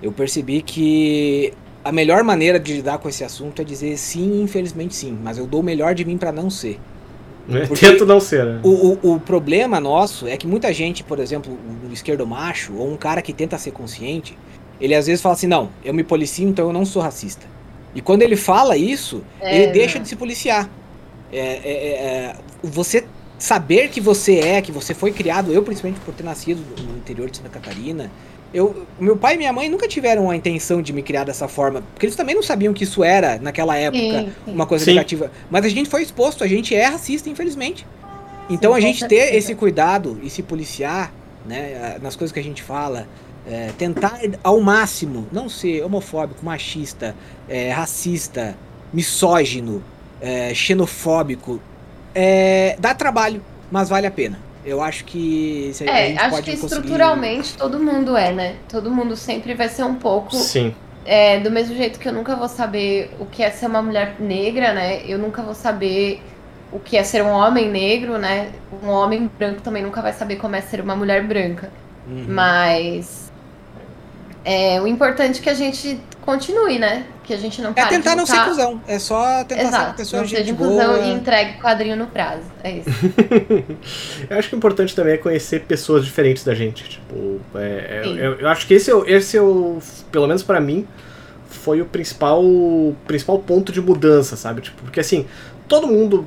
[0.00, 1.52] eu percebi que
[1.84, 5.46] a melhor maneira de lidar com esse assunto é dizer sim, infelizmente sim, mas eu
[5.46, 6.78] dou o melhor de mim para não ser.
[7.50, 8.60] É, tento não ser, né?
[8.62, 12.88] O, o, o, problema nosso é que muita gente, por exemplo, um esquerdo macho, ou
[12.88, 14.38] um cara que tenta ser consciente,
[14.80, 17.44] ele às vezes fala assim: não, eu me policio, então eu não sou racista.
[17.94, 20.70] E quando ele fala isso, é, ele deixa de se policiar.
[21.32, 23.04] É, é, é você
[23.38, 27.28] saber que você é, que você foi criado, eu principalmente por ter nascido no interior
[27.28, 28.08] de Santa Catarina,
[28.52, 31.82] eu, meu pai e minha mãe nunca tiveram a intenção de me criar dessa forma,
[31.92, 34.52] porque eles também não sabiam que isso era, naquela época, sim, sim.
[34.52, 34.92] uma coisa sim.
[34.92, 35.30] negativa.
[35.50, 37.86] Mas a gente foi exposto, a gente é racista, infelizmente.
[38.50, 41.12] Então a gente ter esse cuidado e se policiar,
[41.46, 43.08] né, nas coisas que a gente fala,
[43.46, 47.14] é, tentar ao máximo não ser homofóbico, machista,
[47.48, 48.56] é, racista,
[48.92, 49.82] misógino,
[50.20, 51.60] é, xenofóbico,
[52.14, 54.38] é, dá trabalho, mas vale a pena.
[54.64, 56.74] Eu acho que se a é, gente acho pode que conseguir...
[56.74, 58.56] estruturalmente todo mundo é, né?
[58.68, 60.34] Todo mundo sempre vai ser um pouco.
[60.36, 60.74] Sim.
[61.04, 64.16] É, do mesmo jeito que eu nunca vou saber o que é ser uma mulher
[64.20, 65.02] negra, né?
[65.04, 66.22] Eu nunca vou saber
[66.70, 68.50] o que é ser um homem negro, né?
[68.82, 71.70] Um homem branco também nunca vai saber como é ser uma mulher branca.
[72.06, 72.26] Uhum.
[72.28, 73.32] Mas
[74.44, 77.04] é, o importante é que a gente continue, né?
[77.24, 78.80] Que a gente não É tentar não ser cuzão.
[78.86, 82.06] É só tentar Exato, ser uma pessoa não gente cuzão e entregue o quadrinho no
[82.06, 82.44] prazo.
[82.62, 82.88] É isso.
[84.30, 86.88] eu acho que o importante também é conhecer pessoas diferentes da gente.
[86.88, 89.78] Tipo, é, é, eu, eu, acho que esse, é esse é o,
[90.10, 90.86] pelo menos para mim,
[91.48, 92.42] foi o principal,
[93.06, 94.62] principal ponto de mudança, sabe?
[94.62, 95.26] Tipo, porque assim,
[95.68, 96.26] todo mundo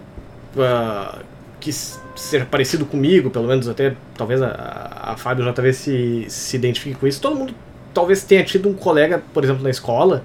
[0.56, 1.20] uh,
[1.60, 6.56] que seja parecido comigo, pelo menos até talvez a, a Fábio já talvez se, se
[6.56, 7.54] identifique com isso, todo mundo
[7.96, 10.24] talvez tenha tido um colega, por exemplo, na escola,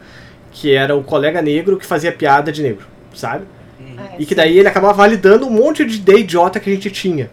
[0.52, 2.84] que era o colega negro que fazia piada de negro,
[3.14, 3.44] sabe?
[3.80, 3.96] Uhum.
[4.18, 7.30] e que daí ele acabava validando um monte de ideia idiota que a gente tinha.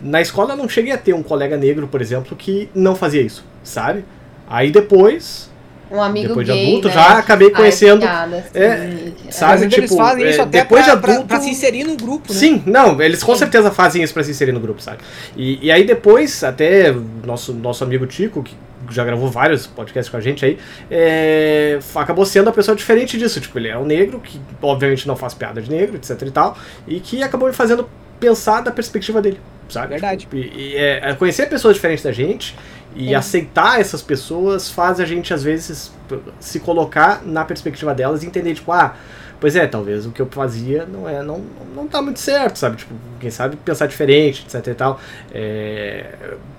[0.00, 3.20] na escola eu não cheguei a ter um colega negro, por exemplo, que não fazia
[3.22, 4.04] isso, sabe?
[4.48, 5.50] Aí depois,
[5.90, 9.52] Um amigo Depois de gay, adulto, né, já acabei conhecendo- piada, assim, é, que- sabe?
[9.52, 11.84] Mas eles tipo, fazem isso é, até depois pra, de pra- adulto- pra se inserir
[11.84, 12.38] no grupo, né?
[12.38, 13.38] Sim, não, eles com Sim.
[13.38, 14.98] certeza fazem isso pra se inserir no grupo, sabe?
[15.36, 16.92] E, e aí depois, até
[17.24, 18.54] nosso, nosso amigo Tico, que
[18.90, 20.58] já gravou vários podcasts com a gente aí,
[20.90, 23.40] é, acabou sendo a pessoa diferente disso.
[23.40, 26.56] Tipo, ele é um negro que obviamente não faz piada de negro, etc e tal,
[26.86, 27.88] e que acabou me fazendo
[28.18, 29.88] pensar da perspectiva dele, sabe?
[29.88, 30.20] Verdade.
[30.20, 32.56] Tipo, e, e, é, é conhecer pessoas diferentes da gente
[32.94, 33.14] e Sim.
[33.14, 35.92] aceitar essas pessoas faz a gente, às vezes,
[36.40, 38.96] se colocar na perspectiva delas e entender, tipo, ah,
[39.38, 41.44] pois é, talvez o que eu fazia não é, não,
[41.74, 42.76] não tá muito certo, sabe?
[42.76, 45.00] Tipo, quem sabe pensar diferente, etc e tal.
[45.32, 46.14] É,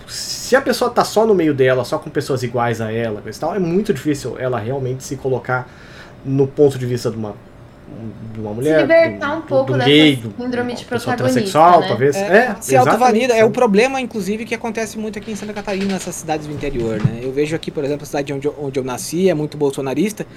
[0.08, 3.38] se a pessoa tá só no meio dela, só com pessoas iguais a ela, coisa
[3.38, 5.68] e tal, é muito difícil ela realmente se colocar
[6.26, 7.34] no ponto de vista de uma
[8.34, 11.16] de uma mulher, libertar do- um do- pouco do dessa gay, do, síndrome de protagonista,
[11.24, 11.88] transexual, né?
[11.88, 12.16] talvez.
[12.18, 13.34] É, É, se autovalida.
[13.34, 17.02] É o problema, inclusive, que acontece muito aqui em Santa Catarina, nessas cidades do interior,
[17.02, 17.22] né?
[17.24, 20.28] Eu vejo aqui, por exemplo, a cidade onde eu, onde eu nasci é muito bolsonarista,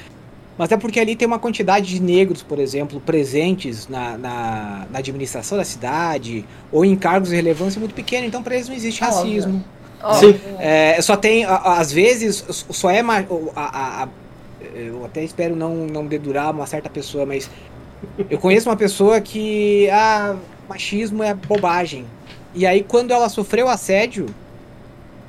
[0.61, 4.99] mas é porque ali tem uma quantidade de negros, por exemplo, presentes na, na, na
[4.99, 9.01] administração da cidade ou em cargos de relevância muito pequena, então para eles não existe
[9.01, 9.65] racismo.
[10.03, 10.35] Óbvio.
[10.35, 10.41] Sim.
[10.59, 13.01] É, só tem, às vezes, só é.
[13.01, 13.25] a-
[13.57, 14.09] a- a-
[14.75, 17.49] eu até espero não, não dedurar uma certa pessoa, mas
[18.29, 19.89] eu conheço uma pessoa que.
[19.91, 20.37] Ah,
[20.69, 22.05] machismo é bobagem.
[22.55, 24.27] E aí, quando ela sofreu assédio,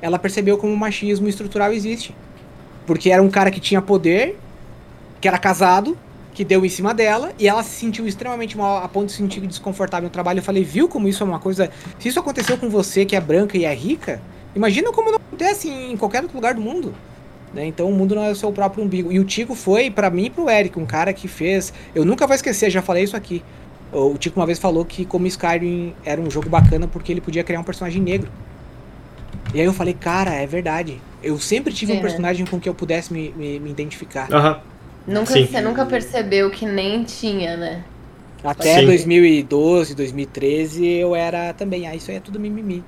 [0.02, 2.14] ela percebeu como o machismo estrutural existe.
[2.86, 4.38] Porque era um cara que tinha poder,
[5.22, 5.96] que era casado,
[6.34, 9.18] que deu em cima dela, e ela se sentiu extremamente mal a ponto de se
[9.18, 10.40] sentir desconfortável no trabalho.
[10.40, 11.70] Eu falei, viu como isso é uma coisa.
[11.98, 14.20] Se isso aconteceu com você que é branca e é rica,
[14.54, 16.92] imagina como não acontece em qualquer outro lugar do mundo.
[17.54, 17.66] né?
[17.66, 19.12] Então o mundo não é o seu próprio umbigo.
[19.12, 21.72] E o Tico foi, pra mim e pro Eric, um cara que fez.
[21.94, 23.44] Eu nunca vou esquecer, já falei isso aqui.
[23.92, 27.44] O Tico uma vez falou que como Skyrim era um jogo bacana porque ele podia
[27.44, 28.28] criar um personagem negro.
[29.54, 30.98] E aí eu falei, cara, é verdade.
[31.22, 32.00] Eu sempre tive um É.
[32.00, 34.32] personagem com que eu pudesse me, me, me identificar.
[34.32, 34.60] Aham.
[35.06, 35.46] Nunca, Sim.
[35.46, 37.84] você nunca percebeu que nem tinha, né?
[38.44, 38.86] Até Sim.
[38.86, 41.86] 2012, 2013 eu era também.
[41.86, 42.84] Ah, isso aí é tudo mimimi.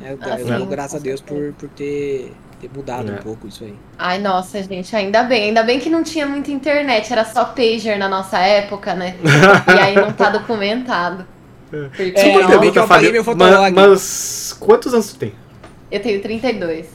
[0.00, 3.14] É, Eu, Ah, eu dou graças a Deus por, por ter, ter mudado É.
[3.14, 3.74] um pouco isso aí.
[3.98, 5.44] Ai, nossa, gente, ainda bem.
[5.44, 9.16] Ainda bem que não tinha muita internet, era só pager na nossa época, né?
[9.66, 11.26] e aí não tá documentado.
[11.70, 13.72] Porque É, pergunta, porque eu apaguei meu fotolog.
[13.74, 15.34] mas quantos anos tu tem?
[15.90, 16.86] eu tenho 32.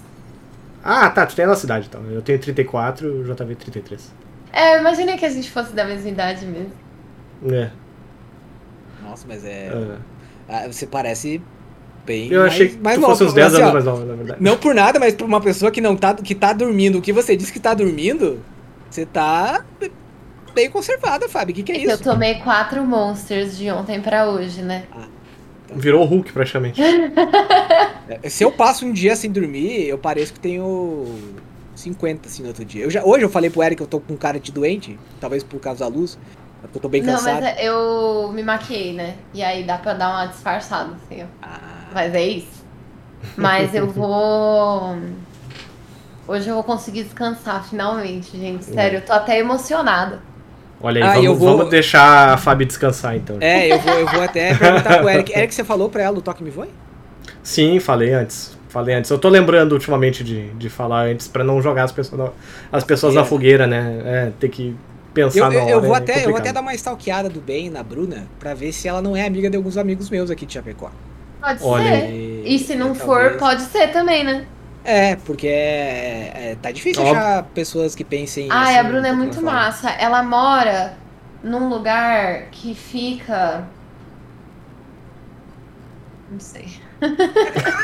[0.84, 2.02] Ah, tá, tu tem a nossa idade então.
[2.12, 4.12] Eu tenho 34 e o JV 33.
[4.54, 6.72] É, imagina que a gente fosse da mesma idade mesmo.
[7.52, 7.70] É.
[9.02, 9.68] Nossa, mas é.
[9.68, 9.98] é.
[10.48, 11.42] ah, você parece
[12.06, 12.32] bem.
[12.32, 14.06] Eu mais- achei que mais tu novo, fosse uns mas 10 assim, anos mais nova,
[14.06, 14.42] na verdade.
[14.44, 17.12] Não por nada, mas pra uma pessoa que não tá, que tá dormindo, o que
[17.12, 18.40] você disse que tá dormindo,
[18.90, 19.66] você tá
[20.54, 21.52] bem conservada, Fábio.
[21.54, 22.04] O que, que é Eu isso?
[22.04, 24.84] tomei quatro monsters de ontem pra hoje, né?
[25.76, 26.80] Virou o Hulk praticamente.
[28.22, 31.06] É, Se eu passo um dia sem dormir, eu pareço que tenho
[31.84, 32.84] 50 assim no outro dia.
[32.84, 35.44] Eu já, hoje eu falei pro Eric que eu tô com cara de doente, talvez
[35.44, 36.18] por causa da luz,
[36.62, 37.42] porque eu tô bem não, cansado.
[37.42, 39.16] mas é- eu me maquiei, né?
[39.34, 41.26] E aí dá pra dar uma disfarçada, assim, ó.
[41.42, 41.60] Ah,
[41.94, 42.64] Mas é isso.
[43.38, 44.98] Mas eu vou.
[46.28, 48.64] Hoje eu vou conseguir descansar, finalmente, gente.
[48.66, 50.22] Sério, eu tô até emocionada.
[50.82, 53.38] Olha aí, Ah, vamos, eu vou- vamos deixar a Fabi descansar então.
[53.40, 55.32] é, eu vou, eu vou até perguntar pro Eric.
[55.34, 56.70] Eric, você falou pra ela do Toque Me Voe?
[57.42, 58.58] Sim, falei antes.
[58.74, 59.12] Falei antes.
[59.12, 62.30] Eu tô lembrando ultimamente de, de falar antes pra não jogar as pessoas, na,
[62.72, 64.02] as pessoas na fogueira, né?
[64.04, 64.76] É, ter que
[65.14, 65.72] pensar Eu, na eu, hora.
[65.72, 68.56] eu vou é até, eu vou até dar uma stalkeada do bem na Bruna pra
[68.56, 70.90] ver se ela não é amiga de alguns amigos meus aqui de Chapecó.
[71.40, 72.10] Pode Olha ser.
[72.10, 74.48] E, E se não for, talvez- pode ser também, né?
[74.84, 77.16] É, porque é, é- tá difícil Óbvio.
[77.22, 78.48] achar pessoas que pensem.
[78.50, 79.92] Ai, assim, a Bruna é um muito massa.
[79.92, 80.98] Ela mora
[81.44, 83.66] num lugar que fica.
[86.32, 86.68] Não sei.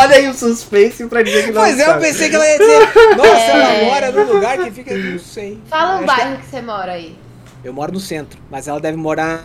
[0.00, 2.58] Olha aí o suspense pra dizer que não Pois é, eu pensei que ela ia
[2.58, 3.50] dizer, nossa, É.
[3.82, 4.96] ela mora num lugar que fica.
[4.96, 5.60] Não sei.
[5.68, 7.18] Fala acho que- bairro que você mora aí.
[7.62, 9.44] Eu moro no centro, mas ela deve morar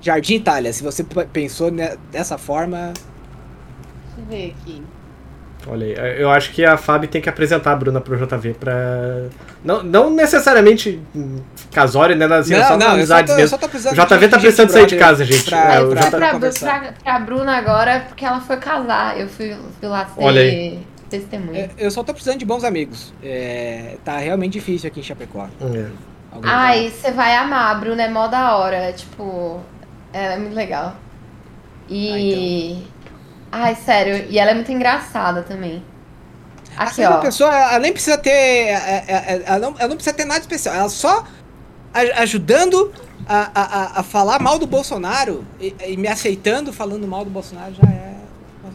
[0.00, 0.72] Jardim Itália.
[0.72, 2.92] Se você pensou ne- dessa forma.
[4.16, 4.82] Deixa eu ver aqui.
[5.70, 9.26] Olha aí, eu acho que a Fabi tem que apresentar a Bruna pro JV pra.
[9.62, 10.98] Não, não necessariamente
[11.72, 12.24] casório, né?
[12.26, 13.50] Assim, só eu só, amizades tô, eu mesmo.
[13.50, 15.44] só tô precisando O JV de tá gente precisando sair de casa, gente.
[15.44, 19.18] Pra, É, pra, pra pra, pra, Bruna agora, porque ela foi casar.
[19.20, 20.78] Eu fui, fui lá ser Olha aí.
[21.10, 21.60] testemunha.
[21.60, 23.12] É, Eu só tô precisando de bons amigos.
[23.22, 25.48] É, tá realmente difícil aqui em Chapecó.
[25.60, 25.86] É.
[26.32, 28.92] Alguém Ai, você vai amar, a Bruna é mó da hora.
[28.92, 29.60] Tipo,
[30.12, 30.96] ela é muito legal.
[31.90, 32.82] E.
[33.50, 35.82] Ai, sério, e ela é muito engraçada também.
[36.76, 37.20] Aqui, uma ó.
[37.20, 38.30] pessoa, ela nem precisa ter.
[38.30, 40.74] é, é, é, Ela não, ela não precisa ter nada especial.
[40.74, 41.24] Ela só
[41.92, 42.92] a- ajudando
[43.26, 47.30] a, a, a- a falar mal do Bolsonaro e, e me aceitando falando mal do
[47.30, 48.14] Bolsonaro já é.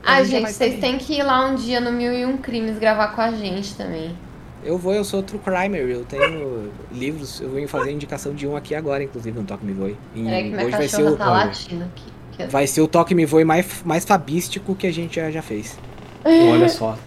[0.06, 3.10] Ah, gente, vocês têm que ir lá um dia no Mil e Um Crimes gravar
[3.10, 4.18] com a gente também.
[4.66, 8.56] Eu vou, eu sou true crimer, eu tenho livros, eu vou fazer indicação de um
[8.56, 9.98] aqui agora, inclusive, no Toque Me Voe.
[10.16, 12.13] E Peraí que minha hoje vai ser, o, tá latindo aqui.
[12.38, 15.42] Que- vai ser o Toque Me Voe mais, mais fabístico que a gente já, já
[15.42, 15.78] fez.
[16.26, 16.98] Olha só.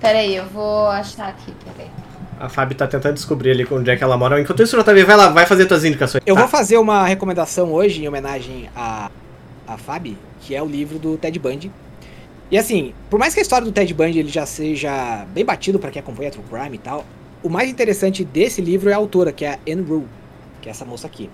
[0.00, 1.90] Peraí, eu vou achar aqui, peraí.
[2.38, 4.40] A Fábio tá tentando descobrir ali onde é que ela mora.
[4.40, 6.22] Enquanto isso, JV, vai lá, vai fazer tuas indicações.
[6.26, 6.40] Eu Tá.
[6.42, 9.10] vou fazer uma recomendação hoje em homenagem a,
[9.66, 11.70] a Fabi, que é o livro do Ted Bundy.
[12.50, 15.78] E assim, por mais que a história do Ted Bundy ele já seja bem batido
[15.78, 17.04] para quem acompanha True Crime e tal,
[17.42, 20.06] o mais interessante desse livro é a autora, que é a Anne Rule,
[20.60, 21.30] que é essa moça aqui.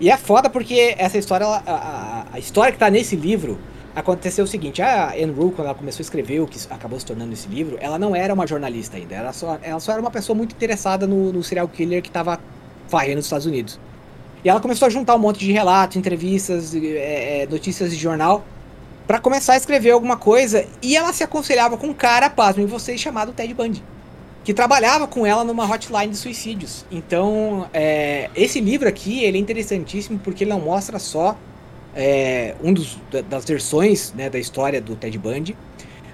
[0.00, 3.58] E é foda porque essa história, ela- a, a- história que tá nesse livro
[3.94, 7.06] aconteceu o seguinte, a Anne Rule, quando ela começou a escrever o que acabou se
[7.06, 10.10] tornando esse livro, ela não era uma jornalista ainda, ela só, ela só era uma
[10.10, 12.38] pessoa muito interessada no, no serial killer que tava
[12.90, 13.80] varrendo os Estados Unidos.
[14.44, 18.44] E ela começou a juntar um monte de relatos, entrevistas, é, é, notícias de jornal,
[19.06, 20.66] pra começar a escrever alguma coisa.
[20.82, 23.82] E ela se aconselhava com um cara, pasmem vocês, chamado Ted Bundy,
[24.46, 26.86] que trabalhava com ela numa hotline de suicídios.
[26.88, 31.36] Então, é, esse livro aqui, ele é interessantíssimo porque ele não mostra só
[31.96, 35.56] é, um dos, da- das versões né, da história do Ted Bundy,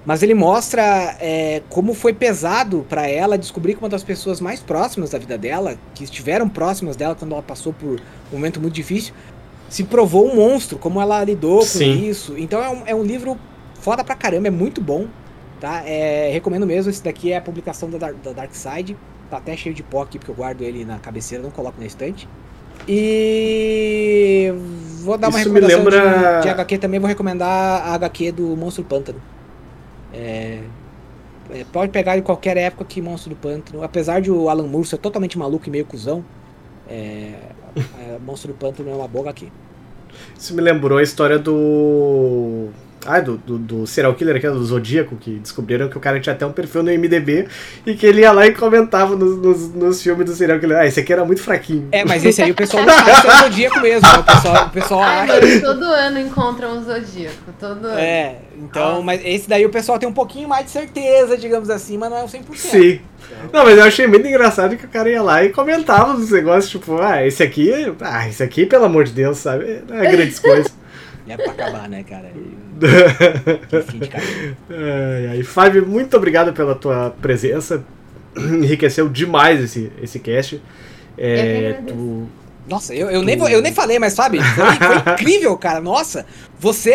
[0.07, 4.61] mas ele mostra é, como foi pesado pra ela descobrir que uma das pessoas mais
[4.61, 8.01] próximas da vida dela, que estiveram próximas dela quando ela passou por
[8.31, 9.13] um momento muito difícil,
[9.69, 12.07] se provou um monstro, como ela lidou com Sim.
[12.09, 12.35] isso.
[12.39, 13.39] Então é um, é um livro
[13.79, 15.07] foda pra caramba, é muito bom.
[15.63, 15.85] Tá?
[15.87, 18.97] É, recomendo mesmo, esse daqui é a publicação da, da Dark Side.
[19.31, 21.87] Tá até cheio de pó aqui, porque eu guardo ele na cabeceira, não coloco na
[21.87, 22.29] estante.
[22.89, 24.53] E
[25.05, 27.49] vou dar uma Isso me recomendação lembra- de, de HQ também, vou recomendar
[27.87, 29.23] a HQ do Monstro do Pântano.
[30.13, 30.63] É,
[31.49, 34.85] é, pode pegar em qualquer época que Monstro do Pântano, apesar de o Alan Moore
[34.89, 36.25] ser totalmente maluco e meio cuzão,
[36.89, 37.35] é,
[37.77, 39.47] é, Monstro do Pântano é uma boa HQ.
[40.37, 42.69] Isso me lembrou a história do.
[43.07, 46.35] Ah, do, do, do serial killer aqui, do Zodíaco, que descobriram que o cara tinha
[46.35, 47.49] até um perfil no MDB
[47.87, 50.79] e que ele ia lá e comentava nos, nos, nos filmes do serial killer.
[50.79, 51.89] Ah, esse aqui era muito fraquinho.
[51.93, 54.67] É, mas esse aí o pessoal não sabe se é o Zodíaco mesmo, o pessoal,
[54.67, 55.61] o pessoal acha.
[55.61, 57.53] todo ano encontram um zodíaco.
[57.59, 57.99] Todo ano.
[57.99, 61.97] É, então, mas esse daí o pessoal tem um pouquinho mais de certeza, digamos assim,
[61.99, 62.57] mas não é o 100%.
[62.57, 63.01] Sim.
[63.53, 66.71] Não, mas eu achei muito engraçado que o cara ia lá e comentava os negócios,
[66.71, 67.71] tipo, ah, esse aqui,
[68.01, 69.83] ah, esse aqui, pelo amor de Deus, sabe?
[69.89, 70.73] Não é grandes coisas.
[71.29, 72.31] É pra acabar, né, cara?
[72.31, 74.57] Que fim de carreira.
[74.71, 75.43] Ai, ai.
[75.43, 77.85] Fábio, muito obrigado pela tua presença.
[78.37, 80.61] Enriqueceu demais esse, esse cast.
[81.17, 82.27] É, tu,
[82.69, 85.81] Nossa, eu, eu, nem, vou- eu nem falei, mas sabe, foi, foi incrível, cara.
[85.81, 86.25] Nossa,
[86.61, 86.95] você.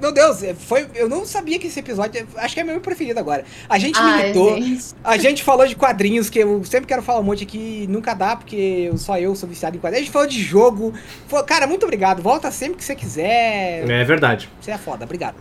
[0.00, 0.86] Meu Deus, foi.
[0.94, 2.26] Eu não sabia que esse episódio.
[2.36, 3.42] Acho que é meu preferido agora.
[3.68, 4.54] A gente Ai, militou.
[4.60, 4.84] gente.
[5.02, 8.36] A gente falou de quadrinhos, que eu sempre quero falar um monte aqui, nunca dá,
[8.36, 10.02] porque eu- só eu sou viciado em quadrinhos.
[10.02, 10.92] A gente falou de jogo.
[11.26, 12.20] Foi- cara, muito obrigado.
[12.22, 13.88] Volta sempre que você quiser.
[13.90, 14.48] é verdade.
[14.60, 15.36] Você é foda, obrigado.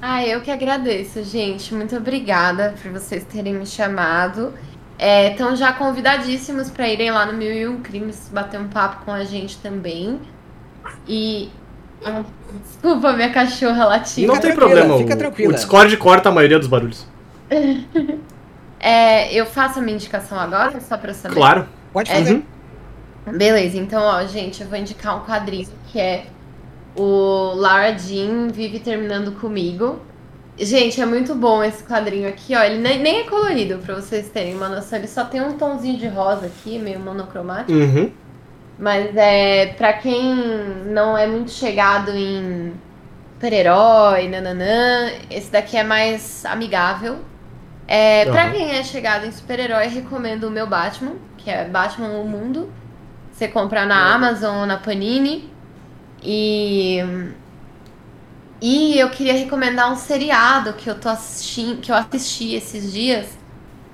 [0.00, 1.74] Ah, eu que agradeço, gente.
[1.74, 4.54] Muito obrigada por vocês terem me chamado.
[4.98, 9.12] Estão já convidadíssimos para irem lá no Mil e Um Crimes bater um papo com
[9.12, 10.20] a gente também.
[11.06, 11.50] E.
[12.04, 12.22] Ah,
[12.64, 14.28] Desculpa, minha cachorra latindo.
[14.32, 14.96] Não tem problema.
[14.98, 15.52] fica o, tranquila.
[15.52, 17.06] o Discord corta a maioria dos barulhos.
[18.78, 21.34] É, eu faço a minha indicação agora, só pra saber?
[21.34, 21.66] Claro.
[21.92, 22.44] Pode É, fazer.
[23.26, 26.26] Beleza, então, ó, gente, eu vou indicar um quadrinho que é
[26.94, 30.00] o Lara Jean Vive Terminando Comigo.
[30.58, 32.62] Gente, é muito bom esse quadrinho aqui, ó.
[32.62, 34.98] Ele nem, nem é colorido, pra vocês terem uma noção.
[34.98, 37.72] Ele só tem um tomzinho de rosa aqui, meio monocromático.
[37.72, 38.10] Uhum.
[38.78, 40.34] Mas é pra quem
[40.86, 42.72] não é muito chegado em
[43.34, 47.18] super-herói, nananã, esse daqui é mais amigável.
[47.86, 48.52] É, Pra Aham.
[48.52, 52.72] quem é chegado em super-herói, recomendo o meu Batman, que é Batman O Mundo.
[53.30, 55.50] Você compra na Amazon ou na Panini.
[56.22, 57.04] E.
[58.60, 63.26] E eu queria recomendar um seriado que eu tô assistindo, que eu assisti esses dias,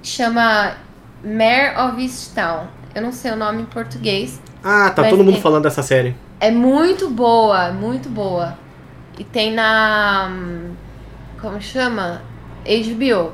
[0.01, 0.74] que chama
[1.24, 2.66] Mare of Easttown.
[2.94, 4.40] Eu não sei o nome em português.
[4.62, 6.14] Ah, tá todo mundo tem- falando dessa série.
[6.39, 8.56] É muito boa, muito boa.
[9.18, 10.30] E tem na.
[11.40, 12.22] Como chama?
[12.64, 13.32] HBO.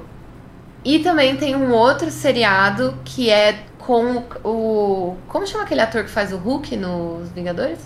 [0.85, 4.49] E também tem um outro seriado que é com o.
[4.49, 7.79] o- Como chama aquele ator que faz o Hulk nos Vingadores?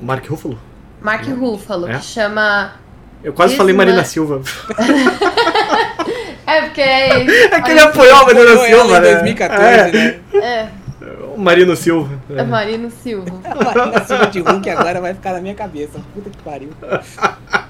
[0.00, 0.58] Mark Ruffalo.
[1.04, 1.98] Mark Ruffalo, É?
[1.98, 2.72] que chama.
[3.22, 4.40] Eu quase This falei Marina man- Silva.
[6.46, 7.22] É porque é.
[7.46, 9.12] É que ele apoiou a Marina Silva, em né?
[9.14, 10.20] 2014, É, né?
[10.34, 10.68] É,
[11.34, 12.20] o Marino Silva.
[12.36, 13.40] é Marino Silva.
[13.44, 15.98] A Marina Silva de Hulk agora vai ficar na minha cabeça.
[16.12, 16.68] Puta que pariu.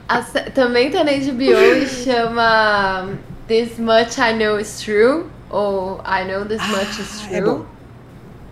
[0.08, 0.22] A
[0.54, 3.08] também tá na HBO e chama
[3.46, 5.24] This Much I Know Is True.
[5.50, 7.36] Ou I Know This Much Is Ah, True.
[7.36, 7.64] é bom.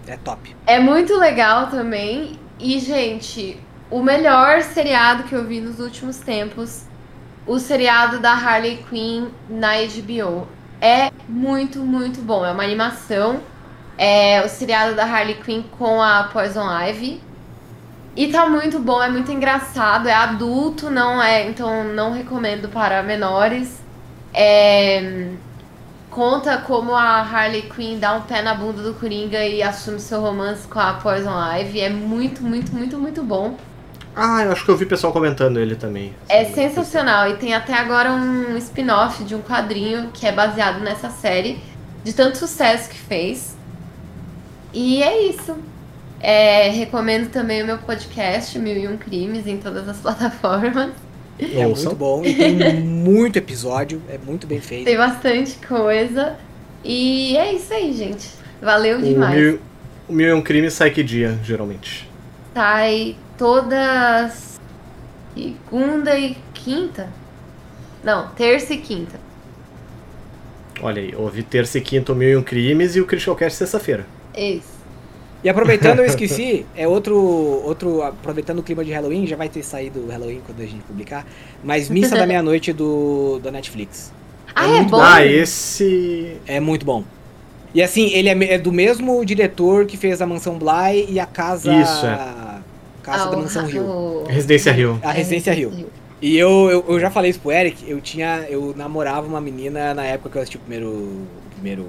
[0.06, 0.56] É top.
[0.66, 2.38] É muito legal também.
[2.60, 3.58] E, gente,
[3.92, 6.84] o melhor seriado que eu vi nos últimos tempos
[7.46, 10.48] o seriado da Harley Quinn na HBO.
[10.80, 12.44] É muito, muito bom.
[12.44, 13.40] É uma animação.
[13.98, 17.20] É o seriado da Harley Quinn com a Poison Ivy.
[18.16, 23.02] E tá muito bom, é muito engraçado, é adulto, não é, então não recomendo para
[23.02, 23.82] menores.
[24.34, 25.30] É,
[26.10, 30.20] conta como a Harley Quinn dá um pé na bunda do Coringa e assume seu
[30.20, 31.80] romance com a Poison Ivy.
[31.80, 33.56] É muito, muito, muito, muito bom.
[34.14, 36.14] Ah, eu acho que eu vi pessoal comentando ele também.
[36.28, 41.08] É sensacional e tem até agora um spin-off de um quadrinho que é baseado nessa
[41.10, 41.58] série,
[42.04, 43.56] de tanto sucesso que fez.
[44.72, 45.56] E é isso.
[46.20, 50.90] É, recomendo também o meu podcast, Mil e Um Crimes, em todas as plataformas.
[51.40, 51.86] É Ouçam.
[51.86, 54.84] muito bom e tem muito episódio, é muito bem feito.
[54.84, 56.36] Tem bastante coisa.
[56.84, 58.28] E é isso aí, gente.
[58.60, 59.34] Valeu O demais.
[59.34, 59.60] mil,
[60.08, 62.08] o mil é um crime sai que dia, geralmente?
[62.54, 64.60] Sai todas
[65.34, 67.08] segunda e quinta.
[68.02, 69.18] Não, terça e quinta.
[70.80, 73.58] Olha aí, houve terça e quinta o Mil e um Crimes e o Critical Cast
[73.58, 74.06] sexta-feira.
[74.36, 74.72] Isso.
[75.44, 79.62] E aproveitando, eu esqueci, é outro, outro, aproveitando o clima de Halloween, já vai ter
[79.62, 81.26] saído o Halloween quando a gente publicar,
[81.62, 84.12] mas Missa da Meia-Noite do, da Netflix.
[84.54, 85.00] Ah, é, muito bom?
[85.00, 86.36] Ah, esse.
[86.46, 87.04] É muito bom.
[87.74, 91.24] E assim, ele é, é do mesmo diretor que fez a Mansão Bly e a
[91.26, 91.72] Casa...
[91.72, 92.51] Isso, é.
[93.02, 93.82] Casa Ah, da Mansão Rio.
[93.82, 94.98] o- Residência Rio.
[95.02, 95.86] A Residência Rio.
[96.20, 98.46] E eu, eu, eu já falei isso pro Eric, eu tinha.
[98.48, 100.88] Eu namorava uma menina na época que eu assisti o primeiro.
[100.88, 101.86] o primeiro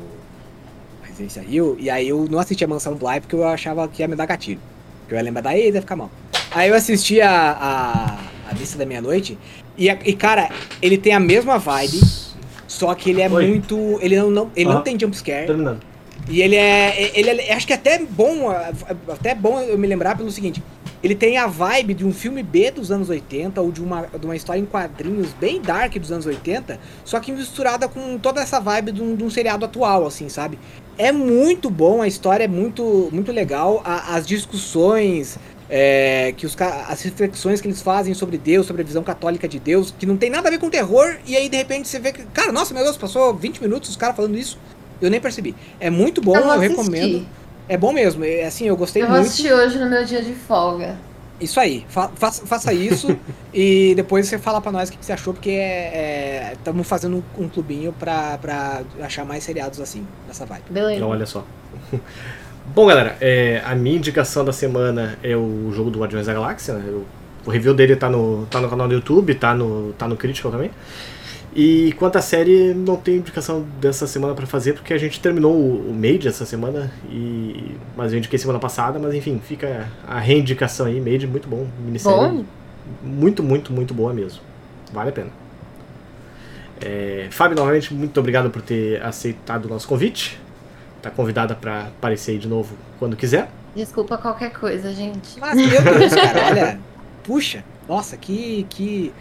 [1.03, 4.07] Residência Rio, e aí eu não assisti a Mansão Bly porque eu achava que ia
[4.07, 4.59] me dar gatilho.
[5.07, 6.09] Que eu ia lembrar da ex, ia ficar mal.
[6.49, 9.37] Aí eu assisti a, a, a Missa da Meia-Noite,
[9.77, 10.49] e, a- e cara,
[10.81, 11.99] ele tem a mesma vibe,
[12.67, 13.47] só que ele é Oi.
[13.47, 13.99] muito.
[14.01, 14.81] Ele não, não, ele não Aham.
[14.83, 15.45] tem jumpscare.
[15.45, 15.81] Terminando.
[16.29, 17.11] E ele é.
[17.17, 18.49] Ele é- acho que é até bom.
[19.07, 20.63] Até bom eu me lembrar pelo seguinte.
[21.03, 24.25] Ele tem a vibe de um filme B dos anos 80 ou de uma, de
[24.25, 28.57] uma história em quadrinhos bem dark dos anos 80, só que misturada com toda essa
[28.61, 30.57] vibe de um, de um seriado atual, assim, sabe?
[30.97, 35.37] É muito bom, a história é muito, muito legal, a- as discussões,
[35.69, 36.55] é, que os,
[36.87, 40.15] as reflexões que eles fazem sobre Deus, sobre a visão católica de Deus, que não
[40.15, 42.73] tem nada a ver com terror, e aí de repente você vê que, cara, nossa,
[42.73, 44.57] meu Deus, passou 20 minutos os caras falando isso,
[45.05, 45.55] eu nem percebi.
[45.79, 47.25] É muito bom, Eu eu, recomendo.
[47.67, 49.21] É bom mesmo, é, assim, eu gostei Eu muito.
[49.25, 50.97] assistir hoje no meu dia de folga.
[51.39, 53.17] Isso aí, fa faça, faça isso
[53.53, 55.59] e depois você fala pra nós o que você achou, porque
[56.53, 60.63] estamos fazendo um, um clubinho pra, pra achar mais seriados assim, nessa vibe.
[60.69, 60.95] Beleza.
[60.95, 61.43] Então, olha só.
[62.73, 66.75] Bom, galera, é, a minha indicação da semana é o jogo do Guardiões da Galáxia.
[66.75, 66.83] né?
[66.87, 67.05] Eu-
[67.45, 70.49] o review dele tá no, tá no canal do YouTube, tá no, tá no Critical
[70.49, 70.71] também.
[71.55, 75.53] E quanto à série, não tenho indicação dessa semana pra fazer, porque a gente terminou
[75.53, 80.19] o, o Made essa semana, e mas eu indiquei semana passada, mas enfim, fica a
[80.19, 82.17] reindicação aí, Made, muito bom, minissérie.
[82.17, 82.45] Bom?
[83.03, 84.41] Muito, muito, muito boa mesmo.
[84.91, 85.29] Vale a pena.
[86.81, 90.39] É, Fábio, novamente, muito obrigado por ter aceitado o nosso convite.
[91.01, 93.49] Tá convidada para aparecer aí de novo quando quiser.
[93.75, 95.39] Desculpa qualquer coisa, gente.
[95.39, 96.79] Mas, meu Deus, cara, olha,
[97.23, 99.13] puxa, nossa, que, que,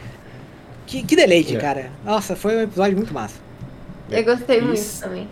[0.86, 1.60] que, que deleite, É.
[1.60, 1.90] cara.
[2.04, 3.34] Nossa, foi um episódio muito massa.
[4.10, 5.02] Eu gostei muito Isso.
[5.02, 5.26] também.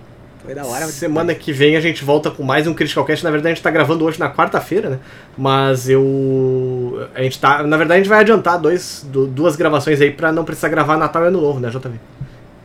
[0.45, 0.87] Foi da hora.
[0.87, 3.23] Semana que vem a gente volta com mais um Critical Cast.
[3.23, 4.99] Na verdade, a gente tá gravando hoje na quarta-feira, né?
[5.37, 7.07] Mas eu.
[7.15, 7.63] A gente tá.
[7.63, 10.97] Na verdade, a gente vai adiantar dois, du- duas gravações aí pra não precisar gravar
[10.97, 11.91] Natal e Ano Novo, né, JV?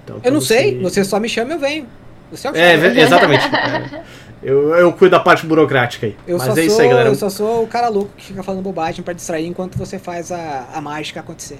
[0.03, 1.87] Então, Eu não sei, você só me chama e eu venho.
[2.31, 2.89] Você é o que É, chama.
[2.89, 3.43] ve- exatamente.
[4.43, 4.51] É.
[4.51, 6.15] Eu, eu cuido da parte burocrática aí.
[6.27, 7.09] Eu Mas é sou, isso aí, galera.
[7.09, 10.31] eu só sou o cara louco que fica falando bobagem pra distrair enquanto você faz
[10.31, 11.57] a, a mágica acontecer.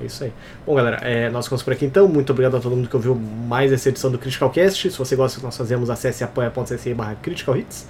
[0.00, 0.32] É isso aí.
[0.66, 2.08] Bom, galera, é, nós ficamos por aqui então.
[2.08, 4.90] Muito obrigado a todo mundo que ouviu mais essa edição do Critical Cast.
[4.90, 7.86] Se você gosta do que nós fazemos, acesse apoia.se barra Critical Hits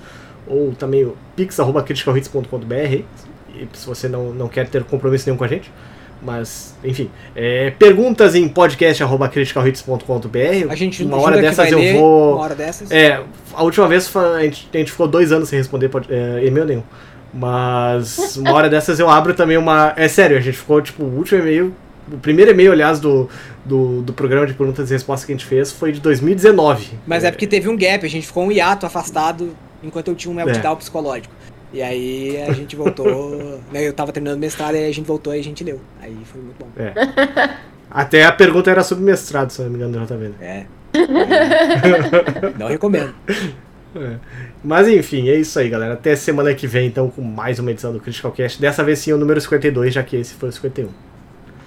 [0.46, 3.04] ou também o pix.criticalhits.com.br
[3.72, 5.70] se você não, não quer ter compromisso nenhum com a gente.
[6.20, 12.34] Mas, enfim, é, perguntas em podcast.criticalhits.com.br A gente Uma hora dessas eu ler, vou...
[12.34, 12.90] Uma hora dessas.
[12.90, 13.22] É,
[13.54, 16.82] a última vez a gente, a gente ficou dois anos sem responder é, e-mail nenhum.
[17.32, 19.92] Mas uma hora dessas eu abro também uma.
[19.96, 21.72] É sério, a gente ficou, tipo, o último e-mail.
[22.12, 23.28] O primeiro e-mail, aliás, do,
[23.64, 26.98] do, do programa de perguntas e respostas que a gente fez foi de 2019.
[27.06, 30.30] Mas é porque teve um gap, a gente ficou um hiato afastado enquanto eu tinha
[30.32, 30.76] um meltdown É.
[30.76, 31.34] psicológico.
[31.72, 33.60] E aí a gente voltou.
[33.70, 35.80] né, eu tava terminando mestrado e aí a gente voltou e a gente leu.
[36.00, 36.68] Aí foi muito bom.
[36.76, 36.92] É.
[37.90, 40.28] Até a pergunta era sobre mestrado, se não me engano, do JV.
[40.28, 40.34] né?
[40.40, 40.66] É.
[42.58, 43.14] Não recomendo.
[43.96, 44.16] É.
[44.64, 45.94] Mas enfim, é isso aí, galera.
[45.94, 48.60] Até semana que vem, então, com mais uma edição do Critical Cast.
[48.60, 50.88] Dessa vez sim o número 52, já que esse foi o 51.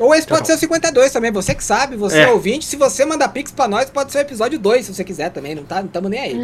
[0.02, 2.22] Ou esse Tchau, pode ser o 52 também, você que sabe, você É.
[2.23, 2.65] é ouvinte.
[2.65, 5.53] Se você mandar pix pra nós, pode ser o episódio 2, se você quiser também.
[5.53, 6.36] Não, tá, não tamo nem aí.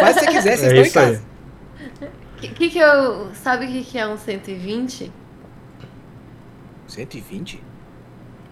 [0.00, 1.22] Faz se você quiser, vocês É estão em casa.
[2.36, 3.28] Que, que que eu.
[3.42, 5.10] Sabe o que, que é um 120?
[6.86, 7.62] 120?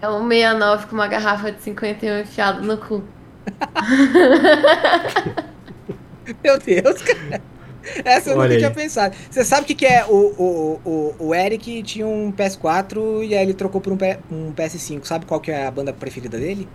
[0.01, 3.03] É um 69 com uma garrafa de 51 enfiado no cu.
[6.43, 7.41] Meu Deus, cara.
[8.05, 8.57] Essa eu Olha nunca aí.
[8.59, 9.15] tinha pensado.
[9.29, 10.05] Você sabe o que, que é?
[10.05, 14.19] O, o, o, o Eric tinha um PS4 e aí ele trocou por um, P-
[14.31, 15.05] um PS5.
[15.05, 16.67] Sabe qual que é a banda preferida dele?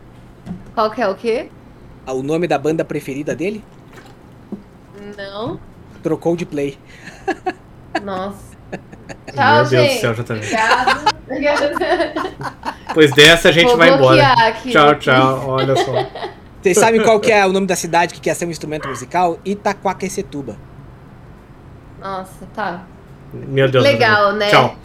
[0.74, 1.48] Qual que é o quê?
[2.06, 3.64] Ah, O nome da banda preferida dele?
[5.16, 5.58] Não.
[6.02, 6.78] Trocou de play.
[8.02, 8.54] Nossa.
[9.26, 9.94] Meu Tchau, Deus gente.
[9.94, 10.56] do céu, JV.
[11.26, 11.74] Obrigado.
[12.88, 14.32] Depois dessa a gente Vou vai embora.
[14.48, 14.70] aqui.
[14.70, 15.44] Tchau, tchau.
[15.48, 15.92] Olha só.
[16.62, 19.38] Vocês sabem qual que é o nome da cidade que quer ser um instrumento musical?
[19.44, 20.56] Itaquaquecetuba.
[22.05, 22.82] Nossa, tá.
[23.32, 23.82] Meu Deus.
[23.82, 24.51] Legal, né?
[24.51, 24.76] Tchau.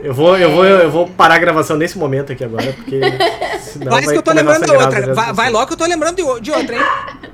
[0.00, 3.00] Eu vou, eu, vou, eu vou parar a gravação nesse momento aqui agora, porque
[3.60, 5.14] senão Mas vai que eu tô lembrando sangrar outra.
[5.14, 6.82] Vai, vai logo que eu tô lembrando de, de outra, hein?